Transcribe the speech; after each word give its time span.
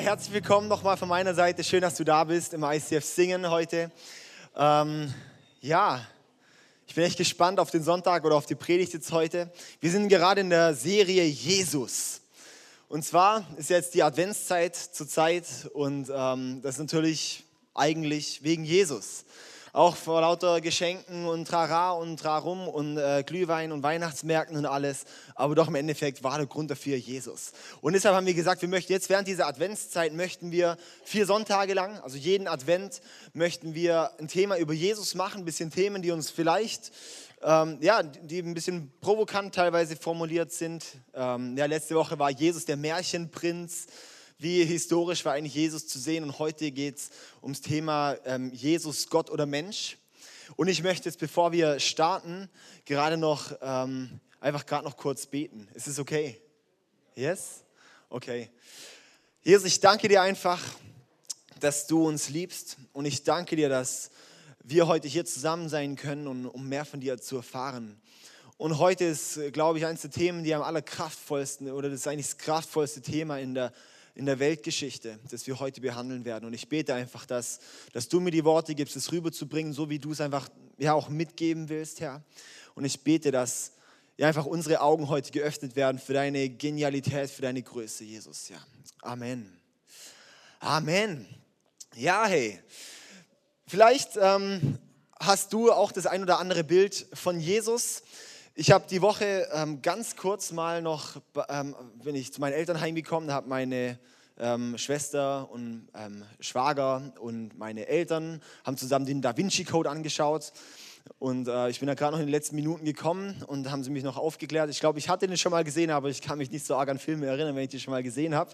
Herzlich 0.00 0.32
willkommen 0.32 0.66
nochmal 0.66 0.96
von 0.96 1.10
meiner 1.10 1.34
Seite. 1.34 1.62
Schön, 1.62 1.82
dass 1.82 1.94
du 1.96 2.04
da 2.04 2.24
bist 2.24 2.54
im 2.54 2.64
ICF 2.64 3.04
Singen 3.04 3.50
heute. 3.50 3.92
Ähm, 4.56 5.12
ja, 5.60 6.00
ich 6.86 6.94
bin 6.94 7.04
echt 7.04 7.18
gespannt 7.18 7.60
auf 7.60 7.70
den 7.70 7.82
Sonntag 7.82 8.24
oder 8.24 8.34
auf 8.34 8.46
die 8.46 8.54
Predigt 8.54 8.94
jetzt 8.94 9.12
heute. 9.12 9.52
Wir 9.78 9.90
sind 9.90 10.08
gerade 10.08 10.40
in 10.40 10.48
der 10.48 10.74
Serie 10.74 11.24
Jesus. 11.24 12.22
Und 12.88 13.04
zwar 13.04 13.44
ist 13.58 13.68
jetzt 13.68 13.92
die 13.92 14.02
Adventszeit 14.02 14.74
zur 14.74 15.06
Zeit 15.06 15.44
und 15.74 16.10
ähm, 16.10 16.62
das 16.62 16.76
ist 16.76 16.80
natürlich 16.80 17.44
eigentlich 17.74 18.42
wegen 18.42 18.64
Jesus 18.64 19.26
auch 19.72 19.96
vor 19.96 20.20
lauter 20.20 20.60
Geschenken 20.60 21.26
und 21.26 21.46
Trara 21.46 21.92
und 21.92 22.18
Trarum 22.18 22.68
und 22.68 22.98
äh, 22.98 23.22
Glühwein 23.24 23.72
und 23.72 23.82
Weihnachtsmärkten 23.82 24.56
und 24.56 24.66
alles. 24.66 25.04
Aber 25.34 25.54
doch 25.54 25.68
im 25.68 25.74
Endeffekt 25.74 26.22
war 26.24 26.38
der 26.38 26.46
Grund 26.46 26.70
dafür 26.70 26.96
Jesus. 26.96 27.52
Und 27.80 27.92
deshalb 27.92 28.14
haben 28.14 28.26
wir 28.26 28.34
gesagt, 28.34 28.62
wir 28.62 28.68
möchten 28.68 28.92
jetzt 28.92 29.08
während 29.08 29.28
dieser 29.28 29.46
Adventszeit 29.46 30.12
möchten 30.12 30.50
wir 30.50 30.76
vier 31.04 31.26
Sonntage 31.26 31.74
lang, 31.74 32.00
also 32.00 32.16
jeden 32.16 32.48
Advent, 32.48 33.00
möchten 33.32 33.74
wir 33.74 34.10
ein 34.18 34.28
Thema 34.28 34.56
über 34.56 34.72
Jesus 34.72 35.14
machen, 35.14 35.42
ein 35.42 35.44
bisschen 35.44 35.70
Themen, 35.70 36.02
die 36.02 36.10
uns 36.10 36.30
vielleicht 36.30 36.92
ähm, 37.42 37.78
ja, 37.80 38.02
die 38.02 38.40
ein 38.40 38.52
bisschen 38.52 38.92
provokant 39.00 39.54
teilweise 39.54 39.96
formuliert 39.96 40.52
sind. 40.52 40.84
Ähm, 41.14 41.56
ja, 41.56 41.64
letzte 41.64 41.94
Woche 41.94 42.18
war 42.18 42.30
Jesus 42.30 42.66
der 42.66 42.76
Märchenprinz 42.76 43.86
wie 44.40 44.64
historisch 44.64 45.24
war 45.26 45.34
eigentlich 45.34 45.54
Jesus 45.54 45.86
zu 45.86 45.98
sehen. 45.98 46.24
Und 46.24 46.38
heute 46.38 46.70
geht 46.70 46.96
es 46.96 47.10
ums 47.42 47.60
Thema 47.60 48.16
ähm, 48.24 48.50
Jesus, 48.54 49.08
Gott 49.08 49.28
oder 49.28 49.44
Mensch. 49.44 49.98
Und 50.56 50.68
ich 50.68 50.82
möchte 50.82 51.08
jetzt, 51.08 51.18
bevor 51.18 51.52
wir 51.52 51.78
starten, 51.78 52.48
gerade 52.86 53.18
noch 53.18 53.52
ähm, 53.60 54.18
einfach 54.40 54.64
gerade 54.64 54.84
noch 54.84 54.96
kurz 54.96 55.26
beten. 55.26 55.68
Ist 55.74 55.88
es 55.88 55.98
okay? 55.98 56.40
Yes? 57.14 57.64
Okay. 58.08 58.50
Jesus, 59.42 59.66
ich 59.66 59.80
danke 59.80 60.08
dir 60.08 60.22
einfach, 60.22 60.60
dass 61.60 61.86
du 61.86 62.08
uns 62.08 62.30
liebst. 62.30 62.78
Und 62.94 63.04
ich 63.04 63.22
danke 63.22 63.56
dir, 63.56 63.68
dass 63.68 64.10
wir 64.64 64.86
heute 64.86 65.06
hier 65.06 65.26
zusammen 65.26 65.68
sein 65.68 65.96
können, 65.96 66.26
um, 66.26 66.46
um 66.46 66.66
mehr 66.66 66.86
von 66.86 67.00
dir 67.00 67.20
zu 67.20 67.36
erfahren. 67.36 68.00
Und 68.56 68.78
heute 68.78 69.04
ist, 69.04 69.38
glaube 69.52 69.78
ich, 69.78 69.86
eines 69.86 70.00
der 70.00 70.10
Themen, 70.10 70.44
die 70.44 70.54
am 70.54 70.62
allerkraftvollsten 70.62 71.70
oder 71.70 71.90
das 71.90 72.00
ist 72.00 72.08
eigentlich 72.08 72.26
das 72.26 72.38
kraftvollste 72.38 73.02
Thema 73.02 73.38
in 73.38 73.54
der 73.54 73.72
in 74.14 74.26
der 74.26 74.38
Weltgeschichte, 74.38 75.18
das 75.30 75.46
wir 75.46 75.58
heute 75.60 75.80
behandeln 75.80 76.24
werden. 76.24 76.44
Und 76.44 76.52
ich 76.52 76.68
bete 76.68 76.94
einfach, 76.94 77.26
dass, 77.26 77.60
dass 77.92 78.08
du 78.08 78.20
mir 78.20 78.30
die 78.30 78.44
Worte 78.44 78.74
gibst, 78.74 78.96
es 78.96 79.12
rüberzubringen, 79.12 79.72
so 79.72 79.88
wie 79.88 79.98
du 79.98 80.12
es 80.12 80.20
einfach 80.20 80.48
ja, 80.78 80.94
auch 80.94 81.08
mitgeben 81.08 81.68
willst, 81.68 82.00
Herr. 82.00 82.22
Und 82.74 82.84
ich 82.84 83.00
bete, 83.00 83.30
dass 83.30 83.72
ja, 84.16 84.28
einfach 84.28 84.46
unsere 84.46 84.80
Augen 84.80 85.08
heute 85.08 85.30
geöffnet 85.30 85.76
werden 85.76 85.98
für 85.98 86.12
deine 86.12 86.48
Genialität, 86.48 87.30
für 87.30 87.42
deine 87.42 87.62
Größe, 87.62 88.04
Jesus. 88.04 88.48
Ja. 88.48 88.58
Amen. 89.02 89.58
Amen. 90.58 91.26
Ja, 91.94 92.26
hey. 92.26 92.60
Vielleicht 93.66 94.18
ähm, 94.20 94.78
hast 95.18 95.52
du 95.52 95.72
auch 95.72 95.92
das 95.92 96.06
ein 96.06 96.22
oder 96.22 96.38
andere 96.38 96.64
Bild 96.64 97.06
von 97.14 97.40
Jesus. 97.40 98.02
Ich 98.60 98.70
habe 98.72 98.84
die 98.90 99.00
Woche 99.00 99.48
ähm, 99.54 99.80
ganz 99.80 100.16
kurz 100.16 100.52
mal 100.52 100.82
noch, 100.82 101.16
ähm, 101.48 101.74
bin 102.04 102.14
ich 102.14 102.30
zu 102.30 102.42
meinen 102.42 102.52
Eltern 102.52 102.78
heimgekommen, 102.78 103.32
habe 103.32 103.48
meine 103.48 103.98
ähm, 104.38 104.76
Schwester 104.76 105.50
und 105.50 105.88
ähm, 105.94 106.24
Schwager 106.40 107.10
und 107.20 107.56
meine 107.56 107.86
Eltern 107.86 108.42
haben 108.62 108.76
zusammen 108.76 109.06
den 109.06 109.22
Da 109.22 109.34
Vinci 109.34 109.64
Code 109.64 109.88
angeschaut. 109.88 110.52
Und 111.18 111.48
äh, 111.48 111.68
ich 111.68 111.80
bin 111.80 111.86
da 111.86 111.94
gerade 111.94 112.12
noch 112.12 112.20
in 112.20 112.26
den 112.26 112.32
letzten 112.32 112.56
Minuten 112.56 112.84
gekommen 112.84 113.42
und 113.46 113.70
haben 113.70 113.84
sie 113.84 113.90
mich 113.90 114.02
noch 114.02 114.16
aufgeklärt. 114.16 114.70
Ich 114.70 114.80
glaube, 114.80 114.98
ich 114.98 115.08
hatte 115.08 115.26
den 115.26 115.36
schon 115.36 115.52
mal 115.52 115.64
gesehen, 115.64 115.90
aber 115.90 116.08
ich 116.08 116.22
kann 116.22 116.38
mich 116.38 116.50
nicht 116.50 116.64
so 116.64 116.76
arg 116.76 116.88
an 116.88 116.98
Filme 116.98 117.26
erinnern, 117.26 117.54
wenn 117.54 117.64
ich 117.64 117.68
den 117.68 117.80
schon 117.80 117.92
mal 117.92 118.02
gesehen 118.02 118.34
habe. 118.34 118.52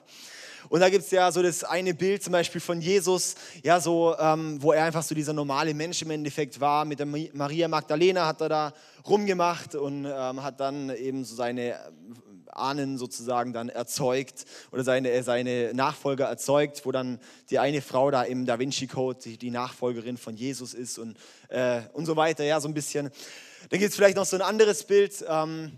Und 0.69 0.81
da 0.81 0.91
gibt 0.91 1.05
es 1.05 1.11
ja 1.13 1.31
so 1.31 1.43
das 1.43 1.63
eine 1.63 1.95
Bild 1.95 2.25
zum 2.25 2.33
Beispiel 2.33 2.61
von 2.61 2.81
Jesus, 2.81 3.37
ja, 3.63 3.81
so, 3.81 4.17
ähm, 4.19 4.61
wo 4.61 4.73
er 4.73 4.85
einfach 4.85 5.03
so 5.03 5.15
dieser 5.15 5.33
normale 5.33 5.75
Mensch 5.75 6.03
im 6.03 6.11
Endeffekt 6.11 6.61
war. 6.61 6.85
Mit 6.85 6.99
der 6.99 7.07
Maria 7.07 7.69
Magdalena 7.69 8.27
hat 8.27 8.41
er 8.41 8.49
da 8.49 8.73
rumgemacht 9.07 9.77
und 9.77 10.05
ähm, 10.05 10.43
hat 10.43 10.59
dann 10.59 10.91
eben 10.91 11.25
so 11.25 11.37
seine 11.37 11.79
Ahnen 12.59 12.99
sozusagen 12.99 13.53
dann 13.53 13.69
erzeugt 13.69 14.45
oder 14.73 14.85
seine, 14.85 15.23
seine 15.23 15.73
Nachfolger 15.75 16.27
erzeugt, 16.27 16.85
wo 16.85 16.93
dann 16.93 17.21
die 17.51 17.59
eine 17.59 17.83
Frau 17.83 18.11
da 18.11 18.23
im 18.23 18.47
Da 18.47 18.59
Vinci 18.59 18.87
Code 18.87 19.19
die, 19.25 19.37
die 19.37 19.51
Nachfolgerin 19.51 20.17
von 20.17 20.37
Jesus 20.37 20.75
ist 20.75 20.99
und, 20.99 21.17
äh, 21.49 21.83
und 21.93 22.07
so 22.07 22.17
weiter, 22.17 22.45
ja, 22.45 22.61
so 22.61 22.69
ein 22.69 22.75
bisschen. 22.75 23.11
Dann 23.71 23.81
gibt 23.81 23.91
es 23.91 23.97
vielleicht 23.97 24.17
noch 24.17 24.27
so 24.27 24.37
ein 24.37 24.43
anderes 24.43 24.85
Bild 24.85 25.25
ähm, 25.29 25.73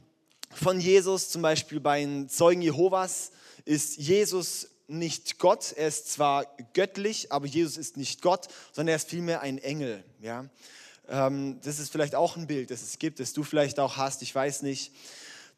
von 0.52 0.80
Jesus, 0.80 1.30
zum 1.30 1.42
Beispiel 1.42 1.80
bei 1.80 2.00
den 2.00 2.28
Zeugen 2.28 2.62
Jehovas 2.62 3.32
ist 3.64 3.98
Jesus 3.98 4.68
nicht 4.88 5.38
Gott, 5.38 5.74
er 5.76 5.88
ist 5.88 6.10
zwar 6.10 6.46
göttlich, 6.72 7.30
aber 7.30 7.46
Jesus 7.46 7.76
ist 7.76 7.96
nicht 7.96 8.22
Gott, 8.22 8.48
sondern 8.72 8.92
er 8.92 8.96
ist 8.96 9.08
vielmehr 9.08 9.42
ein 9.42 9.58
Engel. 9.58 10.02
Ja? 10.20 10.46
Ähm, 11.08 11.60
das 11.62 11.78
ist 11.78 11.92
vielleicht 11.92 12.14
auch 12.14 12.36
ein 12.36 12.46
Bild, 12.46 12.70
das 12.70 12.82
es 12.82 12.98
gibt, 12.98 13.20
das 13.20 13.34
du 13.34 13.44
vielleicht 13.44 13.78
auch 13.78 13.96
hast, 13.96 14.22
ich 14.22 14.34
weiß 14.34 14.62
nicht. 14.62 14.92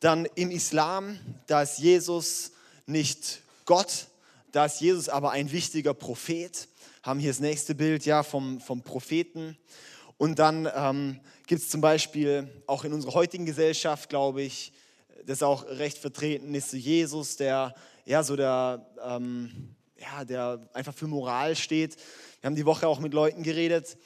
Dann 0.00 0.26
im 0.34 0.50
Islam, 0.50 1.18
da 1.46 1.60
ist 1.60 1.78
Jesus 1.78 2.52
nicht 2.86 3.42
Gott, 3.66 4.06
da 4.50 4.64
ist 4.64 4.80
Jesus 4.80 5.10
aber 5.10 5.30
ein 5.32 5.52
wichtiger 5.52 5.92
Prophet. 5.92 6.68
Haben 7.02 7.20
hier 7.20 7.30
das 7.30 7.40
nächste 7.40 7.74
Bild 7.74 8.06
ja, 8.06 8.22
vom, 8.22 8.60
vom 8.62 8.82
Propheten. 8.82 9.58
Und 10.16 10.38
dann 10.38 10.66
ähm, 10.74 11.20
gibt 11.46 11.60
es 11.60 11.68
zum 11.68 11.82
Beispiel 11.82 12.48
auch 12.66 12.84
in 12.84 12.94
unserer 12.94 13.12
heutigen 13.12 13.44
Gesellschaft, 13.44 14.08
glaube 14.08 14.40
ich, 14.42 14.72
das 15.26 15.42
auch 15.42 15.66
recht 15.66 15.98
vertreten 15.98 16.54
ist, 16.54 16.70
so 16.70 16.78
Jesus, 16.78 17.36
der 17.36 17.74
ja 18.06 18.22
so 18.22 18.36
der, 18.36 18.86
ähm, 19.04 19.74
ja, 19.98 20.24
der 20.24 20.66
einfach 20.72 20.94
für 20.94 21.08
Moral 21.08 21.56
steht. 21.56 21.96
Wir 22.40 22.48
haben 22.48 22.56
die 22.56 22.64
Woche 22.64 22.88
auch 22.88 23.00
mit 23.00 23.12
Leuten 23.12 23.42
geredet, 23.42 23.98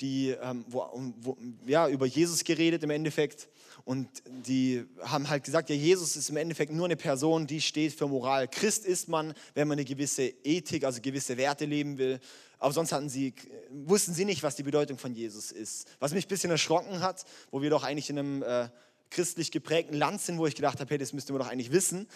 die 0.00 0.30
ähm, 0.30 0.64
wo, 0.66 0.88
wo, 1.20 1.36
ja, 1.66 1.88
über 1.88 2.06
Jesus 2.06 2.42
geredet 2.42 2.82
im 2.82 2.90
Endeffekt. 2.90 3.48
Und 3.84 4.08
die 4.26 4.84
haben 5.00 5.28
halt 5.28 5.44
gesagt, 5.44 5.70
ja, 5.70 5.76
Jesus 5.76 6.16
ist 6.16 6.30
im 6.30 6.36
Endeffekt 6.36 6.72
nur 6.72 6.84
eine 6.84 6.96
Person, 6.96 7.46
die 7.46 7.60
steht 7.60 7.92
für 7.92 8.06
Moral. 8.06 8.46
Christ 8.48 8.86
ist 8.86 9.08
man, 9.08 9.34
wenn 9.54 9.66
man 9.66 9.78
eine 9.78 9.84
gewisse 9.84 10.32
Ethik, 10.44 10.84
also 10.84 11.00
gewisse 11.00 11.36
Werte 11.36 11.64
leben 11.64 11.98
will. 11.98 12.20
Aber 12.58 12.72
sonst 12.72 12.92
hatten 12.92 13.08
sie, 13.08 13.34
wussten 13.70 14.14
sie 14.14 14.24
nicht, 14.24 14.42
was 14.44 14.54
die 14.54 14.62
Bedeutung 14.62 14.98
von 14.98 15.12
Jesus 15.12 15.50
ist. 15.50 15.88
Was 15.98 16.12
mich 16.12 16.26
ein 16.26 16.28
bisschen 16.28 16.50
erschrocken 16.50 17.00
hat, 17.00 17.24
wo 17.50 17.60
wir 17.60 17.70
doch 17.70 17.82
eigentlich 17.82 18.08
in 18.08 18.18
einem 18.18 18.42
äh, 18.44 18.68
christlich 19.10 19.50
geprägten 19.50 19.96
Land 19.96 20.20
sind, 20.20 20.38
wo 20.38 20.46
ich 20.46 20.54
gedacht 20.54 20.78
habe, 20.78 20.88
hey, 20.88 20.98
das 20.98 21.12
müsste 21.12 21.32
man 21.32 21.42
doch 21.42 21.48
eigentlich 21.48 21.72
wissen. 21.72 22.06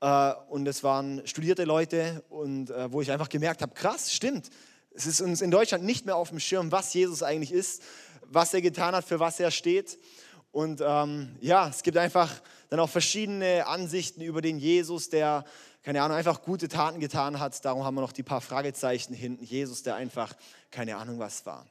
Äh, 0.00 0.32
und 0.48 0.66
es 0.66 0.82
waren 0.82 1.26
studierte 1.26 1.64
Leute 1.64 2.24
und 2.30 2.70
äh, 2.70 2.90
wo 2.92 3.02
ich 3.02 3.10
einfach 3.10 3.28
gemerkt 3.28 3.62
habe, 3.62 3.74
krass, 3.74 4.12
stimmt. 4.12 4.48
Es 4.94 5.06
ist 5.06 5.20
uns 5.20 5.40
in 5.40 5.50
Deutschland 5.50 5.84
nicht 5.84 6.06
mehr 6.06 6.16
auf 6.16 6.30
dem 6.30 6.40
Schirm, 6.40 6.70
was 6.72 6.94
Jesus 6.94 7.22
eigentlich 7.22 7.52
ist, 7.52 7.82
was 8.26 8.54
er 8.54 8.62
getan 8.62 8.94
hat, 8.94 9.04
für 9.04 9.20
was 9.20 9.40
er 9.40 9.50
steht. 9.50 9.98
Und 10.54 10.80
ähm, 10.86 11.34
ja, 11.40 11.66
es 11.68 11.82
gibt 11.82 11.96
einfach 11.96 12.30
dann 12.70 12.78
auch 12.78 12.88
verschiedene 12.88 13.66
Ansichten 13.66 14.20
über 14.20 14.40
den 14.40 14.60
Jesus, 14.60 15.10
der, 15.10 15.44
keine 15.82 16.00
Ahnung, 16.00 16.16
einfach 16.16 16.42
gute 16.42 16.68
Taten 16.68 17.00
getan 17.00 17.40
hat. 17.40 17.64
Darum 17.64 17.82
haben 17.82 17.96
wir 17.96 18.02
noch 18.02 18.12
die 18.12 18.22
paar 18.22 18.40
Fragezeichen 18.40 19.14
hinten. 19.14 19.42
Jesus, 19.42 19.82
der 19.82 19.96
einfach 19.96 20.32
keine 20.70 20.96
Ahnung 20.96 21.18
was 21.18 21.44
war. 21.44 21.66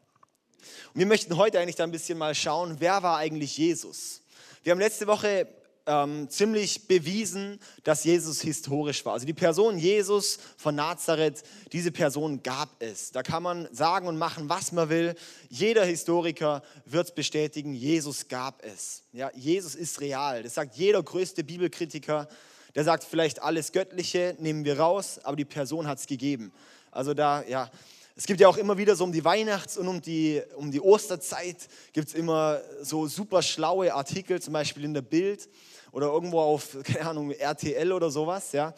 Und 0.94 1.00
wir 1.00 1.06
möchten 1.06 1.38
heute 1.38 1.60
eigentlich 1.60 1.78
da 1.78 1.86
ein 1.86 1.92
bisschen 1.92 2.18
mal 2.18 2.36
schauen, 2.36 2.76
wer 2.80 3.02
war 3.04 3.20
eigentlich 3.20 3.58
Jesus? 3.58 4.22
Wir 4.64 4.72
haben 4.72 4.80
letzte 4.80 5.08
Woche 5.08 5.48
ähm, 5.86 6.30
ziemlich 6.30 6.88
bewiesen, 6.88 7.60
dass 7.84 8.04
Jesus 8.04 8.42
historisch 8.42 9.06
war. 9.06 9.14
Also 9.14 9.26
die 9.26 9.34
Person 9.34 9.78
Jesus 9.78 10.40
von 10.58 10.76
Nazareth, 10.76 11.44
diese 11.72 11.92
Person 11.92 12.42
gab 12.44 12.70
es. 12.80 13.12
Da 13.12 13.24
kann 13.24 13.44
man 13.44 13.68
sagen 13.72 14.08
und 14.08 14.18
machen, 14.18 14.50
was 14.50 14.72
man 14.72 14.90
will. 14.90 15.16
Jeder 15.50 15.86
Historiker 15.86 16.64
wird 16.86 17.08
es 17.08 17.16
bestätigen, 17.16 17.74
Jesus 17.74 18.28
gab 18.28 18.64
es. 18.64 19.04
Ja, 19.12 19.32
Jesus 19.36 19.76
ist 19.76 20.00
real. 20.02 20.44
Das 20.44 20.56
sagt 20.56 20.76
jeder 20.76 21.04
größte 21.04 21.44
Bibelkritiker. 21.44 22.28
Der 22.76 22.84
sagt 22.84 23.04
vielleicht 23.04 23.42
alles 23.42 23.72
Göttliche 23.72 24.36
nehmen 24.40 24.66
wir 24.66 24.80
raus, 24.80 25.20
aber 25.24 25.36
die 25.36 25.46
Person 25.46 25.88
hat 25.88 26.00
es 26.00 26.08
gegeben. 26.08 26.52
Also 26.92 27.14
da, 27.14 27.44
ja, 27.44 27.70
es 28.16 28.28
gibt 28.28 28.40
ja 28.40 28.48
auch 28.48 28.58
immer 28.58 28.78
wieder 28.78 28.96
so 28.96 29.04
um 29.04 29.12
die 29.12 29.26
Weihnachts- 29.26 29.78
und 29.78 29.88
um 29.88 30.00
die, 30.00 30.42
um 30.56 30.72
die 30.72 30.82
Osterzeit 30.82 31.58
gibt 31.94 32.10
es 32.10 32.14
immer 32.14 32.62
so 32.82 33.08
super 33.08 33.42
schlaue 33.42 33.94
Artikel, 33.94 34.40
zum 34.40 34.54
Beispiel 34.54 34.84
in 34.84 34.94
der 34.94 35.02
Bild 35.02 35.50
oder 35.92 36.08
irgendwo 36.08 36.40
auf, 36.40 36.78
keine 36.84 37.08
Ahnung, 37.08 37.32
RTL 37.32 37.92
oder 37.92 38.12
sowas, 38.12 38.52
ja, 38.52 38.74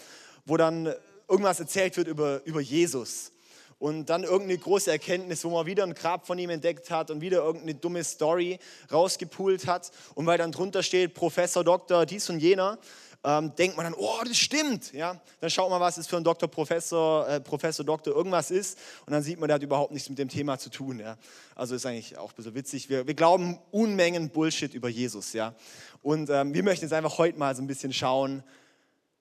wo 0.46 0.56
dann 0.56 0.94
irgendwas 1.28 1.60
erzählt 1.60 1.98
wird 1.98 2.08
über, 2.08 2.42
über 2.46 2.62
Jesus. 2.62 3.32
Und 3.78 4.06
dann 4.10 4.24
irgendeine 4.24 4.58
große 4.58 4.90
Erkenntnis, 4.90 5.44
wo 5.44 5.50
man 5.50 5.66
wieder 5.66 5.84
ein 5.84 5.94
Grab 5.94 6.26
von 6.26 6.40
ihm 6.40 6.50
entdeckt 6.50 6.90
hat 6.90 7.12
und 7.12 7.20
wieder 7.20 7.44
irgendeine 7.44 7.76
dumme 7.76 8.06
Story 8.06 8.58
rausgepult 8.90 9.68
hat. 9.68 9.92
Und 10.14 10.26
weil 10.26 10.38
dann 10.38 10.54
drunter 10.54 10.82
steht, 10.82 11.14
Professor, 11.14 11.62
Doktor, 11.62 12.06
dies 12.06 12.30
und 12.30 12.40
jener, 12.40 12.80
ähm, 13.25 13.56
denkt 13.56 13.75
man 13.75 13.86
dann, 13.86 13.95
oh, 13.95 14.22
das 14.24 14.38
stimmt. 14.38 14.94
Ja? 14.94 15.19
Dann 15.42 15.50
schaut 15.50 15.69
man, 15.69 15.81
was 15.81 15.98
es 15.98 16.06
für 16.06 16.18
ein 16.18 16.24
Doktor, 16.24 16.48
Professor, 16.48 17.27
äh, 17.27 17.39
Professor, 17.42 17.83
Doktor, 17.83 18.16
irgendwas 18.16 18.51
ist. 18.51 18.77
Und 19.06 19.13
dann 19.13 19.24
sieht 19.24 19.39
man, 19.39 19.48
der 19.48 19.56
hat 19.56 19.63
überhaupt 19.63 19.92
nichts 19.92 20.07
mit 20.10 20.19
dem 20.19 20.30
Thema 20.30 20.60
zu 20.60 20.69
tun. 20.69 21.00
Ja? 21.00 21.18
Also 21.56 21.74
ist 21.75 21.86
eigentlich 21.86 22.18
auch 22.18 22.30
ein 22.30 22.36
bisschen 22.36 22.54
witzig. 22.54 22.89
Wir, 22.89 23.07
wir 23.07 23.16
glauben 23.16 23.57
Unmengen 23.72 24.30
Bullshit 24.30 24.74
über 24.74 24.89
Jesus. 24.89 25.33
Ja? 25.33 25.56
Und 26.04 26.30
ähm, 26.30 26.54
wir 26.54 26.62
möchten 26.62 26.86
jetzt 26.86 26.94
einfach 26.94 27.18
heute 27.18 27.39
mal 27.39 27.56
so 27.56 27.63
ein 27.63 27.68
bisschen 27.68 27.92
schauen, 27.92 28.44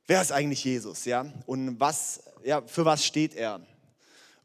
wer 0.07 0.21
ist 0.21 0.33
eigentlich 0.33 0.63
Jesus, 0.65 1.07
ja? 1.07 1.25
Und 1.47 1.81
was, 1.81 2.23
ja, 2.45 2.63
für 2.67 2.85
was 2.85 3.05
steht 3.05 3.35
er? 3.35 3.61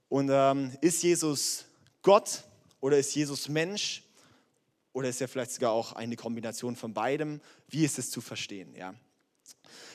Und 0.07 0.29
ähm, 0.31 0.71
ist 0.81 1.03
Jesus 1.03 1.65
Gott 2.01 2.44
oder 2.79 2.97
ist 2.97 3.13
Jesus 3.13 3.50
Mensch? 3.50 4.03
Oder 4.91 5.09
ist 5.09 5.21
er 5.21 5.27
vielleicht 5.27 5.51
sogar 5.51 5.71
auch 5.71 5.94
eine 5.94 6.15
Kombination 6.15 6.75
von 6.75 6.94
beidem? 6.94 7.41
Wie 7.67 7.85
ist 7.85 8.00
es 8.00 8.09
zu 8.09 8.21
verstehen, 8.21 8.73
ja? 8.75 8.95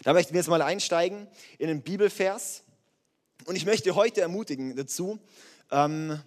Da 0.03 0.13
möchten 0.13 0.33
wir 0.33 0.41
jetzt 0.41 0.49
mal 0.49 0.63
einsteigen 0.63 1.27
in 1.59 1.69
den 1.69 1.83
Bibelvers. 1.83 2.63
Und 3.47 3.57
ich 3.57 3.67
möchte 3.67 3.95
heute 3.95 4.21
ermutigen 4.21 4.77
dazu, 4.77 5.19
ähm, 5.71 6.21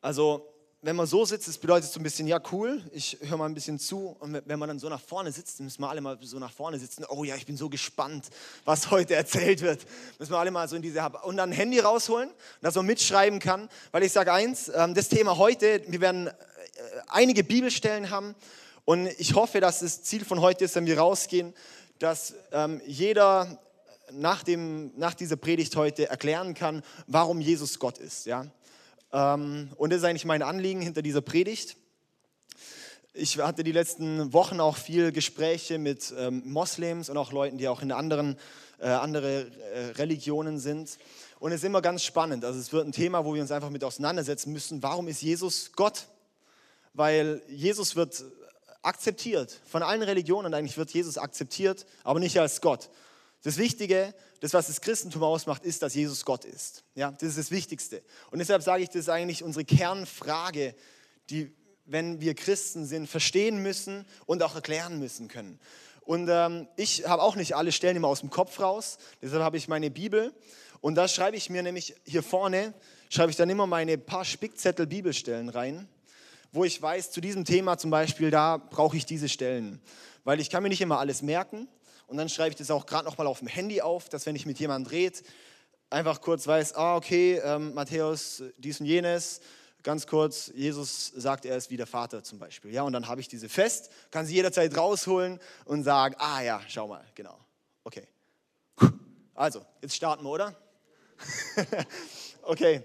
also 0.00 0.52
wenn 0.84 0.96
man 0.96 1.06
so 1.06 1.24
sitzt, 1.24 1.46
das 1.46 1.58
bedeutet 1.58 1.88
so 1.92 2.00
ein 2.00 2.02
bisschen, 2.02 2.26
ja 2.26 2.40
cool, 2.50 2.82
ich 2.92 3.16
höre 3.20 3.36
mal 3.36 3.46
ein 3.46 3.54
bisschen 3.54 3.78
zu. 3.78 4.16
Und 4.18 4.42
wenn 4.46 4.58
man 4.58 4.68
dann 4.68 4.80
so 4.80 4.88
nach 4.88 5.00
vorne 5.00 5.30
sitzt, 5.30 5.60
müssen 5.60 5.80
wir 5.80 5.88
alle 5.88 6.00
mal 6.00 6.18
so 6.20 6.40
nach 6.40 6.52
vorne 6.52 6.76
sitzen. 6.80 7.04
Oh 7.08 7.22
ja, 7.22 7.36
ich 7.36 7.46
bin 7.46 7.56
so 7.56 7.68
gespannt, 7.68 8.30
was 8.64 8.90
heute 8.90 9.14
erzählt 9.14 9.60
wird. 9.60 9.80
Müssen 10.18 10.32
wir 10.32 10.38
alle 10.38 10.50
mal 10.50 10.68
so 10.68 10.74
in 10.74 10.82
diese, 10.82 11.00
und 11.22 11.36
dann 11.36 11.50
ein 11.50 11.52
Handy 11.52 11.78
rausholen, 11.78 12.30
dass 12.62 12.74
man 12.74 12.84
mitschreiben 12.86 13.38
kann. 13.38 13.68
Weil 13.92 14.02
ich 14.02 14.10
sage 14.10 14.32
eins, 14.32 14.72
ähm, 14.74 14.94
das 14.94 15.08
Thema 15.08 15.38
heute, 15.38 15.82
wir 15.86 16.00
werden 16.00 16.26
äh, 16.26 16.32
einige 17.06 17.44
Bibelstellen 17.44 18.10
haben. 18.10 18.34
Und 18.84 19.06
ich 19.18 19.36
hoffe, 19.36 19.60
dass 19.60 19.78
das 19.78 20.02
Ziel 20.02 20.24
von 20.24 20.40
heute 20.40 20.64
ist, 20.64 20.74
wenn 20.74 20.86
wir 20.86 20.98
rausgehen, 20.98 21.54
dass 22.02 22.34
ähm, 22.50 22.80
jeder 22.84 23.60
nach, 24.10 24.42
dem, 24.42 24.90
nach 24.96 25.14
dieser 25.14 25.36
Predigt 25.36 25.76
heute 25.76 26.08
erklären 26.08 26.54
kann, 26.54 26.82
warum 27.06 27.40
Jesus 27.40 27.78
Gott 27.78 27.98
ist. 27.98 28.26
Ja? 28.26 28.46
Ähm, 29.12 29.70
und 29.76 29.90
das 29.90 29.98
ist 29.98 30.04
eigentlich 30.04 30.24
mein 30.24 30.42
Anliegen 30.42 30.80
hinter 30.80 31.02
dieser 31.02 31.20
Predigt. 31.20 31.76
Ich 33.14 33.38
hatte 33.38 33.62
die 33.62 33.72
letzten 33.72 34.32
Wochen 34.32 34.58
auch 34.58 34.76
viel 34.76 35.12
Gespräche 35.12 35.78
mit 35.78 36.12
ähm, 36.18 36.42
Moslems 36.44 37.08
und 37.08 37.16
auch 37.16 37.30
Leuten, 37.30 37.58
die 37.58 37.68
auch 37.68 37.82
in 37.82 37.92
anderen 37.92 38.36
äh, 38.80 38.88
andere 38.88 39.46
äh, 39.74 39.90
Religionen 39.92 40.58
sind. 40.58 40.98
Und 41.38 41.52
es 41.52 41.58
ist 41.58 41.64
immer 41.64 41.82
ganz 41.82 42.02
spannend. 42.02 42.44
Also 42.44 42.58
es 42.58 42.72
wird 42.72 42.84
ein 42.84 42.92
Thema, 42.92 43.24
wo 43.24 43.34
wir 43.34 43.42
uns 43.42 43.52
einfach 43.52 43.70
mit 43.70 43.84
auseinandersetzen 43.84 44.52
müssen. 44.52 44.82
Warum 44.82 45.06
ist 45.06 45.22
Jesus 45.22 45.70
Gott? 45.76 46.06
Weil 46.94 47.42
Jesus 47.48 47.94
wird 47.94 48.24
akzeptiert 48.82 49.60
von 49.64 49.82
allen 49.82 50.02
Religionen. 50.02 50.52
Eigentlich 50.54 50.76
wird 50.76 50.90
Jesus 50.90 51.18
akzeptiert, 51.18 51.86
aber 52.04 52.20
nicht 52.20 52.38
als 52.38 52.60
Gott. 52.60 52.90
Das 53.42 53.56
Wichtige, 53.58 54.14
das 54.40 54.54
was 54.54 54.68
das 54.68 54.80
Christentum 54.80 55.22
ausmacht, 55.22 55.64
ist, 55.64 55.82
dass 55.82 55.94
Jesus 55.94 56.24
Gott 56.24 56.44
ist. 56.44 56.84
Ja, 56.94 57.10
das 57.10 57.30
ist 57.30 57.38
das 57.38 57.50
Wichtigste. 57.50 58.02
Und 58.30 58.38
deshalb 58.38 58.62
sage 58.62 58.82
ich, 58.82 58.88
das 58.88 58.96
ist 58.96 59.08
eigentlich 59.08 59.42
unsere 59.42 59.64
Kernfrage, 59.64 60.74
die, 61.30 61.52
wenn 61.84 62.20
wir 62.20 62.34
Christen 62.34 62.86
sind, 62.86 63.08
verstehen 63.08 63.62
müssen 63.62 64.06
und 64.26 64.42
auch 64.42 64.54
erklären 64.54 64.98
müssen 64.98 65.26
können. 65.28 65.58
Und 66.02 66.28
ähm, 66.28 66.68
ich 66.76 67.06
habe 67.06 67.22
auch 67.22 67.36
nicht 67.36 67.54
alle 67.54 67.72
Stellen 67.72 67.96
immer 67.96 68.08
aus 68.08 68.20
dem 68.20 68.30
Kopf 68.30 68.60
raus. 68.60 68.98
Deshalb 69.20 69.42
habe 69.42 69.56
ich 69.56 69.68
meine 69.68 69.90
Bibel. 69.90 70.32
Und 70.80 70.96
da 70.96 71.06
schreibe 71.06 71.36
ich 71.36 71.48
mir 71.48 71.62
nämlich 71.62 71.94
hier 72.04 72.24
vorne, 72.24 72.74
schreibe 73.08 73.30
ich 73.30 73.36
dann 73.36 73.50
immer 73.50 73.66
meine 73.66 73.98
paar 73.98 74.24
Spickzettel 74.24 74.86
Bibelstellen 74.86 75.48
rein, 75.48 75.88
wo 76.52 76.64
ich 76.64 76.80
weiß, 76.80 77.10
zu 77.10 77.20
diesem 77.20 77.44
Thema 77.44 77.78
zum 77.78 77.90
Beispiel, 77.90 78.30
da 78.30 78.58
brauche 78.58 78.96
ich 78.96 79.06
diese 79.06 79.28
Stellen. 79.28 79.80
Weil 80.24 80.38
ich 80.38 80.50
kann 80.50 80.62
mir 80.62 80.68
nicht 80.68 80.82
immer 80.82 80.98
alles 80.98 81.22
merken. 81.22 81.66
Und 82.06 82.18
dann 82.18 82.28
schreibe 82.28 82.50
ich 82.50 82.56
das 82.56 82.70
auch 82.70 82.84
gerade 82.84 83.06
nochmal 83.06 83.26
auf 83.26 83.38
dem 83.38 83.48
Handy 83.48 83.80
auf, 83.80 84.10
dass 84.10 84.26
wenn 84.26 84.36
ich 84.36 84.44
mit 84.44 84.58
jemandem 84.58 84.90
rede, 84.90 85.18
einfach 85.88 86.20
kurz 86.20 86.46
weiß, 86.46 86.74
ah 86.74 86.96
okay, 86.96 87.40
ähm, 87.42 87.72
Matthäus, 87.74 88.42
dies 88.58 88.80
und 88.80 88.86
jenes, 88.86 89.40
ganz 89.82 90.06
kurz, 90.06 90.52
Jesus 90.54 91.08
sagt, 91.16 91.44
er 91.44 91.56
ist 91.56 91.70
wie 91.70 91.76
der 91.76 91.86
Vater 91.86 92.22
zum 92.22 92.38
Beispiel. 92.38 92.72
Ja, 92.72 92.82
und 92.82 92.92
dann 92.92 93.08
habe 93.08 93.20
ich 93.20 93.28
diese 93.28 93.48
fest, 93.48 93.90
kann 94.10 94.26
sie 94.26 94.34
jederzeit 94.34 94.76
rausholen 94.76 95.40
und 95.64 95.84
sagen, 95.84 96.14
ah 96.18 96.42
ja, 96.42 96.60
schau 96.68 96.86
mal, 96.86 97.04
genau. 97.14 97.38
Okay. 97.84 98.06
Also, 99.34 99.64
jetzt 99.80 99.96
starten 99.96 100.24
wir, 100.24 100.30
oder? 100.30 100.54
okay. 102.42 102.82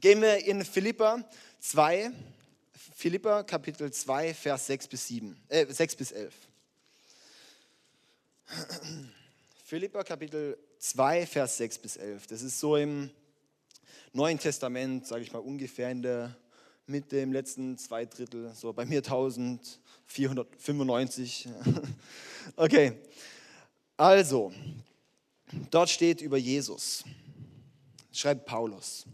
Gehen 0.00 0.20
wir 0.20 0.44
in 0.44 0.64
Philippa 0.64 1.22
2, 1.60 2.10
Philippa 3.00 3.42
Kapitel 3.44 3.90
2, 3.90 4.34
Vers 4.34 4.66
6 4.66 4.88
bis 4.88 5.06
7, 5.06 5.34
äh, 5.48 5.64
6 5.64 5.96
bis 5.96 6.12
11. 6.12 6.34
Philippa 9.64 10.04
Kapitel 10.04 10.58
2, 10.78 11.24
Vers 11.24 11.56
6 11.56 11.78
bis 11.78 11.96
11. 11.96 12.26
Das 12.26 12.42
ist 12.42 12.60
so 12.60 12.76
im 12.76 13.08
Neuen 14.12 14.38
Testament, 14.38 15.06
sage 15.06 15.22
ich 15.22 15.32
mal, 15.32 15.38
ungefähr 15.38 15.90
in 15.90 16.02
der 16.02 16.36
Mitte, 16.84 17.20
im 17.20 17.32
letzten 17.32 17.78
zwei 17.78 18.04
Drittel, 18.04 18.52
so 18.54 18.74
bei 18.74 18.84
mir 18.84 18.98
1495. 18.98 21.48
Okay, 22.56 22.98
also, 23.96 24.52
dort 25.70 25.88
steht 25.88 26.20
über 26.20 26.36
Jesus, 26.36 27.02
schreibt 28.12 28.44
Paulus, 28.44 29.06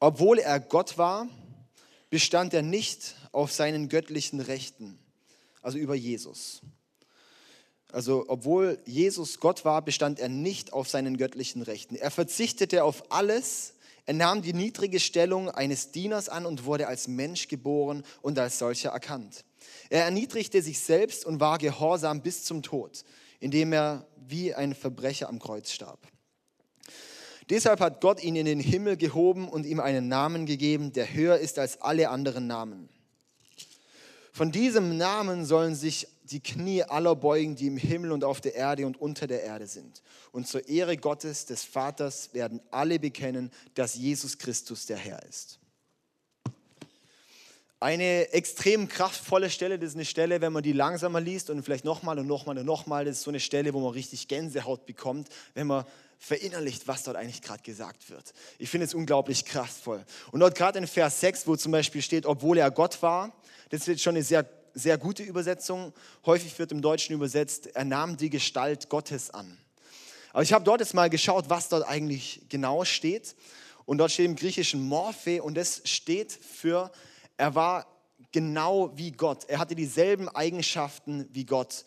obwohl 0.00 0.38
er 0.38 0.60
Gott 0.60 0.96
war, 0.96 1.28
bestand 2.12 2.54
er 2.54 2.62
nicht 2.62 3.16
auf 3.32 3.50
seinen 3.50 3.88
göttlichen 3.88 4.38
Rechten, 4.38 4.98
also 5.62 5.78
über 5.78 5.96
Jesus 5.96 6.62
also 7.92 8.24
obwohl 8.28 8.78
Jesus 8.86 9.38
Gott 9.38 9.64
war, 9.64 9.82
bestand 9.82 10.18
er 10.18 10.28
nicht 10.28 10.72
auf 10.72 10.88
seinen 10.88 11.18
göttlichen 11.18 11.62
Rechten. 11.62 11.94
Er 11.94 12.10
verzichtete 12.10 12.84
auf 12.84 13.12
alles, 13.12 13.74
er 14.06 14.14
nahm 14.14 14.42
die 14.42 14.54
niedrige 14.54 14.98
Stellung 14.98 15.50
eines 15.50 15.92
Dieners 15.92 16.28
an 16.28 16.46
und 16.46 16.64
wurde 16.64 16.88
als 16.88 17.06
Mensch 17.06 17.48
geboren 17.48 18.02
und 18.22 18.38
als 18.38 18.58
solcher 18.58 18.90
erkannt. 18.90 19.44
Er 19.90 20.04
erniedrigte 20.04 20.62
sich 20.62 20.80
selbst 20.80 21.24
und 21.24 21.38
war 21.38 21.58
gehorsam 21.58 22.22
bis 22.22 22.44
zum 22.44 22.62
Tod, 22.62 23.04
indem 23.38 23.72
er 23.72 24.06
wie 24.26 24.54
ein 24.54 24.74
Verbrecher 24.74 25.28
am 25.28 25.38
Kreuz 25.38 25.70
starb. 25.70 26.00
Deshalb 27.52 27.80
hat 27.80 28.00
Gott 28.00 28.22
ihn 28.22 28.34
in 28.34 28.46
den 28.46 28.60
Himmel 28.60 28.96
gehoben 28.96 29.46
und 29.46 29.66
ihm 29.66 29.78
einen 29.78 30.08
Namen 30.08 30.46
gegeben, 30.46 30.94
der 30.94 31.12
höher 31.12 31.36
ist 31.36 31.58
als 31.58 31.82
alle 31.82 32.08
anderen 32.08 32.46
Namen. 32.46 32.88
Von 34.32 34.50
diesem 34.50 34.96
Namen 34.96 35.44
sollen 35.44 35.74
sich 35.74 36.08
die 36.22 36.40
Knie 36.40 36.82
aller 36.82 37.14
beugen, 37.14 37.54
die 37.54 37.66
im 37.66 37.76
Himmel 37.76 38.12
und 38.12 38.24
auf 38.24 38.40
der 38.40 38.54
Erde 38.54 38.86
und 38.86 38.98
unter 38.98 39.26
der 39.26 39.42
Erde 39.42 39.66
sind. 39.66 40.02
Und 40.30 40.48
zur 40.48 40.66
Ehre 40.66 40.96
Gottes, 40.96 41.44
des 41.44 41.62
Vaters, 41.62 42.32
werden 42.32 42.62
alle 42.70 42.98
bekennen, 42.98 43.50
dass 43.74 43.96
Jesus 43.96 44.38
Christus 44.38 44.86
der 44.86 44.96
Herr 44.96 45.22
ist. 45.24 45.58
Eine 47.80 48.32
extrem 48.32 48.88
kraftvolle 48.88 49.50
Stelle, 49.50 49.78
das 49.78 49.90
ist 49.90 49.96
eine 49.96 50.06
Stelle, 50.06 50.40
wenn 50.40 50.54
man 50.54 50.62
die 50.62 50.72
langsamer 50.72 51.20
liest 51.20 51.50
und 51.50 51.62
vielleicht 51.62 51.84
nochmal 51.84 52.18
und 52.18 52.28
nochmal 52.28 52.56
und 52.56 52.64
nochmal, 52.64 53.04
das 53.04 53.18
ist 53.18 53.24
so 53.24 53.30
eine 53.30 53.40
Stelle, 53.40 53.74
wo 53.74 53.80
man 53.80 53.90
richtig 53.90 54.28
Gänsehaut 54.28 54.86
bekommt, 54.86 55.28
wenn 55.52 55.66
man 55.66 55.84
verinnerlicht, 56.22 56.86
was 56.86 57.02
dort 57.02 57.16
eigentlich 57.16 57.42
gerade 57.42 57.62
gesagt 57.64 58.08
wird. 58.08 58.32
Ich 58.58 58.70
finde 58.70 58.86
es 58.86 58.94
unglaublich 58.94 59.44
kraftvoll. 59.44 60.04
Und 60.30 60.38
dort 60.38 60.54
gerade 60.54 60.78
in 60.78 60.86
Vers 60.86 61.18
6, 61.20 61.48
wo 61.48 61.56
zum 61.56 61.72
Beispiel 61.72 62.00
steht, 62.00 62.26
obwohl 62.26 62.58
er 62.58 62.70
Gott 62.70 63.02
war, 63.02 63.32
das 63.70 63.88
ist 63.88 64.00
schon 64.00 64.14
eine 64.14 64.22
sehr 64.22 64.48
sehr 64.74 64.96
gute 64.96 65.22
Übersetzung. 65.22 65.92
Häufig 66.24 66.58
wird 66.58 66.72
im 66.72 66.80
Deutschen 66.80 67.14
übersetzt, 67.14 67.66
er 67.74 67.84
nahm 67.84 68.16
die 68.16 68.30
Gestalt 68.30 68.88
Gottes 68.88 69.30
an. 69.30 69.58
Aber 70.32 70.42
ich 70.42 70.52
habe 70.54 70.64
dort 70.64 70.80
jetzt 70.80 70.94
mal 70.94 71.10
geschaut, 71.10 71.50
was 71.50 71.68
dort 71.68 71.86
eigentlich 71.86 72.42
genau 72.48 72.84
steht. 72.84 73.34
Und 73.84 73.98
dort 73.98 74.12
steht 74.12 74.26
im 74.26 74.36
Griechischen 74.36 74.80
Morphe 74.80 75.42
und 75.42 75.56
das 75.56 75.82
steht 75.84 76.32
für, 76.32 76.90
er 77.36 77.54
war 77.54 77.86
genau 78.30 78.96
wie 78.96 79.12
Gott. 79.12 79.44
Er 79.48 79.58
hatte 79.58 79.74
dieselben 79.74 80.28
Eigenschaften 80.28 81.28
wie 81.32 81.44
Gott. 81.44 81.84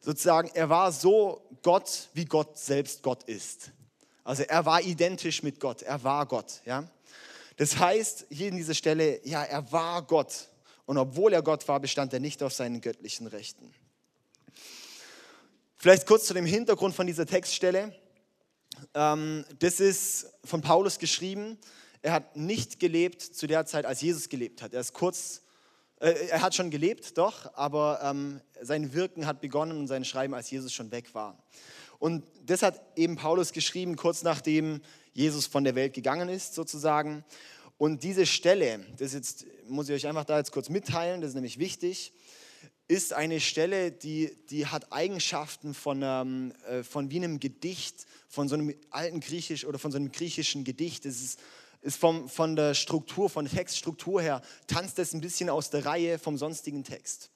Sozusagen, 0.00 0.50
er 0.52 0.68
war 0.68 0.92
so 0.92 1.40
Gott, 1.62 2.08
wie 2.12 2.26
Gott 2.26 2.58
selbst 2.58 3.02
Gott 3.02 3.22
ist. 3.24 3.70
Also 4.26 4.42
er 4.42 4.66
war 4.66 4.82
identisch 4.82 5.44
mit 5.44 5.60
Gott, 5.60 5.82
er 5.82 6.02
war 6.02 6.26
Gott. 6.26 6.60
Ja? 6.64 6.88
Das 7.58 7.78
heißt, 7.78 8.26
hier 8.28 8.48
in 8.48 8.56
dieser 8.56 8.74
Stelle, 8.74 9.24
ja, 9.24 9.44
er 9.44 9.70
war 9.70 10.02
Gott. 10.02 10.48
Und 10.84 10.98
obwohl 10.98 11.32
er 11.32 11.42
Gott 11.42 11.66
war, 11.68 11.78
bestand 11.78 12.12
er 12.12 12.18
nicht 12.18 12.42
auf 12.42 12.52
seinen 12.52 12.80
göttlichen 12.80 13.28
Rechten. 13.28 13.72
Vielleicht 15.76 16.06
kurz 16.08 16.26
zu 16.26 16.34
dem 16.34 16.44
Hintergrund 16.44 16.92
von 16.96 17.06
dieser 17.06 17.24
Textstelle. 17.24 17.94
Ähm, 18.94 19.44
das 19.60 19.78
ist 19.78 20.26
von 20.44 20.60
Paulus 20.60 20.98
geschrieben. 20.98 21.56
Er 22.02 22.12
hat 22.12 22.36
nicht 22.36 22.80
gelebt 22.80 23.22
zu 23.22 23.46
der 23.46 23.64
Zeit, 23.64 23.86
als 23.86 24.00
Jesus 24.00 24.28
gelebt 24.28 24.60
hat. 24.60 24.74
Er 24.74 24.80
ist 24.80 24.92
kurz, 24.92 25.42
äh, 26.00 26.10
er 26.30 26.42
hat 26.42 26.56
schon 26.56 26.70
gelebt, 26.70 27.16
doch, 27.16 27.54
aber 27.54 28.00
ähm, 28.02 28.40
sein 28.60 28.92
Wirken 28.92 29.24
hat 29.24 29.40
begonnen 29.40 29.78
und 29.78 29.86
sein 29.86 30.04
Schreiben, 30.04 30.34
als 30.34 30.50
Jesus 30.50 30.72
schon 30.72 30.90
weg 30.90 31.14
war. 31.14 31.40
Und 31.98 32.24
das 32.44 32.62
hat 32.62 32.80
eben 32.96 33.16
Paulus 33.16 33.52
geschrieben, 33.52 33.96
kurz 33.96 34.22
nachdem 34.22 34.80
Jesus 35.12 35.46
von 35.46 35.64
der 35.64 35.74
Welt 35.74 35.94
gegangen 35.94 36.28
ist, 36.28 36.54
sozusagen. 36.54 37.24
Und 37.78 38.02
diese 38.02 38.26
Stelle, 38.26 38.80
das 38.98 39.12
jetzt, 39.12 39.46
muss 39.68 39.88
ich 39.88 39.94
euch 39.94 40.06
einfach 40.06 40.24
da 40.24 40.38
jetzt 40.38 40.52
kurz 40.52 40.68
mitteilen, 40.68 41.20
das 41.20 41.30
ist 41.30 41.34
nämlich 41.34 41.58
wichtig, 41.58 42.12
ist 42.88 43.12
eine 43.12 43.40
Stelle, 43.40 43.90
die, 43.90 44.36
die 44.50 44.66
hat 44.66 44.92
Eigenschaften 44.92 45.74
von, 45.74 46.02
ähm, 46.02 46.52
äh, 46.68 46.82
von 46.82 47.10
wie 47.10 47.16
einem 47.16 47.40
Gedicht, 47.40 48.06
von 48.28 48.48
so 48.48 48.54
einem 48.54 48.74
alten 48.90 49.20
Griechisch 49.20 49.64
oder 49.64 49.78
von 49.78 49.90
so 49.90 49.96
einem 49.96 50.12
griechischen 50.12 50.62
Gedicht. 50.64 51.04
Es 51.04 51.20
ist, 51.20 51.40
ist 51.82 51.96
vom, 51.96 52.28
von 52.28 52.54
der 52.54 52.74
Struktur, 52.74 53.28
von 53.28 53.44
der 53.44 53.54
Textstruktur 53.54 54.22
her, 54.22 54.40
tanzt 54.66 54.98
es 54.98 55.14
ein 55.14 55.20
bisschen 55.20 55.50
aus 55.50 55.70
der 55.70 55.84
Reihe 55.84 56.18
vom 56.18 56.38
sonstigen 56.38 56.84
Text. 56.84 57.30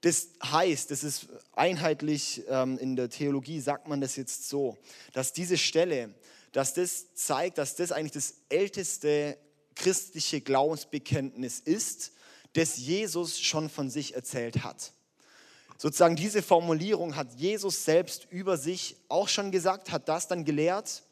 Das 0.00 0.28
heißt, 0.44 0.90
das 0.90 1.02
ist 1.02 1.26
einheitlich 1.52 2.44
ähm, 2.48 2.78
in 2.78 2.94
der 2.94 3.10
Theologie, 3.10 3.60
sagt 3.60 3.88
man 3.88 4.00
das 4.00 4.14
jetzt 4.16 4.48
so, 4.48 4.76
dass 5.12 5.32
diese 5.32 5.58
Stelle, 5.58 6.14
dass 6.52 6.74
das 6.74 7.14
zeigt, 7.14 7.58
dass 7.58 7.74
das 7.74 7.90
eigentlich 7.90 8.12
das 8.12 8.34
älteste 8.48 9.36
christliche 9.74 10.40
Glaubensbekenntnis 10.40 11.58
ist, 11.60 12.12
das 12.52 12.76
Jesus 12.76 13.40
schon 13.40 13.68
von 13.68 13.90
sich 13.90 14.14
erzählt 14.14 14.62
hat. 14.62 14.92
Sozusagen 15.76 16.16
diese 16.16 16.42
Formulierung 16.42 17.14
hat 17.14 17.34
Jesus 17.34 17.84
selbst 17.84 18.26
über 18.30 18.56
sich 18.56 18.96
auch 19.08 19.28
schon 19.28 19.52
gesagt, 19.52 19.92
hat 19.92 20.08
das 20.08 20.26
dann 20.26 20.44
gelehrt 20.44 21.04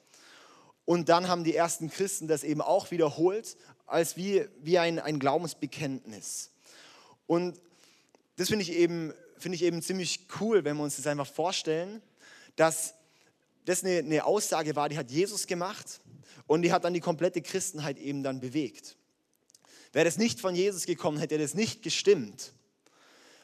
und 0.85 1.09
dann 1.09 1.29
haben 1.29 1.45
die 1.45 1.55
ersten 1.55 1.91
Christen 1.91 2.27
das 2.27 2.45
eben 2.45 2.61
auch 2.61 2.91
wiederholt 2.91 3.57
als 3.87 4.17
wie, 4.17 4.47
wie 4.63 4.79
ein, 4.79 4.99
ein 4.99 5.21
Glaubensbekenntnis. 5.21 6.51
Und 7.27 7.61
das 8.37 8.49
finde 8.49 8.63
ich, 8.63 8.73
eben, 8.73 9.13
find 9.39 9.55
ich 9.55 9.63
eben 9.63 9.83
ziemlich 9.83 10.27
cool, 10.41 10.65
wenn 10.65 10.77
wir 10.77 10.85
uns 10.85 10.97
das 10.97 11.07
einfach 11.07 11.27
vorstellen, 11.27 12.03
dass 12.55 12.95
das 13.65 13.83
eine, 13.83 13.99
eine 13.99 14.25
Aussage 14.25 14.77
war, 14.77 14.89
die 14.89 14.99
hat 14.99 15.11
Jesus 15.11 15.47
gemacht 15.47 16.01
und 16.47 16.63
die 16.63 16.73
hat 16.73 16.85
dann 16.85 16.95
die 16.95 17.01
komplette 17.01 17.43
Christenheit 17.43 17.99
eben 17.99 18.23
dann 18.23 18.41
bewegt. 18.41 18.97
Wäre 19.93 20.05
das 20.05 20.19
nicht 20.19 20.41
von 20.41 20.55
Jesus 20.55 20.87
gekommen, 20.87 21.19
hätte 21.19 21.39
das 21.39 21.55
nicht 21.55 21.83
gestimmt, 21.83 22.53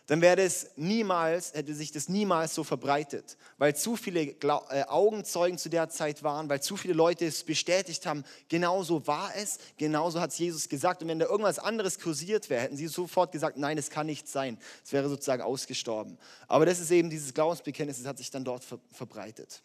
dann 0.09 0.21
wäre 0.21 0.37
das 0.37 0.71
niemals, 0.77 1.55
hätte 1.55 1.75
sich 1.75 1.93
das 1.93 2.09
niemals 2.09 2.55
so 2.55 2.65
verbreitet, 2.65 3.37
weil 3.59 3.77
zu 3.77 3.97
viele 3.97 4.23
äh, 4.23 4.85
Augenzeugen 4.89 5.59
zu 5.59 5.69
der 5.69 5.89
Zeit 5.91 6.25
waren, 6.25 6.49
weil 6.49 6.61
zu 6.61 6.77
viele 6.77 6.95
Leute 6.95 7.25
es 7.25 7.45
bestätigt 7.45 8.05
haben, 8.05 8.25
genauso 8.49 9.07
war 9.07 9.35
es, 9.37 9.59
genauso 9.79 10.21
hat 10.21 10.31
es 10.31 10.39
Jesus 10.39 10.69
gesagt. 10.69 11.03
Und 11.03 11.09
wenn 11.09 11.21
da 11.21 11.27
irgendwas 11.27 11.61
anderes 11.61 12.01
kursiert 12.01 12.51
wäre, 12.51 12.63
hätten 12.63 12.77
sie 12.77 12.89
sofort 12.89 13.31
gesagt, 13.31 13.57
nein, 13.57 13.79
es 13.79 13.91
kann 13.91 14.07
nicht 14.07 14.29
sein. 14.29 14.59
Es 14.85 14.93
wäre 14.93 15.09
sozusagen 15.09 15.43
ausgestorben. 15.43 16.19
Aber 16.49 16.67
das 16.67 16.81
ist 16.81 16.91
eben 16.91 17.09
dieses 17.09 17.33
Glaubensbekenntnis, 17.33 17.99
das 17.99 18.07
hat 18.07 18.19
sich 18.19 18.31
dann 18.31 18.45
dort 18.45 18.65
ver 18.65 18.81
verbreitet. 18.93 19.63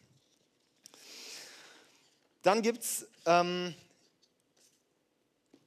Dann 2.44 2.62
gibt 2.62 2.84
es 2.84 3.08
ähm, 3.25 3.74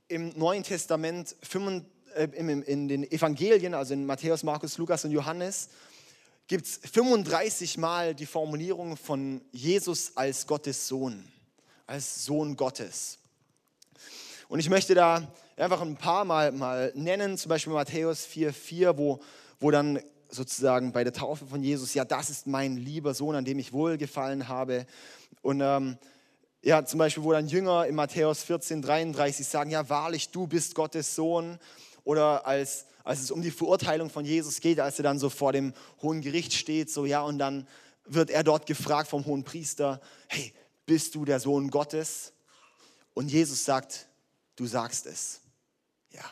im 0.07 0.37
Neuen 0.39 0.63
Testament 0.63 1.37
25 1.43 1.87
äh, 1.87 2.00
in 2.15 2.89
den 2.89 3.11
Evangelien, 3.11 3.75
also 3.75 3.95
in 3.95 4.07
Matthäus, 4.07 4.43
Markus, 4.43 4.79
Lukas 4.79 5.05
und 5.05 5.11
Johannes, 5.11 5.69
gibt 6.47 6.67
es 6.67 6.81
35 6.93 7.79
Mal 7.79 8.15
die 8.15 8.27
Formulierung 8.27 8.97
von 8.97 9.41
Jesus 9.53 10.13
als 10.17 10.47
Gottes 10.47 10.89
Sohn, 10.89 11.25
als 11.87 12.25
Sohn 12.25 12.57
Gottes. 12.57 13.19
Und 14.49 14.59
ich 14.59 14.69
möchte 14.69 14.95
da 14.97 15.33
einfach 15.57 15.81
ein 15.81 15.97
paar 15.97 16.25
Mal, 16.25 16.51
mal 16.51 16.91
nennen, 16.97 17.39
zum 17.39 17.51
Beispiel 17.51 17.73
Matthäus 17.73 18.27
4,4, 18.27 18.97
wo, 18.97 19.21
wo 19.61 19.71
dann 19.71 20.01
sozusagen 20.29 20.91
bei 20.91 21.05
der 21.05 21.13
Taufe 21.13 21.47
von 21.47 21.63
Jesus, 21.63 21.95
ja, 21.95 22.05
das 22.05 22.31
ist 22.31 22.49
mein 22.49 22.77
lieber 22.77 23.15
Sohn, 23.15 23.37
an 23.37 23.45
dem 23.45 23.59
ich 23.61 23.73
wohlgefallen 23.73 24.49
habe. 24.49 24.87
Und 25.43 25.61
ähm, 25.61 25.99
ja, 26.63 26.85
zum 26.85 26.99
Beispiel, 26.99 27.23
wo 27.23 27.33
dann 27.33 27.47
Jünger 27.47 27.87
in 27.87 27.95
Matthäus 27.95 28.43
14, 28.43 28.83
33 28.83 29.47
sagen, 29.47 29.71
ja, 29.71 29.89
wahrlich, 29.89 30.31
du 30.31 30.47
bist 30.47 30.75
Gottes 30.75 31.15
Sohn 31.15 31.59
oder 32.05 32.47
als, 32.47 32.87
als 33.05 33.21
es 33.21 33.31
um 33.31 33.43
die 33.43 33.51
Verurteilung 33.51 34.11
von 34.11 34.25
Jesus 34.25 34.61
geht, 34.61 34.81
als 34.81 34.99
er 34.99 35.05
dann 35.05 35.19
so 35.19 35.31
vor 35.31 35.53
dem 35.53 35.73
hohen 36.03 36.21
Gericht 36.21 36.53
steht, 36.55 36.91
so 36.91 37.07
ja, 37.07 37.23
und 37.23 37.39
dann 37.39 37.67
wird 38.05 38.31
er 38.31 38.43
dort 38.43 38.67
gefragt 38.67 39.09
vom 39.09 39.25
hohen 39.27 39.45
Priester, 39.45 40.01
hey, 40.29 40.53
bist 40.87 41.15
du 41.15 41.25
der 41.25 41.41
Sohn 41.41 41.71
Gottes? 41.71 42.33
Und 43.15 43.31
Jesus 43.31 43.65
sagt, 43.65 44.07
du 44.57 44.67
sagst 44.67 45.07
es. 45.07 45.41
Ja, 46.11 46.25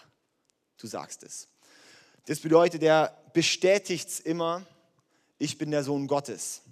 du 0.78 0.86
sagst 0.86 1.22
es. 1.22 1.48
Das 2.26 2.40
bedeutet, 2.40 2.82
er 2.82 3.16
bestätigt 3.32 4.08
es 4.08 4.20
immer, 4.20 4.66
ich 5.38 5.58
bin 5.58 5.70
der 5.70 5.84
Sohn 5.84 6.06
Gottes. 6.06 6.62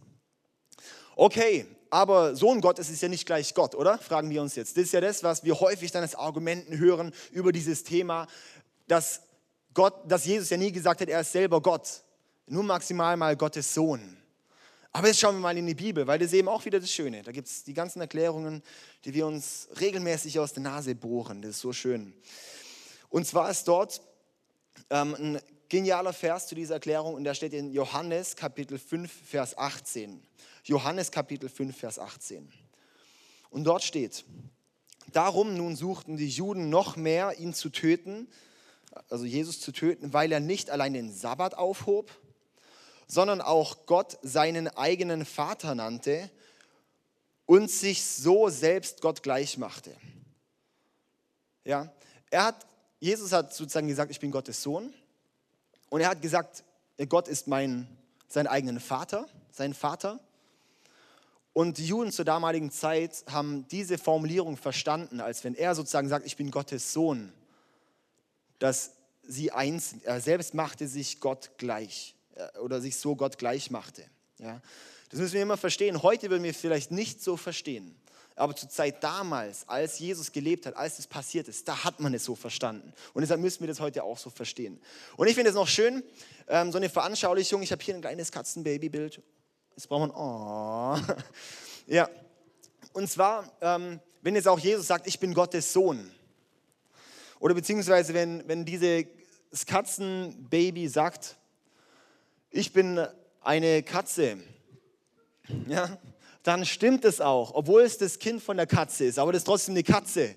Okay, 1.15 1.67
aber 1.91 2.35
Sohn 2.35 2.61
Gottes 2.61 2.91
ist 2.91 3.01
ja 3.01 3.09
nicht 3.09 3.25
gleich 3.25 3.55
Gott, 3.55 3.75
oder? 3.75 3.99
Fragen 3.99 4.29
wir 4.29 4.43
uns 4.43 4.55
jetzt. 4.55 4.77
Das 4.77 4.85
ist 4.85 4.93
ja 4.93 5.01
das, 5.01 5.23
was 5.23 5.45
wir 5.45 5.59
häufig 5.61 5.93
dann 5.93 6.03
als 6.03 6.15
Argumenten 6.15 6.77
hören 6.79 7.13
über 7.31 7.53
dieses 7.53 7.85
Thema 7.85 8.27
dass, 8.87 9.23
Gott, 9.75 9.95
dass 10.11 10.25
Jesus 10.25 10.51
ja 10.51 10.57
nie 10.57 10.73
gesagt 10.73 11.01
hat, 11.01 11.09
er 11.09 11.21
ist 11.21 11.33
selber 11.33 11.61
Gott. 11.61 12.03
Nur 12.47 12.63
maximal 12.63 13.17
mal 13.17 13.37
Gottes 13.37 13.75
Sohn. 13.75 14.17
Aber 14.93 15.09
jetzt 15.09 15.21
schauen 15.21 15.35
wir 15.35 15.41
mal 15.41 15.59
in 15.59 15.67
die 15.67 15.75
Bibel, 15.75 16.07
weil 16.07 16.19
das 16.19 16.29
ist 16.29 16.35
eben 16.39 16.49
auch 16.49 16.65
wieder 16.65 16.81
das 16.81 16.91
Schöne. 16.91 17.23
Da 17.23 17.31
gibt 17.31 17.49
es 17.49 17.65
die 17.65 17.75
ganzen 17.75 18.01
Erklärungen, 18.01 18.63
die 19.05 19.13
wir 19.13 19.27
uns 19.27 19.69
regelmäßig 19.79 20.39
aus 20.39 20.55
der 20.55 20.63
Nase 20.63 20.95
bohren. 20.95 21.43
Das 21.43 21.53
ist 21.53 21.61
so 21.61 21.73
schön. 21.73 22.15
Und 23.11 23.27
zwar 23.27 23.51
ist 23.51 23.69
dort 23.69 24.01
ähm, 24.89 25.15
ein 25.15 25.41
genialer 25.69 26.13
Vers 26.13 26.47
zu 26.47 26.55
dieser 26.55 26.75
Erklärung 26.75 27.15
und 27.15 27.25
der 27.25 27.35
steht 27.35 27.53
in 27.53 27.73
Johannes 27.73 28.37
Kapitel 28.37 28.79
5, 28.79 29.13
Vers 29.13 29.59
18. 29.59 30.23
Johannes 30.65 31.11
Kapitel 31.11 31.49
5, 31.49 31.77
Vers 31.77 31.99
18. 31.99 32.51
Und 33.51 33.65
dort 33.65 33.83
steht, 33.83 34.25
darum 35.13 35.57
nun 35.57 35.77
suchten 35.77 36.17
die 36.17 36.29
Juden 36.29 36.71
noch 36.71 36.97
mehr, 36.97 37.39
ihn 37.39 37.53
zu 37.53 37.69
töten, 37.69 38.29
also 39.09 39.25
Jesus 39.25 39.61
zu 39.61 39.73
töten, 39.73 40.13
weil 40.13 40.33
er 40.33 40.41
nicht 40.41 40.71
allein 40.71 40.95
den 40.95 41.13
Sabbat 41.13 41.55
aufhob, 41.55 42.11
sondern 43.07 43.41
auch 43.41 43.87
Gott 43.87 44.19
seinen 44.23 44.69
eigenen 44.69 45.25
Vater 45.25 45.75
nannte 45.75 46.31
und 47.47 47.71
sich 47.71 48.05
so 48.05 48.49
selbst 48.49 49.01
Gott 49.01 49.23
gleich 49.23 49.59
machte. 49.59 49.93
Ja, 51.65 51.93
er 52.31 52.45
hat, 52.45 52.67
Jesus 53.01 53.33
hat 53.33 53.55
sozusagen 53.55 53.89
gesagt, 53.89 54.11
ich 54.11 54.21
bin 54.21 54.31
Gottes 54.31 54.63
Sohn. 54.63 54.93
Und 55.89 56.01
er 56.01 56.09
hat 56.09 56.23
gesagt, 56.23 56.65
Gott 57.09 57.29
ist 57.29 57.47
mein, 57.47 57.87
sein 58.29 58.47
eigenen 58.47 58.81
Vater, 58.81 59.29
sein 59.53 59.75
Vater. 59.75 60.19
Und 61.53 61.79
die 61.79 61.87
Juden 61.87 62.13
zur 62.13 62.25
damaligen 62.25 62.71
Zeit 62.71 63.25
haben 63.29 63.67
diese 63.69 63.99
Formulierung 63.99 64.57
verstanden, 64.57 65.21
als 65.21 65.45
wenn 65.45 65.55
er 65.55 65.75
sozusagen 65.75 66.09
sagt, 66.09 66.27
ich 66.27 66.37
bin 66.37 66.51
Gottes 66.51 66.93
Sohn, 66.93 67.33
dass 68.59 68.93
sie 69.23 69.53
eins, 69.53 69.97
er 70.05 70.21
selbst 70.21 70.55
machte 70.55 70.89
sich 70.89 71.21
Gott 71.21 71.51
gleich 71.59 72.15
äh, 72.35 72.59
oder 72.59 72.81
sich 72.81 72.97
so 72.97 73.17
Gott 73.17 73.39
gleich 73.39 73.71
machte. 73.71 74.05
Ja? 74.39 74.61
Das 75.11 75.21
müssen 75.21 75.35
wir 75.35 75.43
immer 75.43 75.57
verstehen. 75.57 76.03
Heute 76.03 76.31
würden 76.31 76.43
wir 76.43 76.55
vielleicht 76.55 76.91
nicht 76.91 77.23
so 77.23 77.37
verstehen. 77.37 77.97
Aber 78.35 78.55
zur 78.55 78.69
Zeit 78.69 79.03
damals, 79.03 79.67
als 79.67 79.99
Jesus 79.99 80.31
gelebt 80.31 80.67
hat, 80.67 80.77
als 80.77 80.97
das 80.97 81.07
passiert 81.07 81.49
ist, 81.49 81.67
da 81.67 81.85
hat 81.85 82.01
man 82.01 82.13
es 82.13 82.25
so 82.25 82.35
verstanden. 82.35 82.93
Und 83.15 83.23
deshalb 83.23 83.41
müssen 83.41 83.61
wir 83.61 83.69
das 83.69 83.81
heute 83.81 84.05
auch 84.05 84.19
so 84.19 84.29
verstehen. 84.29 84.79
Und 85.17 85.27
ich 85.27 85.35
finde 85.35 85.51
es 85.51 85.57
noch 85.57 85.69
schön, 85.69 86.03
ähm, 86.47 86.71
so 86.71 86.77
eine 86.77 86.91
Veranschaulichung. 86.91 87.63
Ich 87.63 87.73
habe 87.73 87.83
hier 87.83 87.95
ein 87.95 88.03
kleines 88.03 88.31
Katzenbabybild. 88.31 89.23
Jetzt 89.75 89.89
braucht 89.89 90.09
man, 90.09 90.11
oh. 90.11 90.99
Ja. 91.87 92.11
Und 92.93 93.09
zwar, 93.09 93.51
ähm, 93.61 94.01
wenn 94.21 94.35
jetzt 94.35 94.49
auch 94.49 94.59
Jesus 94.59 94.87
sagt, 94.87 95.07
ich 95.07 95.19
bin 95.19 95.33
Gottes 95.33 95.73
Sohn, 95.73 96.11
oder 97.41 97.55
beziehungsweise, 97.55 98.15
wenn, 98.15 98.47
wenn 98.49 98.65
dieses 98.65 99.07
Katzenbaby 99.67 100.89
sagt, 100.89 101.37
ich 102.51 102.73
bin 102.73 103.07
eine 103.43 103.83
Katze, 103.83 104.39
ja, 105.69 105.99
dann 106.43 106.65
stimmt 106.65 107.05
es 107.05 107.21
auch, 107.21 107.55
obwohl 107.55 107.83
es 107.83 107.99
das 107.99 108.19
Kind 108.19 108.43
von 108.43 108.57
der 108.57 108.67
Katze 108.67 109.05
ist, 109.05 109.19
aber 109.19 109.33
das 109.33 109.41
ist 109.41 109.47
trotzdem 109.47 109.75
eine 109.75 109.83
Katze. 109.83 110.37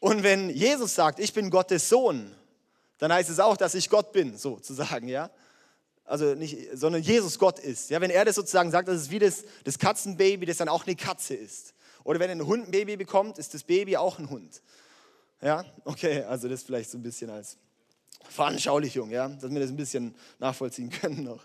Und 0.00 0.22
wenn 0.22 0.50
Jesus 0.50 0.94
sagt, 0.94 1.20
ich 1.20 1.32
bin 1.32 1.50
Gottes 1.50 1.88
Sohn, 1.88 2.34
dann 2.98 3.12
heißt 3.12 3.30
es 3.30 3.38
auch, 3.38 3.56
dass 3.56 3.74
ich 3.74 3.88
Gott 3.88 4.12
bin, 4.12 4.36
sozusagen, 4.36 5.08
ja. 5.08 5.30
Also 6.04 6.34
nicht, 6.34 6.68
sondern 6.74 7.02
Jesus 7.02 7.38
Gott 7.38 7.58
ist. 7.58 7.90
Ja, 7.90 8.00
wenn 8.00 8.10
er 8.10 8.24
das 8.24 8.34
sozusagen 8.34 8.70
sagt, 8.70 8.88
das 8.88 9.02
ist 9.02 9.10
wie 9.10 9.18
das, 9.18 9.44
das 9.64 9.78
Katzenbaby, 9.78 10.46
das 10.46 10.56
dann 10.56 10.68
auch 10.68 10.86
eine 10.86 10.96
Katze 10.96 11.34
ist. 11.34 11.74
Oder 12.04 12.18
wenn 12.18 12.30
ein 12.30 12.46
Hund 12.46 12.66
ein 12.66 12.70
Baby 12.72 12.96
bekommt, 12.96 13.38
ist 13.38 13.54
das 13.54 13.62
Baby 13.62 13.96
auch 13.96 14.18
ein 14.18 14.28
Hund. 14.28 14.60
Ja, 15.42 15.64
okay, 15.84 16.22
also 16.22 16.48
das 16.48 16.62
vielleicht 16.62 16.90
so 16.90 16.98
ein 16.98 17.02
bisschen 17.02 17.28
als 17.28 17.58
Veranschaulichung, 18.28 19.10
ja, 19.10 19.28
dass 19.28 19.50
wir 19.50 19.60
das 19.60 19.70
ein 19.70 19.76
bisschen 19.76 20.14
nachvollziehen 20.38 20.88
können 21.00 21.24
noch. 21.24 21.44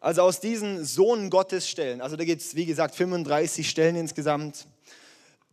Also 0.00 0.22
aus 0.22 0.38
diesen 0.38 0.84
Sohn 0.84 1.30
Gottes 1.30 1.68
Stellen, 1.68 2.02
also 2.02 2.16
da 2.16 2.24
gibt 2.24 2.42
es 2.42 2.54
wie 2.54 2.66
gesagt 2.66 2.94
35 2.94 3.68
Stellen 3.68 3.96
insgesamt, 3.96 4.66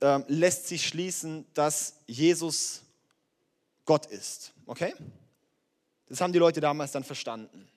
äh, 0.02 0.20
lässt 0.28 0.68
sich 0.68 0.86
schließen, 0.86 1.46
dass 1.54 1.94
Jesus 2.08 2.82
Gott 3.86 4.06
ist. 4.08 4.52
Okay? 4.66 4.94
Das 6.10 6.20
haben 6.20 6.34
die 6.34 6.40
Leute 6.40 6.60
damals 6.60 6.92
dann 6.92 7.06
verstanden. 7.06 7.70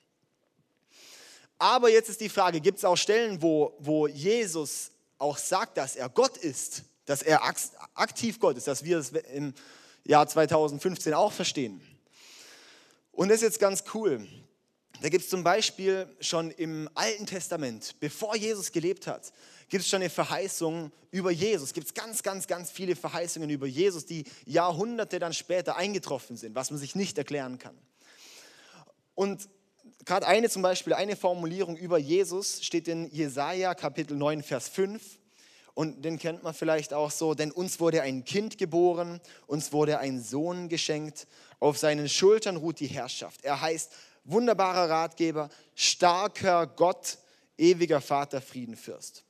Aber 1.57 1.89
jetzt 1.89 2.09
ist 2.09 2.19
die 2.19 2.29
Frage, 2.29 2.59
gibt 2.59 2.79
es 2.79 2.85
auch 2.85 2.97
Stellen, 2.97 3.41
wo, 3.41 3.75
wo 3.79 4.07
Jesus 4.07 4.91
auch 5.17 5.37
sagt, 5.37 5.77
dass 5.77 5.95
er 5.95 6.09
Gott 6.09 6.35
ist? 6.35 6.83
Dass 7.07 7.23
er 7.23 7.41
aktiv 7.95 8.39
Gott 8.39 8.57
ist, 8.57 8.67
dass 8.67 8.83
wir 8.83 8.99
es 8.99 9.09
im 9.09 9.55
Jahr 10.03 10.27
2015 10.27 11.13
auch 11.15 11.31
verstehen. 11.31 11.81
Und 13.11 13.29
das 13.29 13.37
ist 13.37 13.43
jetzt 13.43 13.59
ganz 13.59 13.83
cool. 13.95 14.27
Da 15.01 15.09
gibt 15.09 15.23
es 15.23 15.29
zum 15.29 15.43
Beispiel 15.43 16.07
schon 16.19 16.51
im 16.51 16.89
Alten 16.95 17.25
Testament, 17.25 17.95
bevor 17.99 18.35
Jesus 18.35 18.71
gelebt 18.71 19.07
hat, 19.07 19.31
gibt 19.69 19.83
es 19.83 19.89
schon 19.89 20.01
eine 20.01 20.09
Verheißung 20.09 20.91
über 21.11 21.31
Jesus. 21.31 21.73
Gibt 21.73 21.87
es 21.87 21.93
ganz, 21.93 22.23
ganz, 22.23 22.45
ganz 22.45 22.71
viele 22.71 22.95
Verheißungen 22.95 23.49
über 23.49 23.67
Jesus, 23.67 24.05
die 24.05 24.25
Jahrhunderte 24.45 25.19
dann 25.19 25.33
später 25.33 25.75
eingetroffen 25.77 26.35
sind, 26.35 26.55
was 26.55 26.71
man 26.71 26.79
sich 26.79 26.95
nicht 26.95 27.17
erklären 27.17 27.57
kann. 27.57 27.77
Und 29.15 29.47
gerade 30.03 30.27
eine 30.27 30.49
zum 30.49 30.61
Beispiel, 30.61 30.93
eine 30.93 31.15
Formulierung 31.15 31.77
über 31.77 31.97
Jesus 31.97 32.63
steht 32.63 32.87
in 32.87 33.09
Jesaja 33.11 33.75
Kapitel 33.75 34.17
9, 34.17 34.43
Vers 34.43 34.67
5. 34.67 35.16
Und 35.77 36.03
den 36.03 36.17
kennt 36.17 36.41
man 36.41 36.55
vielleicht 36.55 36.91
auch 36.91 37.11
so, 37.11 37.35
denn 37.35 37.51
uns 37.51 37.79
wurde 37.79 38.01
ein 38.01 38.25
Kind 38.25 38.57
geboren, 38.57 39.21
uns 39.45 39.71
wurde 39.71 39.99
ein 39.99 40.23
Sohn 40.23 40.69
geschenkt, 40.69 41.27
auf 41.59 41.77
seinen 41.77 42.09
Schultern 42.09 42.55
ruht 42.55 42.79
die 42.79 42.87
Herrschaft. 42.87 43.45
Er 43.45 43.61
heißt 43.61 43.93
wunderbarer 44.23 44.89
Ratgeber, 44.89 45.49
starker 45.75 46.65
Gott, 46.65 47.19
ewiger 47.59 48.01
Vater, 48.01 48.41
Friedenfürst. 48.41 49.23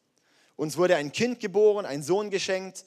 Uns 0.56 0.78
wurde 0.78 0.96
ein 0.96 1.12
Kind 1.12 1.42
geboren, 1.42 1.86
ein 1.86 2.02
Sohn 2.02 2.30
geschenkt, 2.30 2.86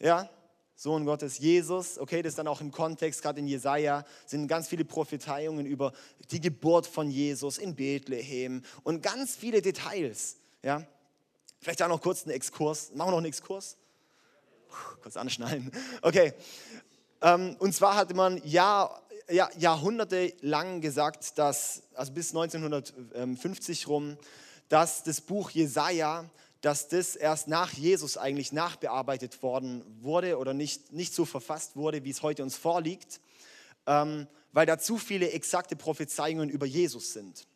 ja, 0.00 0.28
Sohn 0.74 1.04
Gottes, 1.04 1.38
Jesus. 1.38 2.00
Okay, 2.00 2.22
das 2.22 2.30
ist 2.30 2.38
dann 2.38 2.48
auch 2.48 2.60
im 2.60 2.72
Kontext, 2.72 3.22
gerade 3.22 3.38
in 3.38 3.46
Jesaja, 3.46 4.04
sind 4.26 4.48
ganz 4.48 4.66
viele 4.66 4.84
Prophezeiungen 4.84 5.64
über 5.64 5.92
die 6.32 6.40
Geburt 6.40 6.88
von 6.88 7.08
Jesus 7.08 7.58
in 7.58 7.76
Bethlehem 7.76 8.64
und 8.82 9.00
ganz 9.00 9.36
viele 9.36 9.62
Details, 9.62 10.38
ja. 10.64 10.84
Vielleicht 11.60 11.82
auch 11.82 11.88
noch 11.88 12.00
kurz 12.00 12.24
einen 12.24 12.32
Exkurs. 12.32 12.90
Machen 12.94 13.08
wir 13.08 13.10
noch 13.12 13.18
einen 13.18 13.26
Exkurs? 13.26 13.76
Puh, 14.68 14.96
kurz 15.02 15.16
anschnallen. 15.16 15.70
Okay. 16.02 16.32
Ähm, 17.22 17.56
und 17.58 17.74
zwar 17.74 17.96
hatte 17.96 18.14
man 18.14 18.40
Jahr, 18.44 19.02
Jahr, 19.30 19.50
Jahrhunderte 19.56 20.34
lang 20.40 20.80
gesagt, 20.80 21.38
dass, 21.38 21.82
also 21.94 22.12
bis 22.12 22.30
1950 22.30 23.88
rum, 23.88 24.16
dass 24.68 25.02
das 25.02 25.20
Buch 25.20 25.50
Jesaja, 25.50 26.28
dass 26.60 26.88
das 26.88 27.16
erst 27.16 27.48
nach 27.48 27.72
Jesus 27.72 28.16
eigentlich 28.16 28.52
nachbearbeitet 28.52 29.42
worden 29.42 29.84
wurde 30.00 30.38
oder 30.38 30.54
nicht, 30.54 30.92
nicht 30.92 31.14
so 31.14 31.24
verfasst 31.24 31.76
wurde, 31.76 32.04
wie 32.04 32.10
es 32.10 32.22
heute 32.22 32.42
uns 32.42 32.56
vorliegt, 32.56 33.20
ähm, 33.86 34.26
weil 34.52 34.66
da 34.66 34.78
zu 34.78 34.98
viele 34.98 35.30
exakte 35.30 35.76
Prophezeiungen 35.76 36.48
über 36.48 36.66
Jesus 36.66 37.12
sind. 37.12 37.46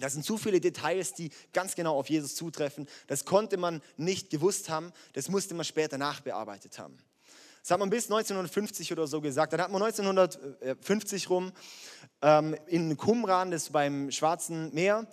Das 0.00 0.12
sind 0.12 0.24
zu 0.24 0.36
viele 0.38 0.60
Details, 0.60 1.14
die 1.14 1.30
ganz 1.52 1.74
genau 1.74 1.98
auf 1.98 2.08
Jesus 2.08 2.34
zutreffen. 2.34 2.86
Das 3.06 3.24
konnte 3.24 3.56
man 3.56 3.82
nicht 3.96 4.30
gewusst 4.30 4.68
haben, 4.68 4.92
das 5.14 5.28
musste 5.28 5.54
man 5.54 5.64
später 5.64 5.98
nachbearbeitet 5.98 6.78
haben. 6.78 6.98
Das 7.66 7.72
hat 7.72 7.80
man 7.80 7.90
bis 7.90 8.04
1950 8.04 8.92
oder 8.92 9.08
so 9.08 9.20
gesagt. 9.20 9.52
Dann 9.52 9.60
hat 9.60 9.72
man 9.72 9.82
1950 9.82 11.28
rum 11.28 11.50
ähm, 12.22 12.56
in 12.68 12.96
Qumran, 12.96 13.50
das 13.50 13.64
ist 13.64 13.72
beim 13.72 14.12
Schwarzen 14.12 14.72
Meer, 14.72 15.06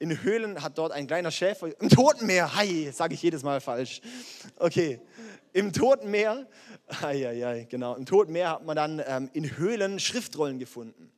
in 0.00 0.20
Höhlen 0.20 0.60
hat 0.60 0.76
dort 0.76 0.90
ein 0.90 1.06
kleiner 1.06 1.30
Schäfer, 1.30 1.68
im 1.80 1.88
Toten 1.88 2.26
Meer, 2.26 2.56
hi, 2.56 2.90
sage 2.92 3.14
ich 3.14 3.22
jedes 3.22 3.44
Mal 3.44 3.60
falsch. 3.60 4.00
Okay, 4.56 5.00
im 5.52 5.72
Toten 5.72 6.10
Meer, 6.10 6.48
hi, 7.00 7.22
hi, 7.22 7.40
hi, 7.42 7.66
genau, 7.66 7.94
im 7.94 8.06
Toten 8.06 8.32
Meer 8.32 8.50
hat 8.50 8.64
man 8.64 8.74
dann 8.74 9.00
ähm, 9.06 9.30
in 9.32 9.56
Höhlen 9.56 10.00
Schriftrollen 10.00 10.58
gefunden. 10.58 11.12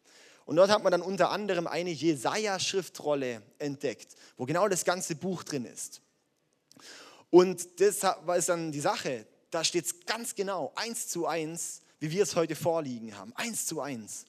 Und 0.45 0.57
dort 0.57 0.71
hat 0.71 0.83
man 0.83 0.91
dann 0.91 1.03
unter 1.03 1.31
anderem 1.31 1.67
eine 1.67 1.91
Jesaja-Schriftrolle 1.91 3.43
entdeckt, 3.59 4.17
wo 4.37 4.45
genau 4.45 4.69
das 4.69 4.85
ganze 4.85 5.15
Buch 5.15 5.45
drin 5.45 5.65
ist. 5.65 6.01
Und 7.31 7.81
das 7.81 8.05
ist 8.37 8.49
dann 8.49 8.73
die 8.73 8.81
Sache. 8.81 9.27
Da 9.51 9.65
steht 9.65 9.87
es 9.87 10.01
ganz 10.07 10.35
genau, 10.35 10.73
eins 10.75 11.09
zu 11.09 11.27
eins, 11.27 11.83
wie 12.01 12.11
wir 12.11 12.25
es 12.25 12.37
heute 12.37 12.57
vorliegen 12.57 13.17
haben. 13.17 13.33
Eins 13.37 13.67
zu 13.67 13.81
eins. 13.81 14.27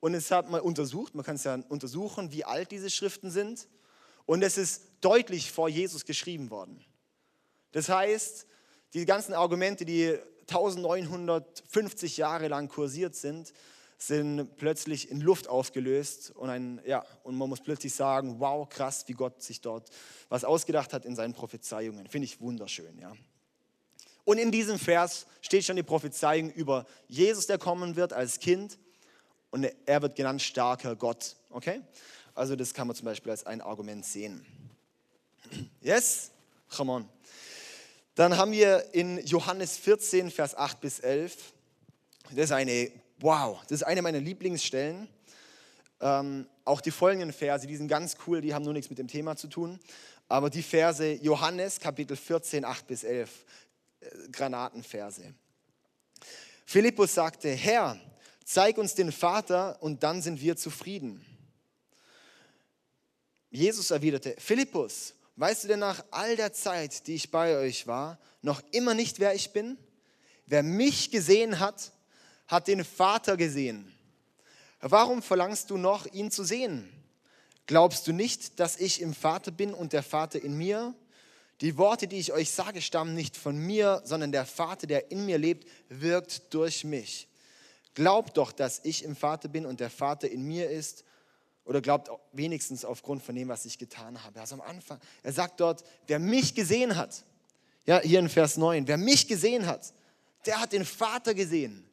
Und 0.00 0.14
es 0.14 0.30
hat 0.30 0.50
man 0.50 0.60
untersucht, 0.60 1.14
man 1.14 1.24
kann 1.24 1.36
es 1.36 1.44
ja 1.44 1.58
untersuchen, 1.68 2.32
wie 2.32 2.44
alt 2.44 2.70
diese 2.70 2.90
Schriften 2.90 3.30
sind. 3.30 3.68
Und 4.26 4.42
es 4.42 4.58
ist 4.58 4.82
deutlich 5.00 5.52
vor 5.52 5.68
Jesus 5.68 6.04
geschrieben 6.04 6.50
worden. 6.50 6.84
Das 7.72 7.88
heißt, 7.88 8.46
die 8.94 9.04
ganzen 9.04 9.34
Argumente, 9.34 9.84
die 9.84 10.18
1950 10.48 12.16
Jahre 12.16 12.48
lang 12.48 12.68
kursiert 12.68 13.14
sind, 13.14 13.52
sind 14.02 14.56
plötzlich 14.56 15.10
in 15.10 15.20
Luft 15.20 15.46
aufgelöst 15.46 16.32
und, 16.34 16.48
ein, 16.48 16.80
ja, 16.86 17.04
und 17.22 17.36
man 17.36 17.50
muss 17.50 17.60
plötzlich 17.60 17.94
sagen, 17.94 18.40
wow, 18.40 18.66
krass, 18.66 19.04
wie 19.08 19.12
Gott 19.12 19.42
sich 19.42 19.60
dort 19.60 19.90
was 20.30 20.42
ausgedacht 20.42 20.94
hat 20.94 21.04
in 21.04 21.14
seinen 21.14 21.34
Prophezeiungen. 21.34 22.06
Finde 22.06 22.24
ich 22.24 22.40
wunderschön, 22.40 22.98
ja. 22.98 23.12
Und 24.24 24.38
in 24.38 24.50
diesem 24.50 24.78
Vers 24.78 25.26
steht 25.42 25.64
schon 25.64 25.76
die 25.76 25.82
Prophezeiung 25.82 26.50
über 26.50 26.86
Jesus, 27.08 27.46
der 27.46 27.58
kommen 27.58 27.96
wird 27.96 28.12
als 28.12 28.38
Kind 28.38 28.78
und 29.50 29.68
er 29.84 30.02
wird 30.02 30.16
genannt 30.16 30.40
starker 30.40 30.96
Gott, 30.96 31.36
okay? 31.50 31.82
Also 32.34 32.56
das 32.56 32.72
kann 32.72 32.86
man 32.86 32.96
zum 32.96 33.04
Beispiel 33.04 33.32
als 33.32 33.44
ein 33.44 33.60
Argument 33.60 34.04
sehen. 34.04 34.46
Yes? 35.82 36.30
Come 36.74 36.92
on. 36.92 37.08
Dann 38.14 38.36
haben 38.36 38.52
wir 38.52 38.94
in 38.94 39.18
Johannes 39.26 39.76
14, 39.76 40.30
Vers 40.30 40.54
8 40.54 40.80
bis 40.80 41.00
11, 41.00 41.52
das 42.30 42.44
ist 42.44 42.52
eine 42.52 42.90
Wow, 43.22 43.60
das 43.68 43.82
ist 43.82 43.82
eine 43.82 44.00
meiner 44.00 44.18
Lieblingsstellen. 44.18 45.06
Ähm, 46.00 46.46
auch 46.64 46.80
die 46.80 46.90
folgenden 46.90 47.34
Verse, 47.34 47.66
die 47.66 47.76
sind 47.76 47.88
ganz 47.88 48.16
cool, 48.26 48.40
die 48.40 48.54
haben 48.54 48.64
nur 48.64 48.72
nichts 48.72 48.88
mit 48.88 48.98
dem 48.98 49.08
Thema 49.08 49.36
zu 49.36 49.46
tun. 49.46 49.78
Aber 50.26 50.48
die 50.48 50.62
Verse 50.62 51.06
Johannes 51.20 51.78
Kapitel 51.78 52.16
14, 52.16 52.64
8 52.64 52.86
bis 52.86 53.04
11, 53.04 53.44
äh, 54.00 54.06
Granatenverse. 54.32 55.34
Philippus 56.64 57.12
sagte, 57.12 57.50
Herr, 57.50 58.00
zeig 58.42 58.78
uns 58.78 58.94
den 58.94 59.12
Vater 59.12 59.76
und 59.82 60.02
dann 60.02 60.22
sind 60.22 60.40
wir 60.40 60.56
zufrieden. 60.56 61.22
Jesus 63.50 63.90
erwiderte, 63.90 64.34
Philippus, 64.38 65.12
weißt 65.36 65.64
du 65.64 65.68
denn 65.68 65.80
nach 65.80 66.02
all 66.10 66.36
der 66.36 66.54
Zeit, 66.54 67.06
die 67.06 67.16
ich 67.16 67.30
bei 67.30 67.58
euch 67.58 67.86
war, 67.86 68.18
noch 68.40 68.62
immer 68.70 68.94
nicht, 68.94 69.20
wer 69.20 69.34
ich 69.34 69.52
bin? 69.52 69.76
Wer 70.46 70.62
mich 70.62 71.10
gesehen 71.10 71.60
hat, 71.60 71.92
hat 72.50 72.66
den 72.66 72.84
Vater 72.84 73.36
gesehen. 73.36 73.92
Warum 74.80 75.22
verlangst 75.22 75.70
du 75.70 75.76
noch, 75.76 76.06
ihn 76.06 76.30
zu 76.30 76.42
sehen? 76.42 76.90
Glaubst 77.66 78.06
du 78.06 78.12
nicht, 78.12 78.58
dass 78.58 78.76
ich 78.76 79.00
im 79.00 79.14
Vater 79.14 79.52
bin 79.52 79.72
und 79.72 79.92
der 79.92 80.02
Vater 80.02 80.42
in 80.42 80.56
mir? 80.56 80.94
Die 81.60 81.76
Worte, 81.76 82.08
die 82.08 82.18
ich 82.18 82.32
euch 82.32 82.50
sage, 82.50 82.82
stammen 82.82 83.14
nicht 83.14 83.36
von 83.36 83.56
mir, 83.56 84.02
sondern 84.04 84.32
der 84.32 84.46
Vater, 84.46 84.86
der 84.86 85.10
in 85.12 85.26
mir 85.26 85.38
lebt, 85.38 85.68
wirkt 85.88 86.52
durch 86.52 86.84
mich. 86.84 87.28
Glaubt 87.94 88.36
doch, 88.36 88.50
dass 88.50 88.80
ich 88.82 89.04
im 89.04 89.14
Vater 89.14 89.48
bin 89.48 89.66
und 89.66 89.78
der 89.78 89.90
Vater 89.90 90.28
in 90.28 90.42
mir 90.42 90.70
ist. 90.70 91.04
Oder 91.64 91.80
glaubt 91.80 92.10
wenigstens 92.32 92.84
aufgrund 92.84 93.22
von 93.22 93.34
dem, 93.34 93.48
was 93.48 93.66
ich 93.66 93.78
getan 93.78 94.24
habe. 94.24 94.40
Also 94.40 94.56
am 94.56 94.62
Anfang, 94.62 94.98
er 95.22 95.32
sagt 95.32 95.60
dort, 95.60 95.84
wer 96.06 96.18
mich 96.18 96.54
gesehen 96.54 96.96
hat, 96.96 97.24
ja, 97.86 98.00
hier 98.00 98.18
in 98.18 98.28
Vers 98.28 98.56
9, 98.56 98.88
wer 98.88 98.96
mich 98.96 99.28
gesehen 99.28 99.66
hat, 99.66 99.92
der 100.46 100.60
hat 100.60 100.72
den 100.72 100.84
Vater 100.84 101.34
gesehen. 101.34 101.84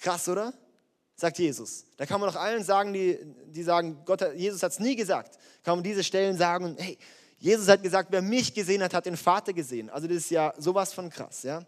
Krass, 0.00 0.28
oder? 0.28 0.54
Sagt 1.14 1.38
Jesus. 1.38 1.84
Da 1.98 2.06
kann 2.06 2.20
man 2.20 2.30
doch 2.30 2.40
allen 2.40 2.64
sagen, 2.64 2.92
die, 2.92 3.18
die 3.46 3.62
sagen, 3.62 4.02
Gott, 4.06 4.22
Jesus 4.34 4.62
hat 4.62 4.72
es 4.72 4.80
nie 4.80 4.96
gesagt. 4.96 5.38
Kann 5.62 5.76
man 5.76 5.84
diese 5.84 6.02
Stellen 6.02 6.36
sagen, 6.36 6.76
hey, 6.78 6.98
Jesus 7.38 7.68
hat 7.68 7.82
gesagt, 7.82 8.10
wer 8.10 8.22
mich 8.22 8.54
gesehen 8.54 8.82
hat, 8.82 8.94
hat 8.94 9.06
den 9.06 9.16
Vater 9.16 9.52
gesehen. 9.52 9.90
Also 9.90 10.08
das 10.08 10.18
ist 10.18 10.30
ja 10.30 10.54
sowas 10.56 10.92
von 10.92 11.10
krass, 11.10 11.42
ja. 11.42 11.64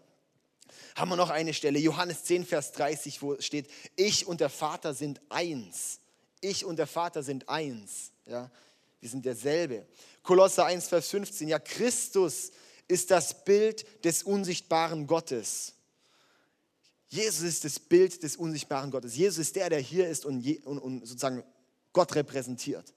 Haben 0.95 1.09
wir 1.09 1.15
noch 1.15 1.29
eine 1.29 1.53
Stelle, 1.53 1.79
Johannes 1.79 2.23
10, 2.23 2.45
Vers 2.45 2.71
30, 2.71 3.21
wo 3.21 3.39
steht, 3.39 3.67
ich 3.95 4.27
und 4.27 4.41
der 4.41 4.49
Vater 4.49 4.93
sind 4.93 5.21
eins. 5.29 5.99
Ich 6.41 6.65
und 6.65 6.77
der 6.77 6.87
Vater 6.87 7.23
sind 7.23 7.49
eins, 7.49 8.11
ja. 8.25 8.49
Wir 8.99 9.09
sind 9.09 9.25
derselbe. 9.25 9.85
Kolosser 10.23 10.65
1, 10.65 10.87
Vers 10.87 11.09
15, 11.09 11.47
ja, 11.47 11.59
Christus 11.59 12.51
ist 12.87 13.11
das 13.11 13.43
Bild 13.43 14.05
des 14.05 14.23
unsichtbaren 14.23 15.07
Gottes. 15.07 15.72
Jesus 17.13 17.43
ist 17.43 17.63
das 17.63 17.79
Bild 17.79 18.23
des 18.23 18.37
unsichtbaren 18.37 18.89
Gottes. 18.89 19.15
Jesus 19.15 19.37
ist 19.37 19.55
der, 19.55 19.69
der 19.69 19.79
hier 19.79 20.09
ist 20.09 20.25
und, 20.25 20.39
je, 20.39 20.59
und, 20.65 20.79
und 20.79 21.05
sozusagen 21.05 21.43
Gott 21.91 22.15
repräsentiert. 22.15 22.91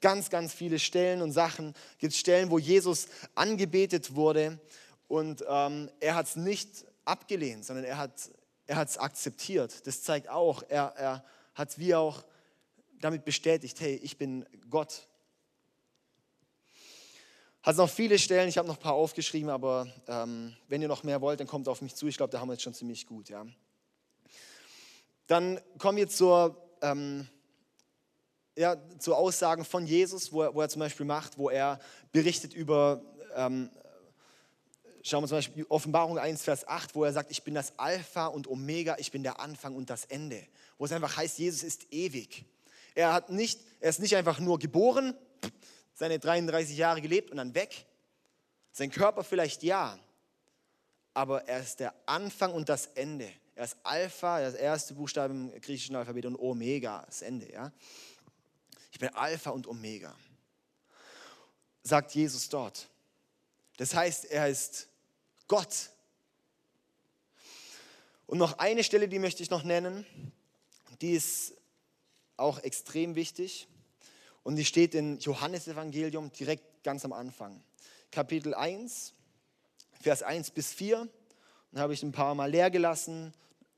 Ganz, 0.00 0.28
ganz 0.28 0.52
viele 0.52 0.80
Stellen 0.80 1.22
und 1.22 1.30
Sachen. 1.30 1.72
Es 1.92 1.98
gibt 1.98 2.14
Stellen, 2.14 2.50
wo 2.50 2.58
Jesus 2.58 3.06
angebetet 3.36 4.16
wurde 4.16 4.58
und 5.06 5.44
ähm, 5.48 5.88
er 6.00 6.16
hat 6.16 6.26
es 6.26 6.34
nicht 6.34 6.84
abgelehnt, 7.04 7.64
sondern 7.64 7.84
er 7.84 7.98
hat 7.98 8.12
er 8.66 8.82
es 8.82 8.98
akzeptiert. 8.98 9.86
Das 9.86 10.02
zeigt 10.02 10.28
auch, 10.28 10.64
er, 10.68 10.94
er 10.96 11.24
hat 11.54 11.78
wie 11.78 11.94
auch 11.94 12.24
damit 13.00 13.24
bestätigt, 13.24 13.78
hey, 13.80 14.00
ich 14.02 14.16
bin 14.16 14.46
Gott 14.68 15.06
hat 17.64 17.76
noch 17.78 17.88
viele 17.88 18.18
Stellen, 18.18 18.48
ich 18.48 18.58
habe 18.58 18.68
noch 18.68 18.76
ein 18.76 18.80
paar 18.80 18.92
aufgeschrieben, 18.92 19.48
aber 19.48 19.86
ähm, 20.06 20.54
wenn 20.68 20.82
ihr 20.82 20.88
noch 20.88 21.02
mehr 21.02 21.22
wollt, 21.22 21.40
dann 21.40 21.46
kommt 21.46 21.66
auf 21.66 21.80
mich 21.80 21.94
zu. 21.94 22.06
Ich 22.06 22.18
glaube, 22.18 22.30
da 22.30 22.38
haben 22.38 22.48
wir 22.48 22.52
jetzt 22.52 22.62
schon 22.62 22.74
ziemlich 22.74 23.06
gut. 23.06 23.30
Ja. 23.30 23.46
Dann 25.26 25.58
kommen 25.78 25.96
wir 25.96 26.08
zur, 26.10 26.62
ähm, 26.82 27.26
ja, 28.54 28.76
zu 28.98 29.14
Aussagen 29.14 29.64
von 29.64 29.86
Jesus, 29.86 30.30
wo 30.30 30.42
er, 30.42 30.54
wo 30.54 30.60
er 30.60 30.68
zum 30.68 30.80
Beispiel 30.80 31.06
macht, 31.06 31.38
wo 31.38 31.48
er 31.48 31.80
berichtet 32.12 32.52
über, 32.52 33.00
ähm, 33.34 33.70
schauen 35.02 35.22
wir 35.22 35.28
zum 35.28 35.38
Beispiel 35.38 35.64
Offenbarung 35.70 36.18
1, 36.18 36.42
Vers 36.42 36.68
8, 36.68 36.94
wo 36.94 37.04
er 37.04 37.14
sagt, 37.14 37.30
ich 37.30 37.44
bin 37.44 37.54
das 37.54 37.78
Alpha 37.78 38.26
und 38.26 38.46
Omega, 38.46 38.96
ich 38.98 39.10
bin 39.10 39.22
der 39.22 39.40
Anfang 39.40 39.74
und 39.74 39.88
das 39.88 40.04
Ende. 40.04 40.46
Wo 40.76 40.84
es 40.84 40.92
einfach 40.92 41.16
heißt, 41.16 41.38
Jesus 41.38 41.62
ist 41.62 41.86
ewig. 41.90 42.44
Er, 42.94 43.14
hat 43.14 43.30
nicht, 43.30 43.58
er 43.80 43.88
ist 43.88 44.00
nicht 44.00 44.14
einfach 44.16 44.38
nur 44.38 44.58
geboren, 44.58 45.16
seine 45.94 46.18
33 46.18 46.76
Jahre 46.76 47.00
gelebt 47.00 47.30
und 47.30 47.38
dann 47.38 47.54
weg. 47.54 47.86
Sein 48.72 48.90
Körper 48.90 49.24
vielleicht 49.24 49.62
ja, 49.62 49.98
aber 51.14 51.44
er 51.48 51.60
ist 51.60 51.80
der 51.80 51.94
Anfang 52.06 52.52
und 52.52 52.68
das 52.68 52.86
Ende. 52.86 53.32
Er 53.54 53.64
ist 53.64 53.76
Alpha, 53.84 54.40
das 54.40 54.54
erste 54.54 54.94
Buchstabe 54.94 55.32
im 55.32 55.60
griechischen 55.60 55.94
Alphabet 55.94 56.26
und 56.26 56.36
Omega, 56.36 57.04
das 57.06 57.22
Ende. 57.22 57.50
Ja? 57.52 57.72
Ich 58.90 58.98
bin 58.98 59.08
Alpha 59.10 59.50
und 59.50 59.68
Omega, 59.68 60.14
sagt 61.84 62.14
Jesus 62.14 62.48
dort. 62.48 62.88
Das 63.76 63.94
heißt, 63.94 64.24
er 64.26 64.48
ist 64.48 64.88
Gott. 65.46 65.90
Und 68.26 68.38
noch 68.38 68.58
eine 68.58 68.82
Stelle, 68.82 69.08
die 69.08 69.18
möchte 69.20 69.42
ich 69.42 69.50
noch 69.50 69.62
nennen, 69.62 70.04
die 71.00 71.12
ist 71.12 71.54
auch 72.36 72.58
extrem 72.60 73.14
wichtig. 73.14 73.68
Und 74.44 74.56
die 74.56 74.64
steht 74.64 74.94
in 74.94 75.18
Johannesevangelium 75.18 76.30
direkt 76.32 76.84
ganz 76.84 77.04
am 77.04 77.12
Anfang. 77.12 77.60
Kapitel 78.12 78.54
1, 78.54 79.14
Vers 80.00 80.22
1 80.22 80.50
bis 80.52 80.72
4. 80.72 81.08
Dann 81.72 81.82
habe 81.82 81.94
ich 81.94 82.02
ein 82.02 82.12
paar 82.12 82.34
Mal 82.36 82.50
leer 82.50 82.70
gelassen 82.70 83.34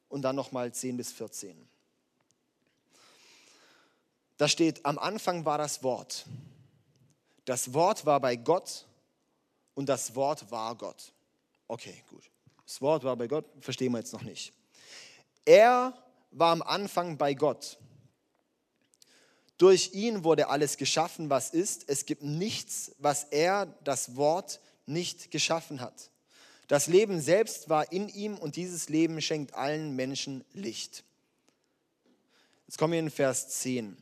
und 0.09 0.23
dann 0.23 0.37
nochmal 0.37 0.73
10 0.75 0.97
bis 0.97 1.13
14. 1.13 1.57
Da 4.37 4.49
steht, 4.49 4.85
am 4.85 4.99
Anfang 4.99 5.45
war 5.45 5.57
das 5.57 5.83
Wort. 5.83 6.27
Das 7.47 7.73
Wort 7.73 8.05
war 8.05 8.21
bei 8.21 8.37
Gott 8.37 8.87
und 9.75 9.89
das 9.89 10.15
Wort 10.15 10.51
war 10.51 10.75
Gott. 10.75 11.13
Okay, 11.69 12.03
gut. 12.11 12.29
Das 12.67 12.81
Wort 12.81 13.05
war 13.05 13.17
bei 13.17 13.29
Gott, 13.29 13.45
verstehen 13.61 13.93
wir 13.93 13.99
jetzt 13.99 14.13
noch 14.13 14.23
nicht. 14.23 14.53
Er 15.45 15.97
war 16.33 16.53
am 16.53 16.63
Anfang 16.63 17.17
bei 17.17 17.35
Gott. 17.35 17.79
Durch 19.59 19.95
ihn 19.95 20.23
wurde 20.23 20.49
alles 20.49 20.77
geschaffen, 20.77 21.31
was 21.31 21.51
ist. 21.51 21.89
Es 21.89 22.05
gibt 22.05 22.23
nichts, 22.23 22.93
was 22.99 23.25
er, 23.25 23.67
das 23.85 24.17
Wort, 24.17 24.61
nicht 24.85 25.31
geschaffen 25.31 25.81
hat. 25.81 26.11
Das 26.69 26.89
Leben 26.89 27.21
selbst 27.21 27.69
war 27.69 27.93
in 27.93 28.09
ihm 28.09 28.37
und 28.37 28.57
dieses 28.57 28.89
Leben 28.89 29.21
schenkt 29.21 29.55
allen 29.55 29.95
Menschen 29.95 30.45
Licht. 30.53 31.05
Jetzt 32.67 32.79
kommen 32.79 32.93
wir 32.93 33.01
in 33.01 33.11
Vers 33.11 33.49
10. 33.61 33.97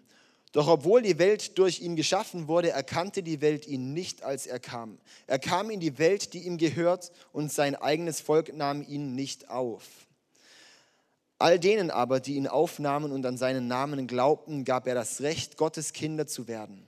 Doch 0.52 0.68
obwohl 0.68 1.02
die 1.02 1.18
Welt 1.18 1.58
durch 1.58 1.80
ihn 1.80 1.96
geschaffen 1.96 2.46
wurde, 2.48 2.70
erkannte 2.70 3.22
die 3.22 3.40
Welt 3.40 3.66
ihn 3.66 3.92
nicht, 3.92 4.22
als 4.22 4.46
er 4.46 4.60
kam. 4.60 4.98
Er 5.26 5.40
kam 5.40 5.68
in 5.68 5.80
die 5.80 5.98
Welt, 5.98 6.32
die 6.32 6.46
ihm 6.46 6.58
gehört, 6.58 7.10
und 7.32 7.52
sein 7.52 7.74
eigenes 7.74 8.20
Volk 8.20 8.54
nahm 8.54 8.80
ihn 8.82 9.14
nicht 9.14 9.50
auf. 9.50 9.84
All 11.38 11.58
denen 11.58 11.90
aber, 11.90 12.20
die 12.20 12.36
ihn 12.36 12.46
aufnahmen 12.46 13.12
und 13.12 13.26
an 13.26 13.36
seinen 13.36 13.66
Namen 13.66 14.06
glaubten, 14.06 14.64
gab 14.64 14.86
er 14.86 14.94
das 14.94 15.20
Recht, 15.20 15.56
Gottes 15.56 15.92
Kinder 15.92 16.26
zu 16.26 16.46
werden. 16.46 16.86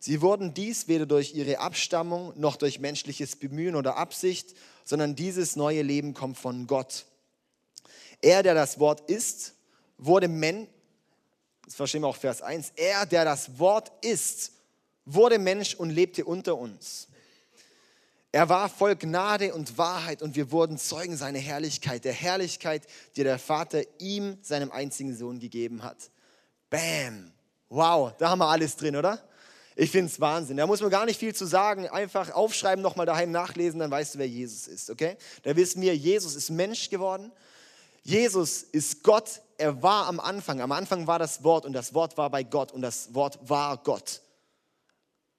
Sie 0.00 0.20
wurden 0.20 0.54
dies 0.54 0.86
weder 0.86 1.06
durch 1.06 1.34
ihre 1.34 1.58
Abstammung 1.58 2.32
noch 2.36 2.56
durch 2.56 2.78
menschliches 2.78 3.36
Bemühen 3.36 3.74
oder 3.74 3.96
Absicht, 3.96 4.54
sondern 4.84 5.16
dieses 5.16 5.56
neue 5.56 5.82
Leben 5.82 6.14
kommt 6.14 6.38
von 6.38 6.66
Gott. 6.66 7.06
Er, 8.20 8.42
der 8.42 8.54
das 8.54 8.78
Wort 8.78 9.10
ist, 9.10 9.54
wurde 9.96 10.28
Mensch, 10.28 10.68
das 11.64 11.74
verstehen 11.74 12.02
wir 12.02 12.08
auch 12.08 12.16
Vers 12.16 12.42
1, 12.42 12.72
er, 12.76 13.06
der 13.06 13.24
das 13.24 13.58
Wort 13.58 13.92
ist, 14.04 14.52
wurde 15.04 15.38
Mensch 15.38 15.74
und 15.74 15.90
lebte 15.90 16.24
unter 16.24 16.56
uns. 16.56 17.08
Er 18.38 18.48
war 18.48 18.68
voll 18.68 18.94
Gnade 18.94 19.52
und 19.52 19.78
Wahrheit 19.78 20.22
und 20.22 20.36
wir 20.36 20.52
wurden 20.52 20.78
Zeugen 20.78 21.16
seiner 21.16 21.40
Herrlichkeit, 21.40 22.04
der 22.04 22.12
Herrlichkeit, 22.12 22.86
die 23.16 23.24
der 23.24 23.36
Vater 23.36 23.82
ihm, 23.98 24.38
seinem 24.42 24.70
einzigen 24.70 25.16
Sohn, 25.16 25.40
gegeben 25.40 25.82
hat. 25.82 26.12
Bam! 26.70 27.32
Wow, 27.68 28.12
da 28.16 28.30
haben 28.30 28.38
wir 28.38 28.46
alles 28.46 28.76
drin, 28.76 28.94
oder? 28.94 29.20
Ich 29.74 29.90
finde 29.90 30.12
es 30.12 30.20
Wahnsinn. 30.20 30.56
Da 30.56 30.68
muss 30.68 30.80
man 30.80 30.88
gar 30.88 31.04
nicht 31.04 31.18
viel 31.18 31.34
zu 31.34 31.46
sagen. 31.46 31.88
Einfach 31.88 32.30
aufschreiben, 32.30 32.80
nochmal 32.80 33.06
daheim 33.06 33.32
nachlesen, 33.32 33.80
dann 33.80 33.90
weißt 33.90 34.14
du, 34.14 34.20
wer 34.20 34.28
Jesus 34.28 34.68
ist. 34.68 34.88
Okay? 34.88 35.16
Da 35.42 35.56
wissen 35.56 35.82
wir, 35.82 35.96
Jesus 35.96 36.36
ist 36.36 36.50
Mensch 36.50 36.90
geworden. 36.90 37.32
Jesus 38.04 38.62
ist 38.62 39.02
Gott. 39.02 39.42
Er 39.56 39.82
war 39.82 40.06
am 40.06 40.20
Anfang. 40.20 40.60
Am 40.60 40.70
Anfang 40.70 41.08
war 41.08 41.18
das 41.18 41.42
Wort 41.42 41.66
und 41.66 41.72
das 41.72 41.92
Wort 41.92 42.16
war 42.16 42.30
bei 42.30 42.44
Gott 42.44 42.70
und 42.70 42.82
das 42.82 43.12
Wort 43.14 43.40
war 43.42 43.78
Gott. 43.78 44.20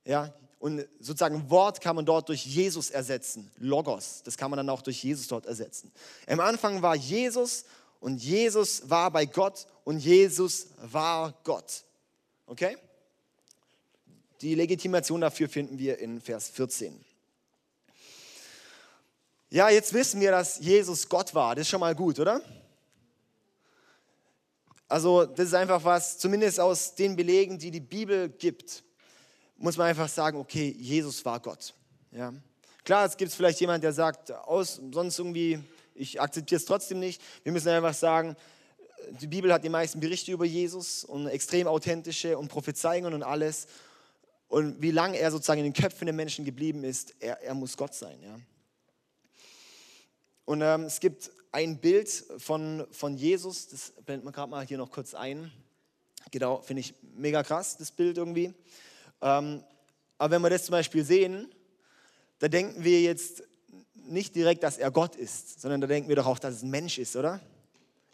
Ja? 0.04 0.34
Und 0.60 0.86
sozusagen 1.00 1.50
Wort 1.50 1.80
kann 1.80 1.96
man 1.96 2.06
dort 2.06 2.28
durch 2.28 2.46
Jesus 2.46 2.90
ersetzen. 2.90 3.50
Logos. 3.58 4.22
Das 4.24 4.36
kann 4.38 4.52
man 4.52 4.58
dann 4.58 4.70
auch 4.70 4.82
durch 4.82 5.02
Jesus 5.04 5.28
dort 5.30 5.46
ersetzen. 5.46 5.92
Am 6.28 6.42
Anfang 6.42 6.82
war 6.82 6.96
Jesus 6.96 7.64
und 8.02 8.22
Jesus 8.22 8.90
war 8.90 9.10
bei 9.10 9.26
Gott 9.26 9.68
und 9.86 10.00
Jesus 10.00 10.68
war 10.82 11.34
Gott. 11.46 11.86
Okay? 12.46 12.78
Die 14.42 14.56
Legitimation 14.56 15.22
dafür 15.22 15.48
finden 15.48 15.78
wir 15.80 15.98
in 16.00 16.20
Vers 16.20 16.50
14. 16.50 17.06
Ja, 19.50 19.70
jetzt 19.70 19.94
wissen 19.94 20.20
wir, 20.22 20.32
dass 20.32 20.60
Jesus 20.60 21.08
Gott 21.10 21.34
war. 21.34 21.56
Das 21.56 21.64
ist 21.64 21.70
schon 21.70 21.80
mal 21.80 21.96
gut, 21.96 22.20
oder? 22.20 22.42
Also 24.90 25.26
das 25.26 25.48
ist 25.48 25.54
einfach 25.54 25.84
was, 25.84 26.18
zumindest 26.18 26.60
aus 26.60 26.96
den 26.96 27.16
Belegen, 27.16 27.58
die 27.60 27.72
die 27.72 27.80
Bibel 27.80 28.30
gibt, 28.30 28.84
muss 29.60 29.78
man 29.78 29.88
einfach 29.88 30.10
sagen, 30.10 30.38
okay, 30.38 30.76
Jesus 30.78 31.24
war 31.26 31.40
Gott. 31.40 31.74
Ja. 32.12 32.34
Klar, 32.84 33.06
es 33.06 33.18
gibt 33.18 33.32
vielleicht 33.32 33.60
jemand, 33.60 33.84
der 33.84 33.94
sagt, 33.94 34.32
aus, 34.32 34.82
sonst 34.92 35.20
irgendwie, 35.20 35.60
ich 35.94 36.20
akzeptiere 36.20 36.60
es 36.60 36.66
trotzdem 36.66 37.00
nicht. 37.00 37.22
Wir 37.44 37.52
müssen 37.52 37.70
einfach 37.70 37.94
sagen, 37.94 38.36
die 39.22 39.28
Bibel 39.28 39.52
hat 39.54 39.64
die 39.64 39.70
meisten 39.70 40.00
Berichte 40.00 40.32
über 40.32 40.46
Jesus 40.46 41.04
und 41.04 41.28
extrem 41.28 41.68
authentische 41.68 42.38
und 42.38 42.48
Prophezeiungen 42.48 43.14
und 43.14 43.24
alles. 43.24 43.68
Und 44.48 44.82
wie 44.82 44.92
lange 44.92 45.18
er 45.18 45.30
sozusagen 45.30 45.60
in 45.60 45.72
den 45.72 45.74
Köpfen 45.74 46.06
der 46.06 46.14
Menschen 46.14 46.46
geblieben 46.46 46.84
ist, 46.84 47.14
er, 47.20 47.42
er 47.42 47.54
muss 47.54 47.78
Gott 47.78 47.94
sein. 47.94 48.22
Ja? 48.24 48.40
Und 50.46 50.62
ähm, 50.62 50.84
es 50.84 51.00
gibt 51.00 51.32
ein 51.52 51.80
Bild 51.80 52.10
von, 52.38 52.88
von 52.92 53.16
Jesus, 53.18 53.68
das 53.68 53.92
blendet 54.06 54.24
man 54.24 54.34
gerade 54.34 54.50
mal 54.50 54.66
hier 54.66 54.78
noch 54.78 54.92
kurz 54.92 55.14
ein. 55.14 55.52
Genau, 56.32 56.62
finde 56.62 56.82
ich 56.82 56.94
mega 57.16 57.44
krass, 57.44 57.78
das 57.78 57.92
Bild 57.92 58.18
irgendwie. 58.18 58.54
Ähm, 59.22 59.64
aber 60.18 60.36
wenn 60.36 60.42
wir 60.42 60.50
das 60.50 60.66
zum 60.66 60.74
Beispiel 60.74 61.04
sehen, 61.04 61.50
da 62.40 62.48
denken 62.48 62.84
wir 62.84 63.02
jetzt 63.02 63.44
nicht 63.94 64.36
direkt, 64.36 64.64
dass 64.64 64.78
er 64.78 64.92
Gott 64.92 65.16
ist, 65.16 65.62
sondern 65.62 65.82
da 65.82 65.88
denken 65.88 66.10
wir 66.10 66.16
doch 66.16 66.26
auch, 66.26 66.40
dass 66.40 66.56
es 66.56 66.64
ein 66.64 66.70
Mensch 66.70 66.98
ist, 66.98 67.16
oder? 67.16 67.40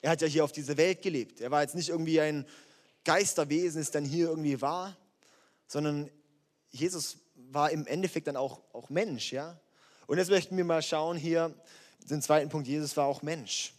Er 0.02 0.12
hat 0.12 0.22
ja 0.22 0.28
hier 0.28 0.44
auf 0.44 0.52
dieser 0.52 0.78
Welt 0.78 1.02
gelebt. 1.02 1.42
Er 1.42 1.52
war 1.52 1.62
jetzt 1.62 1.76
nicht 1.76 1.90
irgendwie 1.90 2.20
ein 2.20 2.46
Geisterwesen, 3.04 3.82
das 3.82 3.92
dann 3.92 4.04
hier 4.04 4.28
irgendwie 4.30 4.62
war, 4.62 4.96
sondern 5.68 6.10
Jesus 6.70 7.18
war 7.36 7.72
im 7.72 7.88
Endeffekt 7.88 8.28
dann 8.28 8.36
auch, 8.36 8.62
auch 8.74 8.90
Mensch, 8.90 9.32
ja. 9.32 9.60
Und 10.08 10.18
jetzt 10.18 10.30
möchten 10.30 10.58
wir 10.58 10.66
mal 10.66 10.82
schauen 10.82 11.18
hier, 11.18 11.54
den 12.10 12.22
zweiten 12.22 12.50
Punkt, 12.50 12.68
Jesus 12.68 12.96
war 12.98 13.06
auch 13.06 13.22
Mensch. 13.22 13.74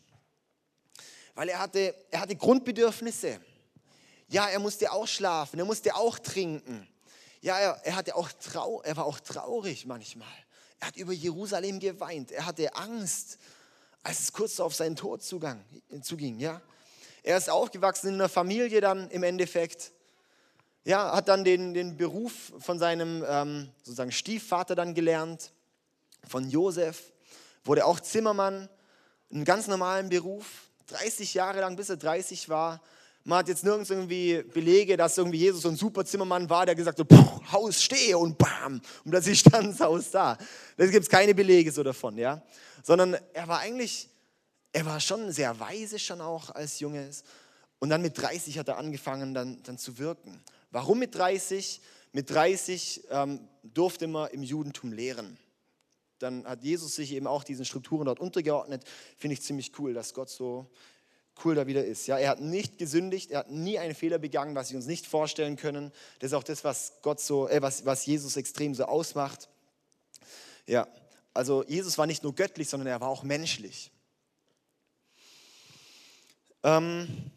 Weil 1.35 1.49
er 1.49 1.59
hatte, 1.59 1.95
er 2.11 2.21
hatte 2.21 2.35
Grundbedürfnisse. 2.35 3.39
Ja, 4.29 4.49
er 4.49 4.59
musste 4.59 4.91
auch 4.91 5.07
schlafen, 5.07 5.59
er 5.59 5.65
musste 5.65 5.95
auch 5.95 6.19
trinken. 6.19 6.89
Ja, 7.46 7.61
er, 7.61 7.80
er, 7.85 7.94
hatte 7.94 8.16
auch 8.16 8.28
trau, 8.32 8.82
er 8.82 8.96
war 8.96 9.06
auch 9.06 9.20
traurig 9.20 9.87
manchmal. 9.87 10.26
Er 10.80 10.88
hat 10.88 10.96
über 10.96 11.12
Jerusalem 11.12 11.78
geweint. 11.78 12.32
Er 12.32 12.44
hatte 12.44 12.74
Angst, 12.74 13.38
als 14.02 14.18
es 14.18 14.32
kurz 14.32 14.59
auf 14.59 14.74
seinen 14.74 14.96
Tod 14.96 15.22
zugang, 15.22 15.64
zuging. 16.02 16.40
Ja? 16.40 16.61
Er 17.22 17.37
ist 17.37 17.48
aufgewachsen 17.48 18.09
in 18.09 18.14
einer 18.14 18.28
Familie 18.28 18.80
dann 18.80 19.09
im 19.11 19.22
Endeffekt 19.22 19.92
ja, 20.82 21.12
hat 21.14 21.28
dann 21.28 21.44
den, 21.44 21.72
den 21.72 21.96
Beruf 21.96 22.52
von 22.59 22.80
seinem 22.80 23.24
ähm, 23.28 23.70
sozusagen 23.85 24.11
Stiefvater 24.11 24.74
dann 24.74 24.92
gelernt, 24.94 25.52
von 26.26 26.50
Josef, 26.50 27.12
wurde 27.62 27.87
auch 27.87 28.00
Zimmermann, 28.00 28.68
einen 29.30 29.44
ganz 29.44 29.68
normalen 29.68 30.09
Beruf, 30.09 30.68
30 30.88 31.35
Jahre 31.35 31.61
lang, 31.61 31.76
bis 31.76 31.90
er 31.90 31.96
30 31.96 32.48
war. 32.48 32.82
Man 33.29 33.39
hat 33.41 33.49
jetzt 33.49 33.65
nirgends 33.65 33.91
irgendwie 33.91 34.41
Belege, 34.55 34.97
dass 34.97 35.19
irgendwie 35.19 35.39
Jesus 35.39 35.62
so 35.62 35.69
ein 35.69 35.75
super 35.75 36.05
Zimmermann 36.05 36.49
war, 36.49 36.65
der 36.65 36.77
gesagt 36.77 37.01
hat, 37.01 37.09
so, 37.11 37.43
Haus 37.51 37.83
stehe 37.83 38.17
und 38.17 38.39
bam, 38.39 38.81
und 39.05 39.11
plötzlich 39.11 39.41
stand 39.41 39.73
das 39.73 39.81
Haus 39.81 40.12
da. 40.12 40.39
Da 40.77 40.87
gibt 40.87 41.03
es 41.03 41.11
keine 41.11 41.35
Belege 41.35 41.73
so 41.73 41.83
davon, 41.83 42.17
ja. 42.19 42.41
Sondern 42.85 43.17
er 43.33 43.49
war 43.49 43.59
eigentlich, 43.59 44.09
er 44.73 44.87
war 44.87 45.01
schon 45.01 45.33
sehr 45.33 45.59
weise 45.59 45.99
schon 45.99 46.21
auch 46.21 46.51
als 46.51 46.79
Junges. 46.79 47.25
Und 47.81 47.91
dann 47.91 48.01
mit 48.01 48.17
30 48.17 48.61
hat 48.61 48.69
er 48.69 48.79
angefangen 48.79 49.35
dann, 49.35 49.61
dann 49.65 49.77
zu 49.77 49.99
wirken. 49.99 50.41
Warum 50.71 51.01
mit 51.01 51.17
30? 51.17 51.81
Mit 52.12 52.31
30 52.31 53.09
ähm, 53.11 53.41
durfte 53.65 54.07
man 54.07 54.31
im 54.31 54.45
Judentum 54.45 54.93
lehren. 54.93 55.37
Dann 56.21 56.47
hat 56.47 56.62
Jesus 56.62 56.95
sich 56.95 57.11
eben 57.11 57.27
auch 57.27 57.43
diesen 57.43 57.65
Strukturen 57.65 58.05
dort 58.05 58.21
untergeordnet. 58.21 58.85
Finde 59.17 59.35
ich 59.35 59.43
ziemlich 59.43 59.77
cool, 59.81 59.95
dass 59.95 60.15
Gott 60.15 60.31
so 60.31 60.71
cool 61.44 61.55
da 61.55 61.66
wieder 61.66 61.85
ist. 61.85 62.07
Ja, 62.07 62.18
er 62.18 62.31
hat 62.31 62.40
nicht 62.40 62.79
gesündigt, 62.79 63.31
er 63.31 63.40
hat 63.40 63.51
nie 63.51 63.79
einen 63.79 63.94
Fehler 63.94 64.18
begangen, 64.18 64.55
was 64.55 64.70
wir 64.70 64.77
uns 64.77 64.87
nicht 64.87 65.07
vorstellen 65.07 65.57
können. 65.57 65.92
Das 66.18 66.33
ist 66.33 66.35
auch 66.35 66.44
das, 66.44 66.64
was 66.64 66.94
Gott 67.03 67.20
so, 67.20 67.49
äh, 67.49 67.61
was, 67.62 67.85
was 67.85 68.07
Jesus 68.07 68.37
extrem 68.37 68.75
so 68.75 68.85
ausmacht. 68.85 69.49
Ja, 70.66 70.88
also 71.35 71.64
Jesus 71.64 71.99
war 71.99 72.07
nicht 72.07 72.22
nur 72.22 72.35
göttlich, 72.35 72.68
sondern 72.68 72.87
er 72.87 73.01
war 73.01 73.09
auch 73.09 73.22
menschlich. 73.22 73.90
Ähm, 76.62 77.31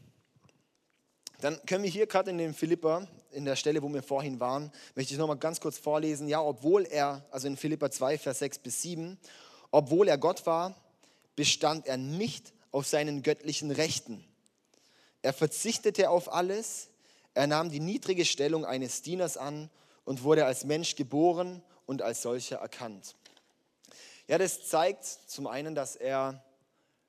dann 1.41 1.59
können 1.65 1.83
wir 1.83 1.91
hier 1.91 2.07
gerade 2.07 2.31
in 2.31 2.37
dem 2.37 2.53
Philippa 2.53 3.07
in 3.31 3.45
der 3.45 3.55
Stelle, 3.55 3.81
wo 3.81 3.93
wir 3.93 4.01
vorhin 4.01 4.39
waren, 4.39 4.71
möchte 4.95 5.13
ich 5.13 5.19
nochmal 5.19 5.37
ganz 5.37 5.61
kurz 5.61 5.77
vorlesen. 5.77 6.27
Ja, 6.27 6.41
obwohl 6.41 6.85
er, 6.85 7.25
also 7.31 7.47
in 7.47 7.57
Philippa 7.57 7.91
2, 7.91 8.17
Vers 8.17 8.39
6 8.39 8.59
bis 8.59 8.81
7, 8.81 9.17
obwohl 9.71 10.07
er 10.07 10.17
Gott 10.17 10.45
war, 10.45 10.75
bestand 11.35 11.85
er 11.85 11.97
nicht 11.97 12.53
auf 12.71 12.87
seinen 12.87 13.23
göttlichen 13.23 13.71
Rechten. 13.71 14.23
Er 15.21 15.33
verzichtete 15.33 16.09
auf 16.09 16.31
alles, 16.31 16.89
er 17.33 17.47
nahm 17.47 17.69
die 17.69 17.79
niedrige 17.79 18.25
Stellung 18.25 18.65
eines 18.65 19.01
Dieners 19.01 19.37
an 19.37 19.69
und 20.05 20.23
wurde 20.23 20.45
als 20.45 20.65
Mensch 20.65 20.95
geboren 20.95 21.61
und 21.85 22.01
als 22.01 22.21
solcher 22.21 22.57
erkannt. 22.57 23.15
Ja, 24.27 24.37
das 24.37 24.67
zeigt 24.67 25.05
zum 25.05 25.47
einen, 25.47 25.75
dass 25.75 25.95
er 25.95 26.43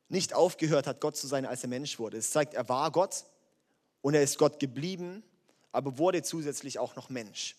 nicht 0.09 0.35
aufgehört 0.35 0.87
hat, 0.87 1.01
Gott 1.01 1.17
zu 1.17 1.27
sein, 1.27 1.47
als 1.47 1.63
er 1.63 1.69
Mensch 1.69 1.99
wurde. 1.99 2.17
Es 2.17 2.31
zeigt, 2.31 2.55
er 2.55 2.69
war 2.69 2.91
Gott 2.91 3.25
und 4.03 4.15
er 4.15 4.23
ist 4.23 4.39
Gott 4.39 4.59
geblieben, 4.59 5.23
aber 5.73 5.99
wurde 5.99 6.23
zusätzlich 6.23 6.79
auch 6.79 6.97
noch 6.97 7.11
Mensch. 7.11 7.57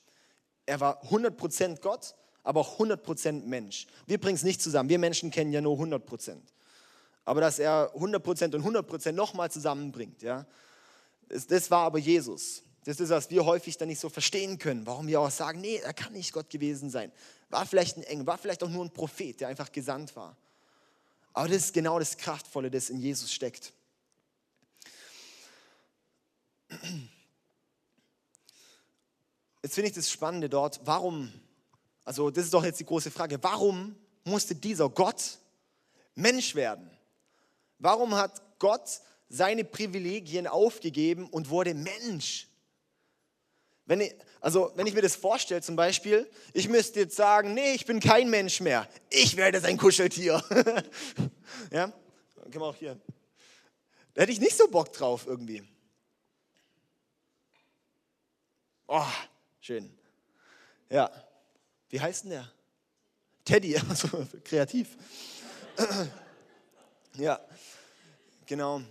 Er 0.65 0.79
war 0.79 1.03
100% 1.05 1.79
Gott, 1.79 2.15
aber 2.43 2.61
auch 2.61 2.79
100% 2.79 3.45
Mensch. 3.45 3.87
Wir 4.05 4.19
bringen 4.19 4.35
es 4.35 4.43
nicht 4.43 4.61
zusammen. 4.61 4.89
Wir 4.89 4.99
Menschen 4.99 5.31
kennen 5.31 5.51
ja 5.51 5.61
nur 5.61 5.77
100%. 5.77 6.37
Aber 7.25 7.41
dass 7.41 7.59
er 7.59 7.93
100% 7.95 8.55
und 8.55 8.65
100% 8.65 9.11
nochmal 9.11 9.51
zusammenbringt, 9.51 10.21
ja, 10.21 10.45
das, 11.29 11.47
das 11.47 11.71
war 11.71 11.85
aber 11.85 11.99
Jesus. 11.99 12.63
Das 12.83 12.99
ist, 12.99 13.09
was 13.09 13.29
wir 13.29 13.45
häufig 13.45 13.77
dann 13.77 13.89
nicht 13.89 13.99
so 13.99 14.09
verstehen 14.09 14.57
können, 14.57 14.87
warum 14.87 15.07
wir 15.07 15.21
auch 15.21 15.29
sagen, 15.29 15.61
nee, 15.61 15.77
er 15.77 15.93
kann 15.93 16.13
nicht 16.13 16.33
Gott 16.33 16.49
gewesen 16.49 16.89
sein. 16.89 17.11
War 17.49 17.65
vielleicht 17.65 17.97
ein 17.97 18.03
Engel, 18.03 18.25
war 18.25 18.37
vielleicht 18.37 18.63
auch 18.63 18.69
nur 18.69 18.83
ein 18.83 18.91
Prophet, 18.91 19.39
der 19.39 19.49
einfach 19.49 19.71
gesandt 19.71 20.15
war. 20.15 20.35
Aber 21.33 21.47
das 21.47 21.57
ist 21.57 21.73
genau 21.73 21.99
das 21.99 22.17
Kraftvolle, 22.17 22.71
das 22.71 22.89
in 22.89 22.99
Jesus 22.99 23.31
steckt. 23.31 23.71
Jetzt 29.61 29.75
finde 29.75 29.89
ich 29.89 29.95
das 29.95 30.09
Spannende 30.09 30.49
dort, 30.49 30.81
warum, 30.85 31.31
also 32.03 32.31
das 32.31 32.45
ist 32.45 32.53
doch 32.53 32.63
jetzt 32.63 32.79
die 32.79 32.85
große 32.85 33.11
Frage, 33.11 33.37
warum 33.43 33.95
musste 34.23 34.55
dieser 34.55 34.89
Gott 34.89 35.37
Mensch 36.15 36.55
werden? 36.55 36.89
Warum 37.81 38.13
hat 38.13 38.41
Gott 38.59 39.01
seine 39.27 39.63
Privilegien 39.63 40.45
aufgegeben 40.45 41.27
und 41.27 41.49
wurde 41.49 41.73
Mensch? 41.73 42.47
Wenn 43.87 44.01
ich, 44.01 44.13
also 44.39 44.71
wenn 44.75 44.85
ich 44.85 44.93
mir 44.93 45.01
das 45.01 45.15
vorstelle 45.15 45.63
zum 45.63 45.75
Beispiel, 45.75 46.29
ich 46.53 46.69
müsste 46.69 46.99
jetzt 46.99 47.15
sagen, 47.15 47.55
nee, 47.55 47.73
ich 47.73 47.87
bin 47.87 47.99
kein 47.99 48.29
Mensch 48.29 48.61
mehr, 48.61 48.87
ich 49.09 49.35
werde 49.35 49.59
sein 49.59 49.77
Kuscheltier. 49.77 50.43
ja, 51.71 51.91
können 52.35 52.53
wir 52.53 52.61
auch 52.61 52.75
hier. 52.75 52.99
Da 54.13 54.21
hätte 54.21 54.31
ich 54.31 54.39
nicht 54.39 54.55
so 54.55 54.67
Bock 54.67 54.93
drauf 54.93 55.25
irgendwie. 55.25 55.63
Oh, 58.87 59.07
schön. 59.59 59.91
Ja, 60.89 61.09
wie 61.89 61.99
heißt 61.99 62.25
denn 62.25 62.31
der? 62.31 62.51
Teddy, 63.43 63.75
also 63.89 64.27
kreativ. 64.43 64.95
ja, 67.15 67.39
genau. 68.51 68.81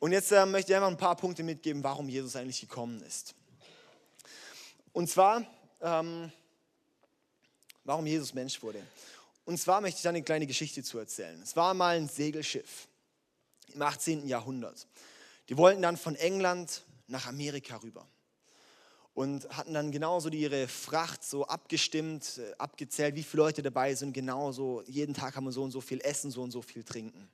Und 0.00 0.12
jetzt 0.12 0.32
äh, 0.32 0.46
möchte 0.46 0.72
ich 0.72 0.76
einfach 0.76 0.88
ein 0.88 0.96
paar 0.96 1.16
Punkte 1.16 1.42
mitgeben, 1.42 1.84
warum 1.84 2.08
Jesus 2.08 2.34
eigentlich 2.34 2.62
gekommen 2.62 3.02
ist. 3.02 3.34
Und 4.94 5.10
zwar, 5.10 5.44
ähm, 5.82 6.32
warum 7.84 8.06
Jesus 8.06 8.32
Mensch 8.32 8.62
wurde. 8.62 8.82
Und 9.44 9.58
zwar 9.58 9.82
möchte 9.82 9.98
ich 9.98 10.02
da 10.02 10.08
eine 10.08 10.22
kleine 10.22 10.46
Geschichte 10.46 10.82
zu 10.82 10.98
erzählen. 10.98 11.38
Es 11.42 11.54
war 11.56 11.74
mal 11.74 11.96
ein 11.96 12.08
Segelschiff 12.08 12.88
im 13.74 13.82
18. 13.82 14.26
Jahrhundert. 14.28 14.86
Die 15.50 15.58
wollten 15.58 15.82
dann 15.82 15.98
von 15.98 16.16
England 16.16 16.82
nach 17.06 17.26
Amerika 17.26 17.76
rüber 17.82 18.06
und 19.12 19.46
hatten 19.50 19.74
dann 19.74 19.92
genauso 19.92 20.30
ihre 20.30 20.68
Fracht 20.68 21.22
so 21.22 21.46
abgestimmt, 21.46 22.38
äh, 22.38 22.54
abgezählt, 22.56 23.14
wie 23.14 23.22
viele 23.22 23.42
Leute 23.42 23.60
dabei 23.60 23.94
sind, 23.94 24.14
genauso. 24.14 24.82
Jeden 24.86 25.12
Tag 25.12 25.36
haben 25.36 25.44
wir 25.44 25.52
so 25.52 25.62
und 25.62 25.70
so 25.70 25.82
viel 25.82 26.00
Essen, 26.00 26.30
so 26.30 26.42
und 26.42 26.50
so 26.50 26.62
viel 26.62 26.82
Trinken, 26.82 27.28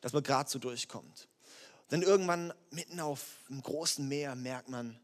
dass 0.00 0.12
man 0.12 0.22
gerade 0.22 0.48
so 0.48 0.58
durchkommt. 0.58 1.28
Dann 1.88 2.02
irgendwann 2.02 2.52
mitten 2.70 3.00
auf 3.00 3.38
einem 3.48 3.62
großen 3.62 4.06
Meer 4.06 4.34
merkt 4.34 4.68
man, 4.68 4.98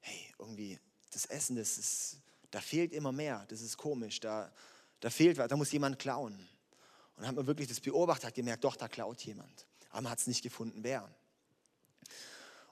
hey, 0.00 0.34
irgendwie 0.38 0.78
das 1.12 1.26
Essen, 1.26 1.56
das 1.56 1.78
ist, 1.78 2.16
da 2.50 2.60
fehlt 2.60 2.92
immer 2.92 3.12
mehr, 3.12 3.44
das 3.48 3.60
ist 3.60 3.76
komisch, 3.76 4.20
da, 4.20 4.50
da 5.00 5.10
fehlt 5.10 5.36
was, 5.36 5.48
da 5.48 5.56
muss 5.56 5.72
jemand 5.72 5.98
klauen. 5.98 6.34
Und 6.34 7.18
dann 7.18 7.26
hat 7.26 7.36
man 7.36 7.46
wirklich 7.46 7.68
das 7.68 7.80
beobachtet, 7.80 8.26
hat 8.26 8.34
gemerkt, 8.34 8.64
doch, 8.64 8.76
da 8.76 8.88
klaut 8.88 9.20
jemand. 9.22 9.66
Aber 9.90 10.02
man 10.02 10.12
hat 10.12 10.20
es 10.20 10.26
nicht 10.26 10.42
gefunden, 10.42 10.82
wer. 10.82 11.08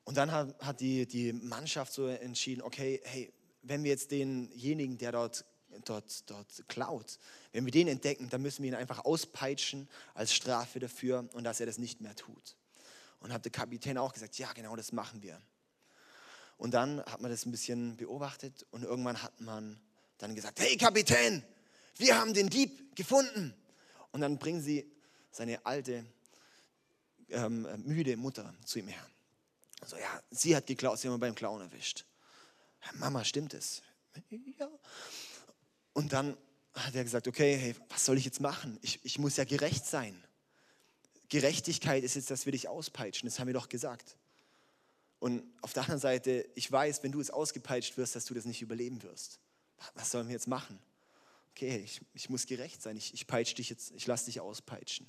Und 0.04 0.16
dann 0.16 0.32
hat, 0.32 0.58
hat 0.60 0.80
die, 0.80 1.06
die 1.06 1.32
Mannschaft 1.32 1.92
so 1.92 2.06
entschieden, 2.06 2.62
okay, 2.62 3.00
hey, 3.04 3.32
wenn 3.62 3.84
wir 3.84 3.90
jetzt 3.90 4.10
denjenigen, 4.10 4.96
der 4.96 5.12
dort, 5.12 5.44
dort, 5.88 6.28
dort 6.30 6.64
klaut, 6.68 7.18
wenn 7.52 7.64
wir 7.64 7.72
den 7.72 7.88
entdecken, 7.88 8.28
dann 8.28 8.42
müssen 8.42 8.62
wir 8.62 8.70
ihn 8.70 8.74
einfach 8.74 9.04
auspeitschen 9.04 9.88
als 10.14 10.34
Strafe 10.34 10.78
dafür 10.78 11.28
und 11.32 11.44
dass 11.44 11.60
er 11.60 11.66
das 11.66 11.78
nicht 11.78 12.00
mehr 12.00 12.14
tut. 12.14 12.56
Und 13.20 13.32
hat 13.32 13.44
der 13.44 13.52
Kapitän 13.52 13.98
auch 13.98 14.12
gesagt, 14.12 14.38
ja, 14.38 14.52
genau 14.52 14.76
das 14.76 14.92
machen 14.92 15.22
wir. 15.22 15.40
Und 16.56 16.72
dann 16.72 17.02
hat 17.04 17.20
man 17.20 17.30
das 17.30 17.46
ein 17.46 17.50
bisschen 17.50 17.96
beobachtet 17.96 18.66
und 18.70 18.82
irgendwann 18.82 19.22
hat 19.22 19.40
man 19.40 19.80
dann 20.18 20.34
gesagt, 20.34 20.60
hey 20.60 20.76
Kapitän, 20.76 21.42
wir 21.96 22.18
haben 22.18 22.34
den 22.34 22.48
Dieb 22.48 22.94
gefunden. 22.94 23.54
Und 24.12 24.20
dann 24.20 24.38
bringen 24.38 24.60
sie 24.60 24.90
seine 25.30 25.64
alte, 25.64 26.04
ähm, 27.28 27.66
müde 27.84 28.16
Mutter 28.16 28.54
zu 28.64 28.78
ihm 28.78 28.88
her. 28.88 29.06
So, 29.86 29.96
ja, 29.96 30.22
sie 30.30 30.54
hat 30.54 30.66
geklaut, 30.66 30.98
sie 30.98 31.08
haben 31.08 31.14
wir 31.14 31.18
beim 31.18 31.34
Klauen 31.34 31.62
erwischt. 31.62 32.04
Mama, 32.94 33.24
stimmt 33.24 33.54
es? 33.54 33.82
Ja. 34.58 34.68
Und 36.00 36.14
dann 36.14 36.34
hat 36.72 36.94
er 36.94 37.04
gesagt, 37.04 37.28
okay, 37.28 37.58
hey, 37.58 37.74
was 37.90 38.06
soll 38.06 38.16
ich 38.16 38.24
jetzt 38.24 38.40
machen? 38.40 38.78
Ich, 38.80 39.00
ich 39.02 39.18
muss 39.18 39.36
ja 39.36 39.44
gerecht 39.44 39.84
sein. 39.84 40.18
Gerechtigkeit 41.28 42.02
ist 42.02 42.14
jetzt, 42.14 42.30
dass 42.30 42.46
wir 42.46 42.52
dich 42.52 42.68
auspeitschen, 42.68 43.28
das 43.28 43.38
haben 43.38 43.48
wir 43.48 43.54
doch 43.54 43.68
gesagt. 43.68 44.16
Und 45.18 45.42
auf 45.60 45.74
der 45.74 45.82
anderen 45.82 46.00
Seite, 46.00 46.48
ich 46.54 46.72
weiß, 46.72 47.02
wenn 47.02 47.12
du 47.12 47.18
jetzt 47.18 47.34
ausgepeitscht 47.34 47.98
wirst, 47.98 48.16
dass 48.16 48.24
du 48.24 48.32
das 48.32 48.46
nicht 48.46 48.62
überleben 48.62 49.02
wirst. 49.02 49.40
Was 49.92 50.10
sollen 50.10 50.26
wir 50.28 50.32
jetzt 50.32 50.48
machen? 50.48 50.78
Okay, 51.50 51.82
ich, 51.84 52.00
ich 52.14 52.30
muss 52.30 52.46
gerecht 52.46 52.80
sein. 52.80 52.96
Ich, 52.96 53.12
ich 53.12 53.26
peitsche 53.26 53.56
dich 53.56 53.68
jetzt, 53.68 53.92
ich 53.94 54.06
lasse 54.06 54.24
dich 54.24 54.40
auspeitschen. 54.40 55.06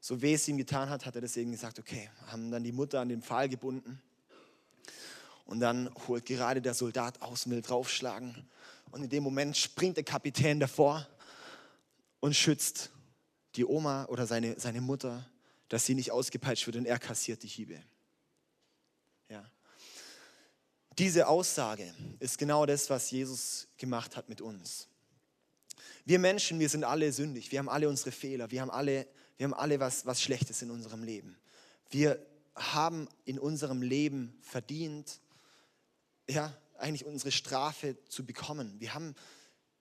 So 0.00 0.20
weh 0.20 0.34
es 0.34 0.48
ihm 0.48 0.58
getan 0.58 0.90
hat, 0.90 1.06
hat 1.06 1.14
er 1.14 1.20
deswegen 1.20 1.52
gesagt, 1.52 1.78
okay, 1.78 2.10
haben 2.26 2.50
dann 2.50 2.64
die 2.64 2.72
Mutter 2.72 2.98
an 2.98 3.08
den 3.08 3.22
Pfahl 3.22 3.48
gebunden. 3.48 4.02
Und 5.44 5.60
dann 5.60 5.90
holt 6.06 6.24
gerade 6.26 6.62
der 6.62 6.74
Soldat 6.74 7.20
aus 7.22 7.46
und 7.46 7.52
will 7.52 7.62
draufschlagen. 7.62 8.48
Und 8.90 9.04
in 9.04 9.10
dem 9.10 9.22
Moment 9.22 9.56
springt 9.56 9.96
der 9.96 10.04
Kapitän 10.04 10.60
davor 10.60 11.06
und 12.20 12.34
schützt 12.34 12.90
die 13.56 13.64
Oma 13.64 14.06
oder 14.06 14.26
seine, 14.26 14.58
seine 14.58 14.80
Mutter, 14.80 15.26
dass 15.68 15.86
sie 15.86 15.94
nicht 15.94 16.10
ausgepeitscht 16.10 16.66
wird 16.66 16.76
und 16.76 16.86
er 16.86 16.98
kassiert 16.98 17.42
die 17.42 17.48
Hiebe. 17.48 17.82
Ja. 19.28 19.44
Diese 20.98 21.26
Aussage 21.26 21.92
ist 22.20 22.38
genau 22.38 22.66
das, 22.66 22.90
was 22.90 23.10
Jesus 23.10 23.68
gemacht 23.78 24.16
hat 24.16 24.28
mit 24.28 24.40
uns. 24.40 24.88
Wir 26.04 26.18
Menschen, 26.18 26.58
wir 26.58 26.68
sind 26.68 26.84
alle 26.84 27.12
sündig, 27.12 27.52
wir 27.52 27.58
haben 27.58 27.68
alle 27.68 27.88
unsere 27.88 28.10
Fehler, 28.10 28.50
wir 28.50 28.60
haben 28.60 28.70
alle, 28.70 29.06
wir 29.36 29.44
haben 29.44 29.54
alle 29.54 29.80
was, 29.80 30.04
was 30.04 30.20
Schlechtes 30.20 30.60
in 30.62 30.70
unserem 30.70 31.02
Leben. 31.02 31.36
Wir 31.90 32.24
haben 32.54 33.08
in 33.24 33.38
unserem 33.38 33.82
Leben 33.82 34.36
verdient, 34.42 35.20
ja, 36.34 36.56
eigentlich 36.78 37.06
unsere 37.06 37.32
Strafe 37.32 37.96
zu 38.08 38.26
bekommen. 38.26 38.74
Wir 38.78 38.94
haben 38.94 39.14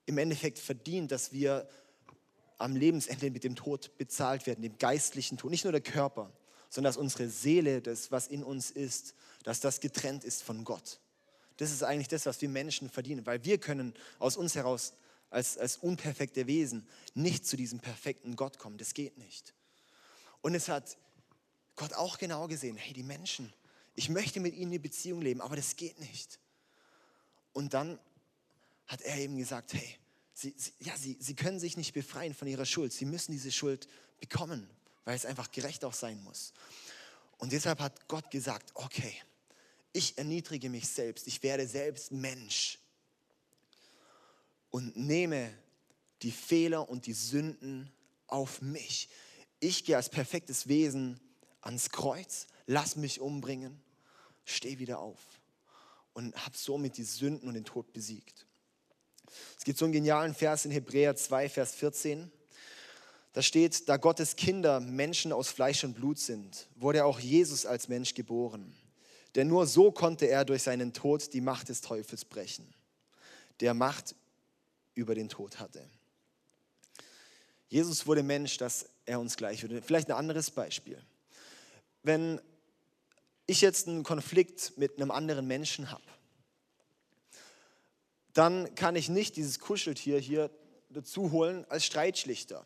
im 0.06 0.18
Endeffekt 0.18 0.60
verdient, 0.60 1.12
dass 1.12 1.32
wir 1.32 1.68
am 2.58 2.76
Lebensende 2.76 3.32
mit 3.32 3.44
dem 3.44 3.56
Tod 3.56 3.98
bezahlt 3.98 4.46
werden, 4.46 4.62
dem 4.62 4.78
geistlichen 4.78 5.38
Tod, 5.38 5.52
nicht 5.52 5.64
nur 5.64 5.72
der 5.72 5.82
Körper, 5.82 6.32
sondern 6.70 6.90
dass 6.90 6.98
unsere 6.98 7.28
Seele, 7.28 7.82
das, 7.82 8.12
was 8.12 8.28
in 8.28 8.44
uns 8.44 8.72
ist, 8.72 9.16
dass 9.44 9.60
das 9.60 9.80
getrennt 9.80 10.24
ist 10.24 10.44
von 10.44 10.64
Gott. 10.64 11.00
Das 11.58 11.72
ist 11.72 11.84
eigentlich 11.84 12.08
das, 12.08 12.26
was 12.26 12.42
wir 12.42 12.50
Menschen 12.50 12.90
verdienen, 12.90 13.26
weil 13.26 13.44
wir 13.44 13.58
können 13.58 13.94
aus 14.20 14.38
uns 14.38 14.56
heraus 14.56 14.94
als, 15.30 15.58
als 15.58 15.78
unperfekte 15.78 16.48
Wesen 16.48 16.88
nicht 17.14 17.46
zu 17.46 17.58
diesem 17.58 17.80
perfekten 17.80 18.36
Gott 18.36 18.58
kommen. 18.58 18.78
Das 18.78 18.94
geht 18.94 19.18
nicht. 19.18 19.54
Und 20.42 20.56
es 20.56 20.70
hat 20.70 20.98
Gott 21.76 21.94
auch 21.94 22.18
genau 22.18 22.48
gesehen, 22.48 22.78
hey, 22.78 22.94
die 22.94 23.04
Menschen, 23.04 23.52
ich 23.96 24.10
möchte 24.10 24.40
mit 24.40 24.56
ihnen 24.56 24.72
eine 24.72 24.80
Beziehung 24.80 25.22
leben, 25.22 25.42
aber 25.42 25.56
das 25.56 25.76
geht 25.76 26.00
nicht. 26.00 26.40
Und 27.54 27.74
dann 27.74 28.00
hat 28.88 29.02
er 29.02 29.18
eben 29.18 29.38
gesagt, 29.38 29.74
hey, 29.74 29.98
sie, 30.34 30.54
sie, 30.58 30.74
ja, 30.80 30.96
sie, 30.98 31.18
sie 31.20 31.36
können 31.36 31.60
sich 31.60 31.78
nicht 31.78 31.94
befreien 31.94 32.34
von 32.34 32.48
ihrer 32.48 32.66
Schuld. 32.66 32.94
Sie 32.94 33.06
müssen 33.06 33.32
diese 33.32 33.52
Schuld 33.52 33.88
bekommen, 34.20 34.70
weil 35.06 35.16
es 35.16 35.26
einfach 35.26 35.52
gerecht 35.52 35.84
auch 35.86 35.94
sein 35.94 36.22
muss. 36.24 36.54
Und 37.38 37.52
deshalb 37.52 37.80
hat 37.80 38.08
Gott 38.08 38.30
gesagt, 38.32 38.72
okay, 38.76 39.16
ich 39.94 40.18
erniedrige 40.18 40.70
mich 40.70 40.88
selbst, 40.88 41.28
ich 41.28 41.44
werde 41.44 41.68
selbst 41.68 42.12
Mensch 42.12 42.80
und 44.70 44.96
nehme 44.96 45.54
die 46.22 46.32
Fehler 46.32 46.88
und 46.88 47.08
die 47.08 47.14
Sünden 47.14 47.92
auf 48.28 48.62
mich. 48.62 49.10
Ich 49.60 49.84
gehe 49.84 49.98
als 49.98 50.10
perfektes 50.10 50.68
Wesen 50.68 51.20
ans 51.62 51.90
Kreuz, 51.90 52.48
lass 52.66 52.96
mich 52.96 53.20
umbringen, 53.20 53.82
stehe 54.46 54.80
wieder 54.80 55.00
auf 55.00 55.20
und 56.14 56.36
habe 56.36 56.58
somit 56.58 56.98
die 56.98 57.04
Sünden 57.04 57.48
und 57.48 57.54
den 57.54 57.66
Tod 57.66 57.94
besiegt. 57.94 58.46
Es 59.58 59.64
gibt 59.64 59.78
so 59.78 59.86
einen 59.86 59.94
genialen 59.94 60.34
Vers 60.34 60.66
in 60.66 60.72
Hebräer 60.72 61.16
2, 61.16 61.50
Vers 61.50 61.76
14. 61.76 62.32
Da 63.34 63.42
steht, 63.42 63.88
da 63.88 63.98
Gottes 63.98 64.36
Kinder 64.36 64.82
Menschen 64.82 65.32
aus 65.32 65.50
Fleisch 65.50 65.84
und 65.84 65.94
Blut 65.94 66.20
sind, 66.20 66.68
wurde 66.76 67.06
auch 67.06 67.20
Jesus 67.20 67.66
als 67.66 67.88
Mensch 67.88 68.14
geboren. 68.14 68.76
Denn 69.36 69.48
nur 69.48 69.68
so 69.68 69.92
konnte 69.92 70.26
er 70.26 70.44
durch 70.44 70.64
seinen 70.64 70.92
Tod 70.92 71.34
die 71.34 71.40
Macht 71.40 71.70
des 71.70 71.80
Teufels 71.80 72.26
brechen, 72.26 72.68
der 73.62 73.74
Macht 73.74 74.16
über 74.94 75.16
den 75.16 75.30
Tod 75.30 75.60
hatte. 75.60 75.88
Jesus 77.70 78.06
wurde 78.06 78.22
Mensch, 78.22 78.58
dass 78.58 78.88
er 79.06 79.22
uns 79.22 79.38
gleich 79.38 79.62
würde. 79.62 79.82
Vielleicht 79.82 80.10
ein 80.10 80.18
anderes 80.18 80.52
Beispiel. 80.52 81.02
Wenn 82.04 82.42
ich 83.52 83.62
jetzt 83.62 83.88
einen 83.88 84.04
Konflikt 84.04 84.78
mit 84.78 84.98
einem 84.98 85.12
anderen 85.12 85.48
Menschen 85.48 85.92
habe, 85.92 86.04
dann 88.34 88.74
kann 88.76 88.96
ich 88.96 89.10
nicht 89.10 89.36
dieses 89.36 89.60
Kuscheltier 89.60 90.20
hier 90.20 90.50
dazu 90.90 91.32
holen 91.32 91.66
als 91.70 91.86
Streitschlichter. 91.86 92.66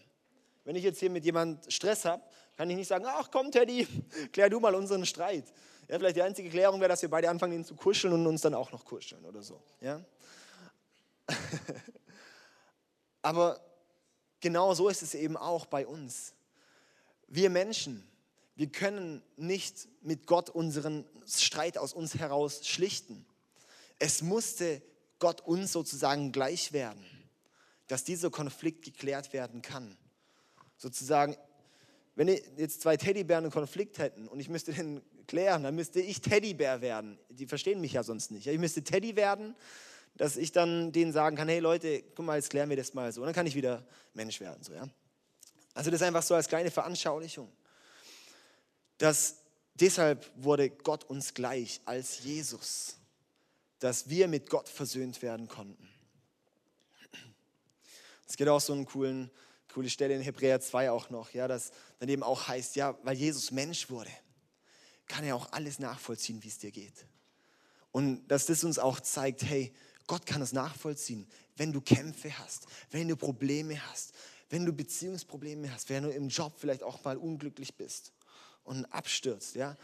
Wenn 0.64 0.76
ich 0.76 0.84
jetzt 0.84 1.00
hier 1.00 1.10
mit 1.10 1.26
jemandem 1.26 1.70
Stress 1.70 2.06
habe, 2.06 2.24
kann 2.56 2.70
ich 2.70 2.76
nicht 2.76 2.88
sagen, 2.88 3.06
ach 3.08 3.30
komm 3.32 3.52
Teddy, 3.52 3.88
klär 4.32 4.50
du 4.50 4.60
mal 4.60 4.76
unseren 4.76 5.06
Streit. 5.06 5.46
Ja, 5.88 6.00
vielleicht 6.00 6.16
die 6.16 6.24
einzige 6.24 6.50
Klärung 6.50 6.80
wäre, 6.80 6.90
dass 6.90 7.02
wir 7.02 7.10
beide 7.10 7.30
anfangen, 7.30 7.54
ihn 7.54 7.66
zu 7.66 7.76
kuscheln 7.76 8.14
und 8.14 8.26
uns 8.26 8.42
dann 8.42 8.54
auch 8.54 8.72
noch 8.72 8.86
kuscheln 8.86 9.24
oder 9.26 9.44
so. 9.44 9.62
Ja? 9.82 10.04
Aber 13.22 13.60
genau 14.40 14.74
so 14.74 14.90
ist 14.90 15.04
es 15.04 15.14
eben 15.14 15.38
auch 15.38 15.66
bei 15.68 15.86
uns. 15.86 16.34
Wir 17.28 17.50
Menschen, 17.50 18.08
wir 18.56 18.68
können 18.68 19.22
nicht 19.36 19.88
mit 20.02 20.28
Gott 20.28 20.50
unseren 20.50 21.06
Streit 21.28 21.78
aus 21.78 21.94
uns 21.94 22.16
heraus 22.16 22.68
schlichten. 22.68 23.26
Es 24.00 24.22
musste 24.22 24.82
Gott 25.20 25.42
uns 25.42 25.72
sozusagen 25.72 26.32
gleich 26.32 26.72
werden, 26.72 27.06
dass 27.88 28.04
dieser 28.04 28.30
Konflikt 28.30 28.84
geklärt 28.84 29.34
werden 29.34 29.62
kann. 29.62 29.98
Sozusagen, 30.78 31.36
wenn 32.16 32.28
jetzt 32.28 32.82
zwei 32.82 32.98
Teddybären 32.98 33.46
einen 33.46 33.52
Konflikt 33.52 33.98
hätten 33.98 34.28
und 34.28 34.40
ich 34.40 34.50
müsste 34.50 34.74
den 34.74 35.02
klären, 35.28 35.64
dann 35.64 35.76
müsste 35.76 36.00
ich 36.00 36.22
Teddybär 36.22 36.82
werden. 36.82 37.18
Die 37.30 37.48
verstehen 37.48 37.82
mich 37.82 37.94
ja 37.94 38.04
sonst 38.04 38.32
nicht. 38.32 38.48
Ich 38.48 38.60
müsste 38.60 38.84
Teddy 38.84 39.16
werden, 39.16 39.56
dass 40.16 40.38
ich 40.38 40.52
dann 40.52 40.92
denen 40.92 41.12
sagen 41.12 41.36
kann, 41.36 41.50
hey 41.50 41.60
Leute, 41.60 42.04
guck 42.16 42.26
mal, 42.26 42.38
jetzt 42.38 42.50
klären 42.50 42.70
wir 42.70 42.78
das 42.78 42.94
mal 42.94 43.12
so. 43.12 43.22
Und 43.22 43.28
dann 43.28 43.36
kann 43.36 43.48
ich 43.48 43.56
wieder 43.56 43.86
Mensch 44.14 44.40
werden. 44.40 44.64
So, 44.64 44.74
ja? 44.74 44.88
Also 45.74 45.92
das 45.92 46.00
ist 46.00 46.08
einfach 46.08 46.24
so 46.24 46.36
als 46.36 46.48
kleine 46.48 46.72
Veranschaulichung. 46.72 47.52
Dass 48.98 49.38
deshalb 49.76 50.32
wurde 50.36 50.70
Gott 50.70 51.04
uns 51.04 51.34
gleich 51.34 51.82
als 51.86 52.24
Jesus, 52.24 52.98
dass 53.80 54.10
wir 54.10 54.28
mit 54.28 54.50
Gott 54.50 54.70
versöhnt 54.70 55.22
werden 55.22 55.48
konnten. 55.48 55.90
Es 58.28 58.38
gibt 58.38 58.50
auch 58.50 58.62
so 58.62 58.74
einen 58.74 58.86
coolen 58.86 59.30
coole 59.76 59.90
Stelle 59.90 60.16
in 60.16 60.22
Hebräer 60.22 60.62
2 60.62 60.90
auch 60.90 61.10
noch, 61.10 61.32
ja, 61.32 61.50
das 61.50 61.72
dann 62.00 62.08
eben 62.08 62.24
auch 62.24 62.48
heißt, 62.48 62.78
ja, 62.78 62.98
weil 63.04 63.18
Jesus 63.18 63.52
Mensch 63.52 63.90
wurde, 63.90 64.10
kann 65.06 65.26
er 65.26 65.36
auch 65.36 65.52
alles 65.52 65.80
nachvollziehen, 65.80 66.42
wie 66.44 66.48
es 66.48 66.58
dir 66.58 66.72
geht. 66.72 67.06
Und 67.92 68.26
dass 68.30 68.46
das 68.46 68.64
uns 68.64 68.80
auch 68.80 69.02
zeigt, 69.02 69.44
hey, 69.44 69.74
Gott 70.08 70.26
kann 70.26 70.42
es 70.42 70.54
nachvollziehen, 70.54 71.28
wenn 71.58 71.74
du 71.74 71.82
Kämpfe 71.82 72.38
hast, 72.40 72.68
wenn 72.90 73.10
du 73.10 73.18
Probleme 73.18 73.86
hast, 73.92 74.14
wenn 74.50 74.66
du 74.66 74.72
Beziehungsprobleme 74.72 75.74
hast, 75.74 75.90
wenn 75.90 76.04
du 76.04 76.10
im 76.10 76.30
Job 76.30 76.54
vielleicht 76.58 76.82
auch 76.82 77.04
mal 77.04 77.18
unglücklich 77.18 77.76
bist 77.76 78.14
und 78.66 78.86
abstürzt, 78.86 79.56
ja, 79.56 79.78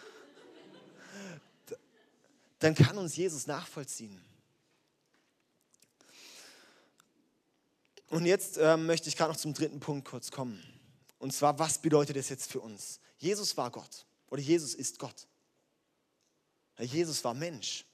dann 2.59 2.75
kann 2.75 2.97
uns 2.97 3.15
Jesus 3.15 3.47
nachvollziehen. 3.47 4.21
Und 8.07 8.25
jetzt 8.25 8.57
äh, 8.57 8.75
möchte 8.77 9.07
ich 9.07 9.15
gerade 9.15 9.31
noch 9.31 9.39
zum 9.39 9.53
dritten 9.53 9.79
Punkt 9.79 10.07
kurz 10.07 10.31
kommen. 10.31 10.61
Und 11.17 11.31
zwar, 11.33 11.57
was 11.59 11.79
bedeutet 11.79 12.17
das 12.17 12.29
jetzt 12.29 12.51
für 12.51 12.59
uns? 12.59 12.99
Jesus 13.17 13.55
war 13.55 13.71
Gott 13.71 14.05
oder 14.27 14.41
Jesus 14.41 14.73
ist 14.73 14.99
Gott. 14.99 15.27
Jesus 16.77 17.23
war 17.23 17.33
Mensch. 17.33 17.85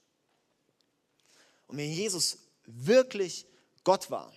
Und 1.66 1.76
wenn 1.76 1.90
Jesus 1.90 2.38
wirklich 2.64 3.46
Gott 3.84 4.10
war 4.10 4.32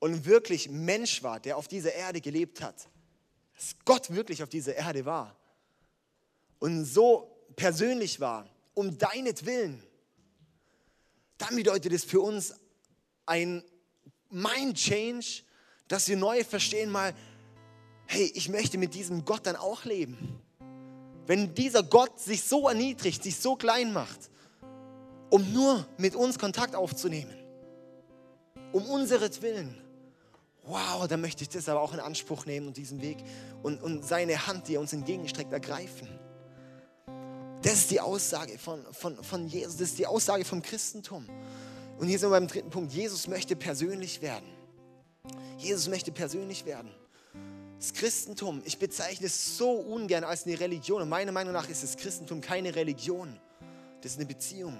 und 0.00 0.26
wirklich 0.26 0.68
Mensch 0.68 1.22
war, 1.22 1.40
der 1.40 1.56
auf 1.56 1.66
dieser 1.66 1.94
Erde 1.94 2.20
gelebt 2.20 2.60
hat, 2.60 2.88
dass 3.54 3.76
Gott 3.84 4.10
wirklich 4.10 4.42
auf 4.42 4.48
dieser 4.48 4.74
Erde 4.74 5.04
war 5.04 5.39
und 6.60 6.84
so 6.84 7.36
persönlich 7.56 8.20
war, 8.20 8.48
um 8.74 8.96
deinetwillen, 8.96 9.82
dann 11.38 11.56
bedeutet 11.56 11.92
es 11.92 12.04
für 12.04 12.20
uns 12.20 12.54
ein 13.26 13.64
Mind 14.30 14.76
Change, 14.76 15.42
dass 15.88 16.08
wir 16.08 16.16
neu 16.16 16.44
verstehen 16.44 16.90
mal, 16.90 17.14
hey, 18.06 18.30
ich 18.34 18.48
möchte 18.48 18.78
mit 18.78 18.94
diesem 18.94 19.24
Gott 19.24 19.46
dann 19.46 19.56
auch 19.56 19.84
leben. 19.84 20.40
Wenn 21.26 21.54
dieser 21.54 21.82
Gott 21.82 22.20
sich 22.20 22.44
so 22.44 22.68
erniedrigt, 22.68 23.22
sich 23.22 23.36
so 23.36 23.56
klein 23.56 23.92
macht, 23.92 24.30
um 25.30 25.52
nur 25.52 25.86
mit 25.96 26.14
uns 26.14 26.38
Kontakt 26.38 26.74
aufzunehmen, 26.74 27.34
um 28.72 28.84
unseretwillen, 28.86 29.80
wow, 30.64 31.08
dann 31.08 31.20
möchte 31.20 31.42
ich 31.42 31.48
das 31.48 31.68
aber 31.68 31.80
auch 31.80 31.94
in 31.94 32.00
Anspruch 32.00 32.46
nehmen 32.46 32.68
und 32.68 32.76
diesen 32.76 33.00
Weg 33.00 33.18
und, 33.62 33.82
und 33.82 34.04
seine 34.04 34.46
Hand, 34.46 34.68
die 34.68 34.74
er 34.74 34.80
uns 34.80 34.92
entgegenstreckt, 34.92 35.52
ergreifen. 35.52 36.08
Das 37.62 37.74
ist 37.74 37.90
die 37.90 38.00
Aussage 38.00 38.58
von, 38.58 38.84
von, 38.92 39.22
von 39.22 39.46
Jesus, 39.46 39.76
das 39.76 39.90
ist 39.90 39.98
die 39.98 40.06
Aussage 40.06 40.44
vom 40.44 40.62
Christentum. 40.62 41.26
Und 41.98 42.08
hier 42.08 42.18
sind 42.18 42.30
wir 42.30 42.40
beim 42.40 42.48
dritten 42.48 42.70
Punkt. 42.70 42.92
Jesus 42.92 43.26
möchte 43.26 43.54
persönlich 43.54 44.22
werden. 44.22 44.48
Jesus 45.58 45.88
möchte 45.88 46.10
persönlich 46.10 46.64
werden. 46.64 46.90
Das 47.78 47.92
Christentum, 47.92 48.62
ich 48.64 48.78
bezeichne 48.78 49.26
es 49.26 49.58
so 49.58 49.72
ungern 49.72 50.24
als 50.24 50.46
eine 50.46 50.58
Religion. 50.58 51.02
Und 51.02 51.10
meiner 51.10 51.32
Meinung 51.32 51.52
nach 51.52 51.68
ist 51.68 51.82
das 51.82 51.98
Christentum 51.98 52.40
keine 52.40 52.74
Religion. 52.74 53.38
Das 54.00 54.12
ist 54.12 54.18
eine 54.18 54.26
Beziehung. 54.26 54.78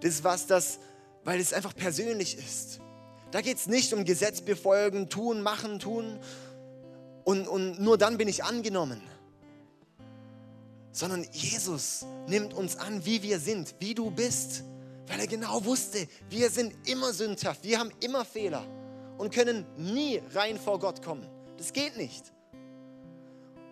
Das 0.00 0.10
ist 0.10 0.24
was, 0.24 0.46
das, 0.46 0.78
weil 1.24 1.40
es 1.40 1.52
einfach 1.52 1.74
persönlich 1.74 2.38
ist. 2.38 2.80
Da 3.32 3.40
geht 3.40 3.56
es 3.56 3.66
nicht 3.66 3.92
um 3.92 4.04
Gesetz 4.04 4.40
befolgen, 4.40 5.08
tun, 5.08 5.42
machen, 5.42 5.80
tun. 5.80 6.20
Und, 7.24 7.48
und 7.48 7.80
nur 7.80 7.98
dann 7.98 8.16
bin 8.16 8.28
ich 8.28 8.44
angenommen. 8.44 9.00
Sondern 10.92 11.26
Jesus 11.32 12.04
nimmt 12.26 12.54
uns 12.54 12.76
an, 12.76 13.04
wie 13.04 13.22
wir 13.22 13.38
sind, 13.38 13.74
wie 13.78 13.94
du 13.94 14.10
bist 14.10 14.64
weil 15.10 15.18
er 15.18 15.26
genau 15.26 15.64
wusste, 15.64 16.06
wir 16.28 16.48
sind 16.50 16.72
immer 16.88 17.12
sündhaft, 17.12 17.64
wir 17.64 17.80
haben 17.80 17.90
immer 17.98 18.24
Fehler 18.24 18.64
und 19.18 19.34
können 19.34 19.66
nie 19.76 20.22
rein 20.34 20.56
vor 20.56 20.78
Gott 20.78 21.02
kommen. 21.02 21.26
Das 21.56 21.72
geht 21.72 21.96
nicht. 21.96 22.32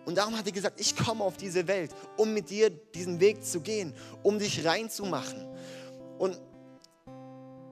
Und 0.05 0.17
darum 0.17 0.37
hat 0.37 0.45
er 0.45 0.51
gesagt, 0.51 0.81
ich 0.81 0.97
komme 0.97 1.23
auf 1.23 1.37
diese 1.37 1.65
Welt, 1.67 1.91
um 2.17 2.33
mit 2.33 2.49
dir 2.49 2.69
diesen 2.69 3.21
Weg 3.21 3.45
zu 3.45 3.61
gehen, 3.61 3.93
um 4.21 4.37
dich 4.37 4.65
reinzumachen. 4.65 5.47
Und 6.17 6.41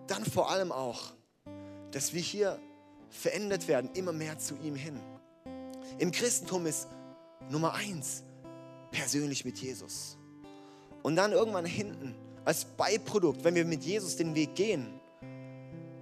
dann 0.07 0.23
vor 0.23 0.49
allem 0.49 0.71
auch, 0.71 1.11
dass 1.91 2.13
wir 2.13 2.21
hier 2.21 2.57
verändert 3.09 3.67
werden, 3.67 3.89
immer 3.95 4.13
mehr 4.13 4.37
zu 4.39 4.55
ihm 4.63 4.75
hin. 4.75 4.97
Im 5.99 6.11
Christentum 6.11 6.67
ist 6.67 6.87
Nummer 7.49 7.73
eins 7.73 8.23
persönlich 8.91 9.45
mit 9.45 9.57
Jesus. 9.57 10.17
Und 11.03 11.15
dann 11.15 11.31
irgendwann 11.31 11.65
hinten 11.65 12.15
als 12.45 12.65
Beiprodukt, 12.65 13.43
wenn 13.43 13.55
wir 13.55 13.65
mit 13.65 13.83
Jesus 13.83 14.15
den 14.15 14.33
Weg 14.35 14.55
gehen, 14.55 14.99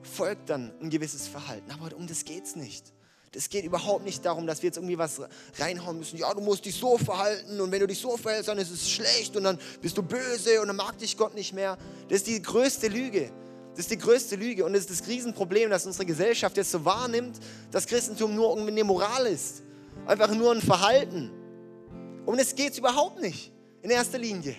folgt 0.03 0.49
dann 0.49 0.71
ein 0.81 0.89
gewisses 0.89 1.27
Verhalten. 1.27 1.71
Aber 1.71 1.95
um 1.95 2.07
das 2.07 2.23
geht 2.23 2.45
es 2.45 2.55
nicht. 2.55 2.93
Es 3.35 3.49
geht 3.49 3.65
überhaupt 3.65 4.05
nicht 4.05 4.23
darum, 4.23 4.47
dass 4.47 4.61
wir 4.61 4.67
jetzt 4.67 4.77
irgendwie 4.77 4.97
was 4.97 5.21
reinhauen 5.59 5.99
müssen. 5.99 6.17
Ja, 6.17 6.33
du 6.33 6.39
musst 6.39 6.63
dich 6.63 6.75
so 6.75 6.97
verhalten 6.97 7.59
und 7.59 7.71
wenn 7.71 7.81
du 7.81 7.87
dich 7.87 7.99
so 7.99 8.15
verhältst, 8.15 8.47
dann 8.47 8.57
ist 8.57 8.71
es 8.71 8.89
schlecht 8.89 9.35
und 9.35 9.43
dann 9.43 9.59
bist 9.81 9.97
du 9.97 10.03
böse 10.03 10.61
und 10.61 10.67
dann 10.67 10.75
mag 10.77 10.97
dich 10.99 11.17
Gott 11.17 11.35
nicht 11.35 11.51
mehr. 11.51 11.77
Das 12.07 12.19
ist 12.19 12.27
die 12.27 12.41
größte 12.41 12.87
Lüge. 12.87 13.31
Das 13.71 13.79
ist 13.79 13.91
die 13.91 13.97
größte 13.97 14.37
Lüge 14.37 14.63
und 14.63 14.71
das 14.71 14.83
ist 14.83 15.01
das 15.01 15.07
Riesenproblem, 15.07 15.69
dass 15.69 15.85
unsere 15.85 16.05
Gesellschaft 16.05 16.55
jetzt 16.55 16.71
so 16.71 16.85
wahrnimmt, 16.85 17.37
dass 17.71 17.85
Christentum 17.85 18.33
nur 18.33 18.49
irgendwie 18.51 18.71
eine 18.71 18.85
Moral 18.85 19.25
ist. 19.25 19.63
Einfach 20.05 20.33
nur 20.33 20.53
ein 20.53 20.61
Verhalten. 20.61 21.29
Um 22.25 22.37
das 22.37 22.55
geht 22.55 22.73
es 22.73 22.79
überhaupt 22.79 23.21
nicht 23.21 23.51
in 23.81 23.91
erster 23.91 24.17
Linie. 24.17 24.55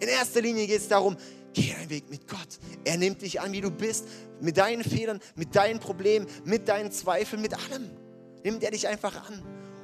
In 0.00 0.08
erster 0.08 0.40
Linie 0.40 0.66
geht 0.66 0.80
es 0.80 0.88
darum, 0.88 1.16
geh 1.52 1.74
einen 1.74 1.90
Weg 1.90 2.10
mit 2.10 2.26
Gott. 2.26 2.58
Er 2.84 2.96
nimmt 2.96 3.22
dich 3.22 3.40
an, 3.40 3.52
wie 3.52 3.60
du 3.60 3.70
bist, 3.70 4.06
mit 4.40 4.56
deinen 4.56 4.82
Fehlern, 4.82 5.20
mit 5.34 5.54
deinen 5.54 5.80
Problemen, 5.80 6.26
mit 6.44 6.68
deinen 6.68 6.90
Zweifeln, 6.90 7.40
mit 7.42 7.54
allem. 7.54 7.90
Nimmt 8.42 8.62
er 8.62 8.70
dich 8.70 8.88
einfach 8.88 9.28
an 9.28 9.42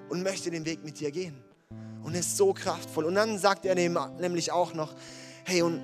und 0.09 0.23
möchte 0.23 0.51
den 0.51 0.65
Weg 0.65 0.85
mit 0.85 1.01
dir 1.01 1.11
gehen. 1.11 1.37
Und 2.03 2.15
ist 2.15 2.37
so 2.37 2.53
kraftvoll. 2.53 3.05
Und 3.05 3.15
dann 3.15 3.39
sagt 3.39 3.67
er 3.67 3.75
nämlich 3.75 4.51
auch 4.53 4.73
noch, 4.75 4.95
hey, 5.45 5.63
und 5.63 5.81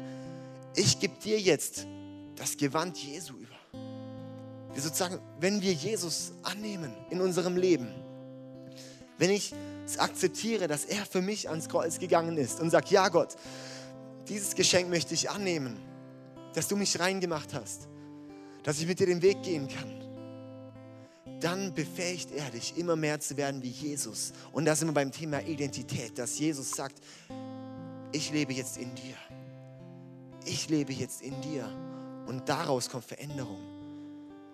ich 0.74 0.98
gebe 0.98 1.14
dir 1.22 1.38
jetzt 1.38 1.86
das 2.36 2.56
Gewand 2.56 2.98
Jesu 2.98 3.34
über. 3.34 3.56
Wir 4.72 4.82
sozusagen, 4.82 5.18
wenn 5.40 5.62
wir 5.62 5.72
Jesus 5.72 6.32
annehmen 6.42 6.92
in 7.10 7.20
unserem 7.20 7.56
Leben, 7.56 7.88
wenn 9.18 9.30
ich 9.30 9.54
akzeptiere, 9.98 10.66
dass 10.66 10.84
er 10.84 11.06
für 11.06 11.22
mich 11.22 11.48
ans 11.48 11.68
Kreuz 11.68 11.98
gegangen 11.98 12.36
ist 12.36 12.60
und 12.60 12.70
sagt, 12.70 12.90
ja 12.90 13.08
Gott, 13.08 13.36
dieses 14.28 14.54
Geschenk 14.54 14.90
möchte 14.90 15.14
ich 15.14 15.30
annehmen, 15.30 15.76
dass 16.54 16.68
du 16.68 16.76
mich 16.76 16.98
reingemacht 16.98 17.54
hast, 17.54 17.88
dass 18.64 18.80
ich 18.80 18.86
mit 18.86 18.98
dir 18.98 19.06
den 19.06 19.22
Weg 19.22 19.42
gehen 19.42 19.68
kann. 19.68 19.92
dann 21.40 21.74
befähigt 21.74 22.30
er 22.32 22.50
dich, 22.50 22.76
immer 22.78 22.96
mehr 22.96 23.20
zu 23.20 23.36
werden 23.36 23.62
wie 23.62 23.68
Jesus. 23.68 24.32
Und 24.52 24.64
da 24.64 24.74
sind 24.74 24.88
wir 24.88 24.94
beim 24.94 25.12
Thema 25.12 25.40
Identität, 25.42 26.18
dass 26.18 26.38
Jesus 26.38 26.70
sagt, 26.70 26.96
ich 28.12 28.32
lebe 28.32 28.52
jetzt 28.54 28.78
in 28.78 28.94
dir. 28.94 29.14
Ich 30.46 30.68
lebe 30.68 30.92
jetzt 30.92 31.20
in 31.22 31.38
dir. 31.42 31.68
Und 32.26 32.48
daraus 32.48 32.88
kommt 32.88 33.04
Veränderung. 33.04 33.60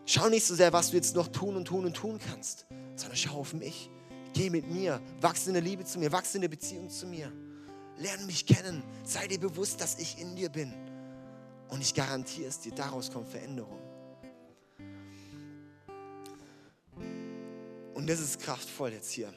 Schau 0.07 0.29
nicht 0.29 0.45
so 0.45 0.55
sehr, 0.55 0.73
was 0.73 0.91
du 0.91 0.97
jetzt 0.97 1.15
noch 1.15 1.29
tun 1.29 1.57
und 1.57 1.67
tun 1.67 1.85
und 1.85 1.95
tun 1.95 2.19
kannst, 2.19 2.67
sondern 2.97 3.17
schau 3.17 3.39
auf 3.39 3.55
mich. 3.55 3.89
Geh 4.33 4.51
mit 4.51 4.71
mir, 4.71 5.01
wachse 5.21 5.51
in 5.51 5.55
der 5.55 5.63
Liebe 5.63 5.85
zu 5.85 5.99
mir, 5.99 6.11
wachse 6.11 6.39
in 6.39 6.43
der 6.43 6.49
Beziehung 6.49 6.89
zu 6.89 7.07
mir. 7.07 7.31
Lerne 7.99 8.25
mich 8.25 8.47
kennen, 8.47 8.83
sei 9.05 9.29
dir 9.29 9.39
bewusst, 9.39 9.81
dass 9.81 9.99
ich 9.99 10.21
in 10.21 10.35
dir 10.35 10.49
bin. 10.49 10.73
Und 11.69 11.81
ich 11.81 11.95
garantiere 11.95 12.49
es 12.49 12.61
dir, 12.61 12.73
daraus 12.73 13.11
kommt 13.11 13.29
Veränderung. 13.29 13.79
Und 17.95 18.09
das 18.09 18.21
ist 18.21 18.41
kraftvoll 18.41 18.93
jetzt 18.93 19.13
hier, 19.13 19.33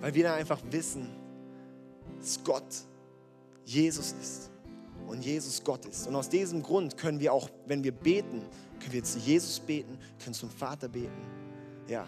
weil 0.00 0.14
wir 0.14 0.24
dann 0.24 0.34
einfach 0.38 0.60
wissen, 0.70 1.10
dass 2.20 2.42
Gott 2.44 2.62
Jesus 3.64 4.14
ist 4.20 4.50
und 5.06 5.24
Jesus 5.24 5.62
Gott 5.64 5.84
ist. 5.86 6.06
Und 6.06 6.14
aus 6.14 6.28
diesem 6.28 6.62
Grund 6.62 6.96
können 6.96 7.18
wir 7.18 7.32
auch, 7.32 7.50
wenn 7.66 7.82
wir 7.82 7.92
beten, 7.92 8.46
können 8.78 8.92
wir 8.92 9.04
zu 9.04 9.18
Jesus 9.18 9.58
beten, 9.60 9.98
können 10.22 10.34
zum 10.34 10.50
Vater 10.50 10.88
beten. 10.88 11.26
Ja, 11.88 12.06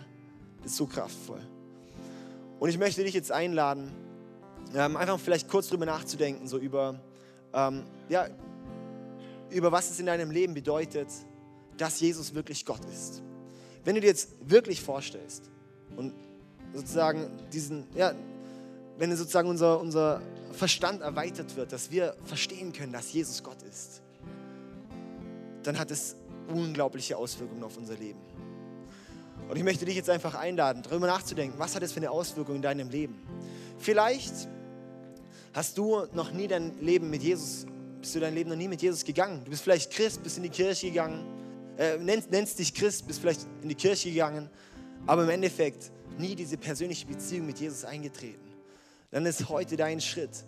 das 0.63 0.73
ist 0.73 0.77
so 0.79 0.87
kraftvoll. 0.87 1.41
Und 2.61 2.69
ich 2.69 2.79
möchte 2.79 3.05
dich 3.05 3.15
jetzt 3.15 3.33
einladen, 3.33 3.93
ähm, 4.75 4.97
einfach 4.97 5.19
vielleicht 5.21 5.49
kurz 5.49 5.69
drüber 5.69 5.87
nachzudenken, 5.87 6.49
so 6.49 6.59
über, 6.59 7.01
ähm, 7.53 7.85
ja, 8.09 8.29
über 9.51 9.71
was 9.73 9.91
es 9.91 10.01
in 10.01 10.07
deinem 10.07 10.31
Leben 10.31 10.55
bedeutet, 10.55 11.09
dass 11.77 12.01
Jesus 12.01 12.35
wirklich 12.35 12.65
Gott 12.65 12.85
ist. 12.87 13.23
Wenn 13.85 13.95
du 13.95 14.01
dir 14.01 14.07
jetzt 14.09 14.31
wirklich 14.49 14.81
vorstellst 14.83 15.51
und 15.97 16.13
sozusagen 16.73 17.31
diesen, 17.53 17.87
ja, 17.95 18.15
wenn 18.99 19.15
sozusagen 19.17 19.49
unser, 19.49 19.81
unser 19.81 20.23
Verstand 20.53 21.03
erweitert 21.03 21.57
wird, 21.57 21.73
dass 21.73 21.91
wir 21.91 22.17
verstehen 22.25 22.73
können, 22.73 22.93
dass 22.93 23.13
Jesus 23.13 23.43
Gott 23.43 23.63
ist, 23.63 24.03
dann 25.63 25.79
hat 25.79 25.91
es 25.91 26.17
unglaubliche 26.49 27.17
Auswirkungen 27.17 27.63
auf 27.63 27.77
unser 27.77 27.97
Leben. 27.97 28.21
Und 29.49 29.57
ich 29.57 29.63
möchte 29.63 29.85
dich 29.85 29.97
jetzt 29.97 30.11
einfach 30.11 30.35
einladen, 30.35 30.83
darüber 30.83 31.07
nachzudenken, 31.07 31.59
was 31.59 31.75
hat 31.75 31.83
es 31.83 31.93
für 31.93 32.01
eine 32.01 32.11
Auswirkung 32.11 32.57
in 32.57 32.63
deinem 32.63 32.89
Leben? 32.89 33.21
Vielleicht 33.79 34.49
hast 35.53 35.77
du 35.77 36.07
noch 36.13 36.33
nie 36.33 36.49
dein 36.49 36.81
Leben 36.81 37.11
mit 37.11 37.23
Jesus, 37.23 37.67
bist 38.01 38.15
du 38.15 38.21
dein 38.21 38.35
Leben 38.35 38.51
noch 38.51 38.57
nie 38.57 38.69
mit 38.69 38.83
Jesus 38.83 39.05
gegangen. 39.05 39.43
Du 39.45 39.51
bist 39.51 39.63
vielleicht 39.63 39.91
Christ, 39.93 40.23
bist 40.23 40.37
in 40.37 40.43
die 40.43 40.49
Kirche 40.49 40.89
gegangen, 40.89 41.25
äh, 41.77 41.99
nennst, 41.99 42.31
nennst 42.31 42.59
dich 42.59 42.73
Christ, 42.73 43.07
bist 43.07 43.21
vielleicht 43.21 43.47
in 43.63 43.69
die 43.69 43.75
Kirche 43.75 44.11
gegangen, 44.11 44.49
aber 45.07 45.25
im 45.25 45.31
Endeffekt 45.31 45.91
nie 46.19 46.35
diese 46.35 46.57
persönliche 46.57 47.07
Beziehung 47.07 47.47
mit 47.47 47.59
Jesus 47.59 47.85
eingetreten. 47.85 48.41
Dann 49.11 49.27
ist 49.27 49.49
heute 49.49 49.77
dein 49.77 50.01
Schritt, 50.01 50.45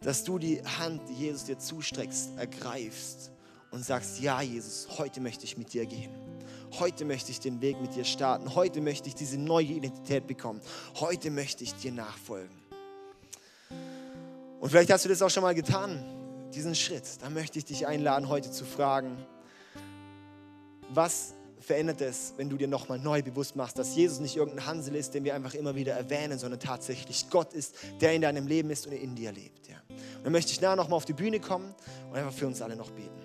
dass 0.00 0.24
du 0.24 0.38
die 0.38 0.60
Hand, 0.62 1.00
die 1.08 1.14
Jesus 1.14 1.44
dir 1.44 1.58
zustreckst, 1.58 2.30
ergreifst 2.36 3.30
und 3.70 3.84
sagst, 3.84 4.20
ja 4.20 4.42
Jesus, 4.42 4.88
heute 4.98 5.20
möchte 5.20 5.44
ich 5.44 5.56
mit 5.56 5.72
dir 5.72 5.86
gehen. 5.86 6.10
Heute 6.78 7.04
möchte 7.04 7.30
ich 7.30 7.40
den 7.40 7.60
Weg 7.60 7.80
mit 7.80 7.94
dir 7.94 8.04
starten. 8.04 8.54
Heute 8.54 8.80
möchte 8.80 9.08
ich 9.08 9.14
diese 9.14 9.38
neue 9.38 9.66
Identität 9.66 10.26
bekommen. 10.26 10.60
Heute 11.00 11.30
möchte 11.30 11.64
ich 11.64 11.74
dir 11.74 11.92
nachfolgen. 11.92 12.56
Und 14.60 14.70
vielleicht 14.70 14.90
hast 14.90 15.04
du 15.04 15.08
das 15.08 15.20
auch 15.20 15.28
schon 15.28 15.42
mal 15.42 15.54
getan, 15.54 16.02
diesen 16.54 16.74
Schritt. 16.74 17.04
Da 17.20 17.28
möchte 17.28 17.58
ich 17.58 17.64
dich 17.64 17.86
einladen, 17.86 18.28
heute 18.28 18.50
zu 18.50 18.64
fragen, 18.64 19.18
was 20.88 21.34
verändert 21.60 22.00
es, 22.00 22.34
wenn 22.36 22.48
du 22.48 22.56
dir 22.56 22.68
nochmal 22.68 22.98
neu 22.98 23.22
bewusst 23.22 23.54
machst, 23.54 23.78
dass 23.78 23.94
Jesus 23.94 24.20
nicht 24.20 24.36
irgendein 24.36 24.66
Hansel 24.66 24.94
ist, 24.94 25.14
den 25.14 25.24
wir 25.24 25.34
einfach 25.34 25.54
immer 25.54 25.74
wieder 25.74 25.92
erwähnen, 25.92 26.38
sondern 26.38 26.60
tatsächlich 26.60 27.30
Gott 27.30 27.52
ist, 27.52 27.74
der 28.00 28.12
in 28.12 28.22
deinem 28.22 28.46
Leben 28.46 28.70
ist 28.70 28.86
und 28.86 28.92
in 28.92 29.14
dir 29.14 29.32
lebt. 29.32 29.68
Ja. 29.68 29.76
Und 29.88 30.24
dann 30.24 30.32
möchte 30.32 30.52
ich 30.52 30.60
nachher 30.60 30.76
nochmal 30.76 30.96
auf 30.96 31.04
die 31.04 31.12
Bühne 31.12 31.38
kommen 31.38 31.74
und 32.10 32.16
einfach 32.16 32.32
für 32.32 32.46
uns 32.46 32.60
alle 32.60 32.76
noch 32.76 32.90
beten. 32.90 33.21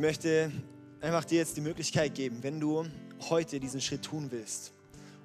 Ich 0.00 0.02
möchte 0.02 0.50
einfach 1.02 1.26
dir 1.26 1.40
jetzt 1.40 1.58
die 1.58 1.60
Möglichkeit 1.60 2.14
geben, 2.14 2.42
wenn 2.42 2.58
du 2.58 2.86
heute 3.28 3.60
diesen 3.60 3.82
Schritt 3.82 4.02
tun 4.02 4.28
willst, 4.30 4.72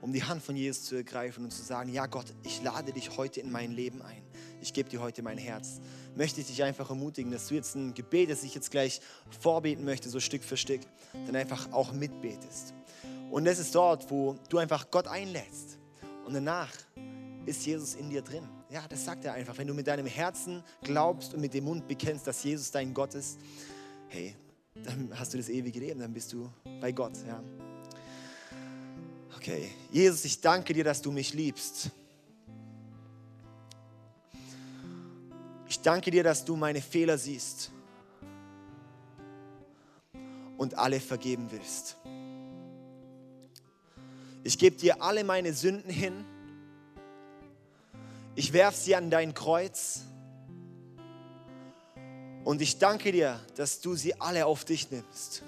um 0.02 0.12
die 0.12 0.22
Hand 0.22 0.44
von 0.44 0.58
Jesus 0.58 0.84
zu 0.84 0.98
ergreifen 0.98 1.46
und 1.46 1.52
zu 1.52 1.64
sagen, 1.64 1.94
ja 1.94 2.08
Gott, 2.08 2.26
ich 2.44 2.62
lade 2.62 2.92
dich 2.92 3.16
heute 3.16 3.40
in 3.40 3.54
mein 3.54 3.72
Leben 3.72 4.02
ein. 4.02 4.22
Ich 4.60 4.74
gebe 4.74 4.90
dir 4.90 5.00
heute 5.00 5.24
mein 5.24 5.38
Herz. 5.38 5.80
Möchte 6.18 6.42
ich 6.42 6.48
dich 6.48 6.62
einfach 6.62 6.90
ermutigen, 6.90 7.32
dass 7.32 7.48
du 7.48 7.56
jetzt 7.56 7.74
ein 7.76 7.94
Gebet, 7.94 8.30
das 8.30 8.44
ich 8.44 8.54
jetzt 8.54 8.70
gleich 8.70 9.00
vorbeten 9.40 9.86
möchte, 9.86 10.10
so 10.10 10.20
Stück 10.20 10.44
für 10.44 10.58
Stück, 10.58 10.82
dann 11.26 11.38
einfach 11.38 11.72
auch 11.72 11.94
mitbetest. 11.94 12.74
Und 13.32 13.46
das 13.46 13.60
ist 13.60 13.74
dort, 13.74 14.12
wo 14.12 14.36
du 14.50 14.58
einfach 14.58 14.92
Gott 14.92 15.08
einlädst. 15.08 15.80
Und 16.26 16.34
danach 16.34 16.74
ist 17.46 17.66
Jesus 17.66 17.96
in 17.96 18.10
dir 18.10 18.24
drin. 18.24 18.44
Ja, 18.70 18.84
das 18.90 19.06
sagt 19.06 19.24
er 19.24 19.36
einfach. 19.36 19.58
Wenn 19.58 19.68
du 19.68 19.74
mit 19.74 19.88
deinem 19.88 20.06
Herzen 20.06 20.62
glaubst 20.84 21.34
und 21.34 21.40
mit 21.40 21.54
dem 21.54 21.64
Mund 21.64 21.88
bekennst, 21.88 22.28
dass 22.28 22.44
Jesus 22.44 22.72
dein 22.72 22.94
Gott 22.94 23.16
ist, 23.16 23.40
hey, 24.10 24.36
dann 24.84 25.10
hast 25.18 25.34
du 25.34 25.38
das 25.38 25.50
ewige 25.50 25.80
Leben, 25.80 26.00
dann 26.00 26.14
bist 26.14 26.34
du 26.34 26.50
bei 26.82 26.92
Gott. 26.92 27.14
Ja. 27.28 27.42
Okay, 29.36 29.70
Jesus, 29.92 30.26
ich 30.26 30.42
danke 30.42 30.74
dir, 30.74 30.84
dass 30.84 31.02
du 31.02 31.12
mich 31.12 31.34
liebst. 31.34 31.92
Ich 35.68 35.82
danke 35.82 36.12
dir, 36.12 36.24
dass 36.24 36.46
du 36.46 36.56
meine 36.56 36.82
Fehler 36.82 37.18
siehst 37.18 37.72
und 40.58 40.78
alle 40.78 41.00
vergeben 41.00 41.48
willst. 41.52 41.98
Ich 44.44 44.58
gebe 44.58 44.76
dir 44.76 45.02
alle 45.02 45.24
meine 45.24 45.54
Sünden 45.54 45.90
hin. 45.90 46.26
Ich 48.36 48.54
werfe 48.54 48.78
sie 48.78 48.96
an 48.96 49.10
dein 49.10 49.34
Kreuz 49.34 50.06
und 52.46 52.62
ich 52.62 52.78
danke 52.78 53.12
dir, 53.12 53.40
dass 53.56 53.82
du 53.82 53.96
sie 53.96 54.22
alle 54.22 54.46
auf 54.46 54.64
dich 54.66 54.92
nimmst. 54.92 55.42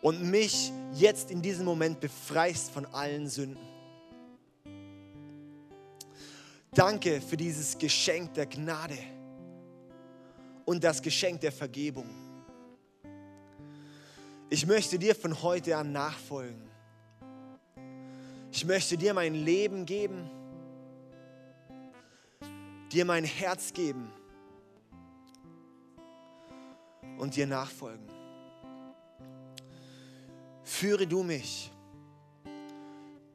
Und 0.00 0.22
mich 0.30 0.72
jetzt 0.94 1.30
in 1.30 1.42
diesem 1.42 1.66
Moment 1.66 2.00
befreist 2.00 2.70
von 2.70 2.86
allen 2.86 3.28
Sünden. 3.28 3.62
Danke 6.72 7.20
für 7.20 7.36
dieses 7.36 7.76
Geschenk 7.76 8.32
der 8.34 8.46
Gnade 8.46 8.98
und 10.64 10.82
das 10.82 11.02
Geschenk 11.02 11.42
der 11.42 11.52
Vergebung. 11.52 12.08
Ich 14.48 14.66
möchte 14.66 14.98
dir 14.98 15.14
von 15.14 15.42
heute 15.42 15.76
an 15.76 15.92
nachfolgen. 15.92 16.70
Ich 18.50 18.64
möchte 18.64 18.96
dir 18.96 19.12
mein 19.12 19.34
Leben 19.34 19.84
geben, 19.84 20.30
dir 22.90 23.04
mein 23.04 23.24
Herz 23.24 23.72
geben 23.74 24.10
und 27.18 27.36
dir 27.36 27.46
nachfolgen. 27.46 28.08
Führe 30.62 31.06
du 31.06 31.22
mich. 31.22 31.70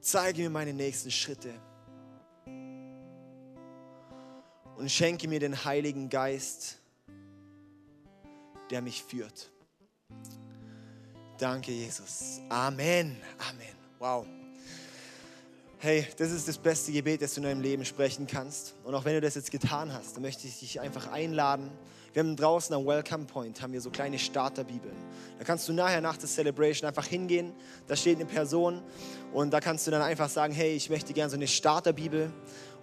Zeige 0.01 0.41
mir 0.41 0.49
meine 0.49 0.73
nächsten 0.73 1.11
Schritte. 1.11 1.53
Und 4.77 4.89
schenke 4.89 5.27
mir 5.27 5.39
den 5.39 5.65
Heiligen 5.65 6.09
Geist, 6.09 6.79
der 8.69 8.81
mich 8.81 9.03
führt. 9.03 9.51
Danke, 11.37 11.71
Jesus. 11.71 12.41
Amen. 12.49 13.17
Amen. 13.37 13.75
Wow. 13.99 14.38
Hey, 15.81 16.05
das 16.17 16.31
ist 16.31 16.45
das 16.45 16.57
beste 16.57 16.91
Gebet, 16.91 17.21
das 17.21 17.35
du 17.35 17.39
in 17.39 17.45
deinem 17.45 17.61
Leben 17.61 17.85
sprechen 17.85 18.27
kannst. 18.27 18.75
Und 18.83 18.93
auch 18.93 19.05
wenn 19.05 19.13
du 19.13 19.21
das 19.21 19.35
jetzt 19.35 19.49
getan 19.49 19.93
hast, 19.93 20.13
dann 20.13 20.23
möchte 20.23 20.45
ich 20.45 20.59
dich 20.59 20.81
einfach 20.81 21.09
einladen. 21.09 21.71
Wir 22.11 22.21
haben 22.21 22.35
draußen 22.35 22.75
am 22.75 22.85
Welcome 22.85 23.23
Point 23.23 23.61
haben 23.61 23.71
wir 23.71 23.79
so 23.79 23.89
kleine 23.89 24.19
Starterbibeln. 24.19 24.93
Da 25.37 25.45
kannst 25.45 25.69
du 25.69 25.71
nachher 25.71 26.01
nach 26.01 26.17
der 26.17 26.27
Celebration 26.27 26.85
einfach 26.85 27.05
hingehen. 27.05 27.53
Da 27.87 27.95
steht 27.95 28.17
eine 28.17 28.25
Person 28.25 28.81
und 29.31 29.51
da 29.53 29.61
kannst 29.61 29.87
du 29.87 29.91
dann 29.91 30.01
einfach 30.01 30.27
sagen, 30.27 30.53
hey, 30.53 30.73
ich 30.73 30.89
möchte 30.89 31.13
gerne 31.13 31.29
so 31.29 31.37
eine 31.37 31.47
Starterbibel. 31.47 32.29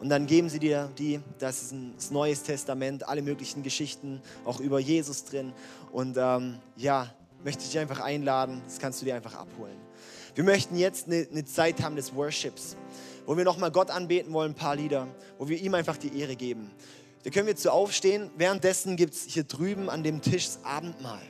Und 0.01 0.09
dann 0.09 0.27
geben 0.27 0.49
sie 0.49 0.59
dir 0.59 0.91
die. 0.97 1.21
Das 1.39 1.65
ist 1.65 1.73
ein 1.73 1.93
das 1.97 2.11
Neues 2.11 2.45
Testament, 2.45 3.07
alle 3.07 3.21
möglichen 3.21 3.63
Geschichten, 3.63 4.23
auch 4.47 4.59
über 4.59 4.79
Jesus 4.79 5.27
drin. 5.27 5.53
Und 5.93 6.17
ähm, 6.19 6.61
ja, 6.77 7.15
möchte 7.45 7.63
ich 7.63 7.69
dich 7.73 7.79
einfach 7.79 8.01
einladen. 8.01 8.63
Das 8.65 8.79
kannst 8.79 9.03
du 9.03 9.05
dir 9.05 9.17
einfach 9.17 9.35
abholen. 9.35 9.86
Wir 10.37 10.45
möchten 10.45 10.77
jetzt 10.77 11.07
eine, 11.07 11.27
eine 11.33 11.47
Zeit 11.47 11.83
haben 11.83 11.97
des 11.97 12.15
Worships, 12.15 12.77
wo 13.25 13.39
wir 13.39 13.45
nochmal 13.45 13.71
Gott 13.71 13.91
anbeten 13.91 14.35
wollen, 14.35 14.53
ein 14.53 14.55
paar 14.55 14.77
Lieder, 14.77 15.09
wo 15.39 15.49
wir 15.49 15.59
ihm 15.59 15.73
einfach 15.73 15.97
die 15.97 16.21
Ehre 16.21 16.37
geben. 16.37 16.71
Da 17.25 17.31
können 17.31 17.47
wir 17.47 17.57
zu 17.57 17.73
aufstehen. 17.73 18.31
Währenddessen 18.37 18.97
gibt 18.97 19.15
es 19.15 19.25
hier 19.25 19.45
drüben 19.45 19.89
an 19.89 20.03
dem 20.03 20.21
Tisch 20.21 20.45
das 20.45 20.59
Abendmahl. 20.63 21.23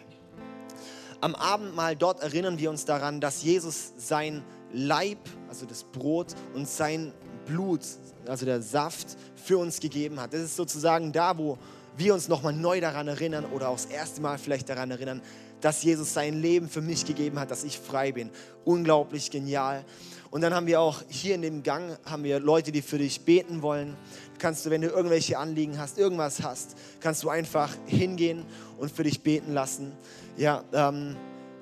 Am 1.21 1.37
Abendmahl 1.37 1.95
dort 1.95 2.21
erinnern 2.21 2.59
wir 2.59 2.69
uns 2.69 2.85
daran, 2.85 3.21
dass 3.21 3.45
Jesus 3.45 3.93
sein 3.97 4.43
Leib, 4.73 5.19
also 5.49 5.67
das 5.67 5.85
Brot 5.85 6.35
und 6.55 6.69
sein 6.69 7.13
Blut, 7.47 7.83
also 8.27 8.45
der 8.45 8.61
Saft, 8.61 9.17
für 9.37 9.59
uns 9.59 9.79
gegeben 9.79 10.19
hat. 10.19 10.35
Das 10.35 10.41
ist 10.41 10.57
sozusagen 10.57 11.13
da, 11.13 11.39
wo 11.39 11.59
wir 11.97 12.13
uns 12.13 12.27
nochmal 12.27 12.55
neu 12.55 12.81
daran 12.81 13.07
erinnern 13.07 13.45
oder 13.55 13.69
auch 13.69 13.77
das 13.77 13.87
erste 13.87 14.21
Mal 14.21 14.37
vielleicht 14.37 14.69
daran 14.69 14.91
erinnern, 14.91 15.23
dass 15.61 15.83
Jesus 15.83 16.13
sein 16.15 16.41
Leben 16.41 16.69
für 16.69 16.81
mich 16.81 17.05
gegeben 17.05 17.39
hat, 17.39 17.51
dass 17.51 17.65
ich 17.65 17.79
frei 17.79 18.13
bin. 18.13 18.31
Unglaublich 18.65 19.31
genial. 19.31 19.85
Und 20.31 20.41
dann 20.43 20.53
haben 20.55 20.67
wir 20.67 20.81
auch 20.81 21.03
hier 21.09 21.35
in 21.35 21.43
dem 21.43 21.63
Gang 21.63 21.99
haben 22.05 22.25
wir 22.25 22.41
Leute, 22.41 22.73
die 22.73 22.83
für 22.83 22.99
dich 22.99 23.23
beten 23.23 23.63
wollen. 23.63 23.97
Kannst 24.39 24.67
du, 24.67 24.71
wenn 24.71 24.83
du 24.83 24.89
irgendwelche 24.89 25.39
Anliegen 25.39 25.79
hast, 25.79 25.99
irgendwas 25.99 26.43
hast, 26.43 26.77
kannst 27.01 27.23
du 27.23 27.31
einfach 27.31 27.75
hingehen 27.87 28.45
und 28.79 28.91
für 28.91 29.05
dich 29.05 29.23
beten 29.23 29.55
lassen. 29.55 29.93
Ja, 30.37 30.63
ähm, 30.73 31.17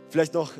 vielleicht 0.08 0.34
noch, 0.34 0.52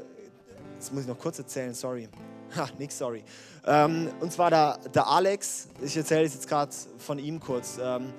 das 0.78 0.92
muss 0.92 1.02
ich 1.02 1.08
noch 1.08 1.18
kurz 1.18 1.38
erzählen, 1.38 1.74
sorry. 1.74 2.08
Ha, 2.56 2.68
nix 2.78 2.96
sorry. 2.96 3.24
Ähm, 3.66 4.10
und 4.20 4.32
zwar 4.32 4.50
der, 4.50 4.78
der 4.94 5.08
Alex, 5.08 5.68
ich 5.82 5.96
erzähle 5.96 6.24
es 6.24 6.34
jetzt 6.34 6.46
gerade 6.46 6.70
von 6.98 7.18
ihm 7.18 7.40
kurz. 7.40 7.78
Ähm, 7.82 8.12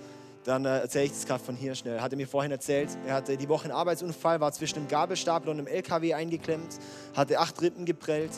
dann 0.45 0.63
äh, 0.65 0.79
erzähle 0.79 1.05
ich 1.05 1.11
das 1.11 1.25
gerade 1.25 1.43
von 1.43 1.55
hier 1.55 1.73
schnell. 1.73 1.99
Hatte 1.99 2.15
mir 2.15 2.27
vorhin 2.27 2.51
erzählt, 2.51 2.89
er 3.05 3.15
hatte 3.15 3.35
die 3.35 3.49
Woche 3.49 3.65
einen 3.65 3.73
Arbeitsunfall, 3.73 4.39
war 4.39 4.51
zwischen 4.51 4.77
einem 4.77 4.87
Gabelstapler 4.87 5.51
und 5.51 5.57
einem 5.57 5.67
LKW 5.67 6.13
eingeklemmt, 6.13 6.77
hatte 7.15 7.39
acht 7.39 7.59
Rippen 7.61 7.85
geprellt 7.85 8.31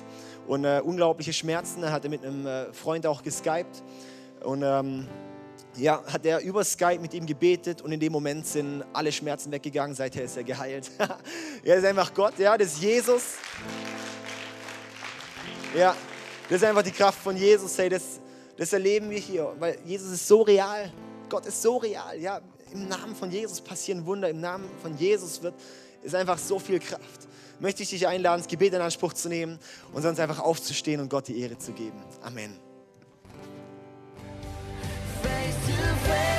und 0.48 0.64
äh, 0.64 0.82
unglaubliche 0.84 1.34
Schmerzen. 1.34 1.84
Er 1.84 1.92
hatte 1.92 2.08
mit 2.08 2.26
einem 2.26 2.48
äh, 2.48 2.72
Freund 2.72 3.06
auch 3.06 3.22
geskypt 3.24 3.84
und 4.42 4.64
ähm, 4.64 5.06
ja, 5.76 6.02
hat 6.06 6.26
er 6.26 6.40
über 6.40 6.64
Skype 6.64 7.00
mit 7.00 7.14
ihm 7.14 7.26
gebetet 7.26 7.82
und 7.82 7.92
in 7.92 8.00
dem 8.00 8.14
Moment 8.14 8.48
sind 8.48 8.86
alle 8.94 9.12
Schmerzen 9.12 9.52
weggegangen. 9.52 9.94
Seither 9.94 10.24
ist 10.24 10.38
er 10.38 10.46
geheilt. 10.46 10.90
er 11.64 11.76
ist 11.76 11.86
einfach 11.86 12.14
Gott, 12.14 12.40
ja, 12.40 12.58
das 12.58 12.70
ist 12.70 12.82
Jesus. 12.82 13.24
Ja, 15.78 15.94
das 16.48 16.62
ist 16.62 16.64
einfach 16.64 16.84
die 16.84 16.92
Kraft 16.92 17.20
von 17.20 17.36
Jesus. 17.36 17.78
Hey, 17.78 17.90
das, 17.90 18.22
das 18.56 18.72
erleben 18.72 19.10
wir 19.10 19.20
hier, 19.20 19.54
weil 19.60 19.78
Jesus 19.84 20.14
ist 20.14 20.26
so 20.26 20.42
real. 20.42 20.90
Gott 21.30 21.46
ist 21.46 21.62
so 21.62 21.78
real. 21.78 22.20
Ja? 22.20 22.42
Im 22.74 22.88
Namen 22.88 23.16
von 23.16 23.32
Jesus 23.32 23.62
passieren 23.62 24.06
Wunder. 24.06 24.30
Im 24.30 24.40
Namen 24.40 24.70
von 24.82 24.98
Jesus 24.98 25.42
wird, 25.42 25.56
ist 26.04 26.16
einfach 26.16 26.38
so 26.38 26.60
viel 26.60 26.80
Kraft. 26.80 27.28
Möchte 27.60 27.84
ich 27.84 27.90
dich 27.90 28.08
einladen, 28.08 28.42
das 28.42 28.48
Gebet 28.48 28.74
in 28.74 28.82
Anspruch 28.82 29.14
zu 29.14 29.30
nehmen 29.30 29.60
und 29.94 30.02
sonst 30.02 30.20
einfach 30.20 30.40
aufzustehen 30.40 31.02
und 31.02 31.10
Gott 31.10 31.28
die 31.28 31.40
Ehre 31.40 31.58
zu 31.58 31.72
geben. 31.72 32.04
Amen. 32.22 32.60
Face 35.24 35.56
to 35.66 36.08
face. 36.08 36.37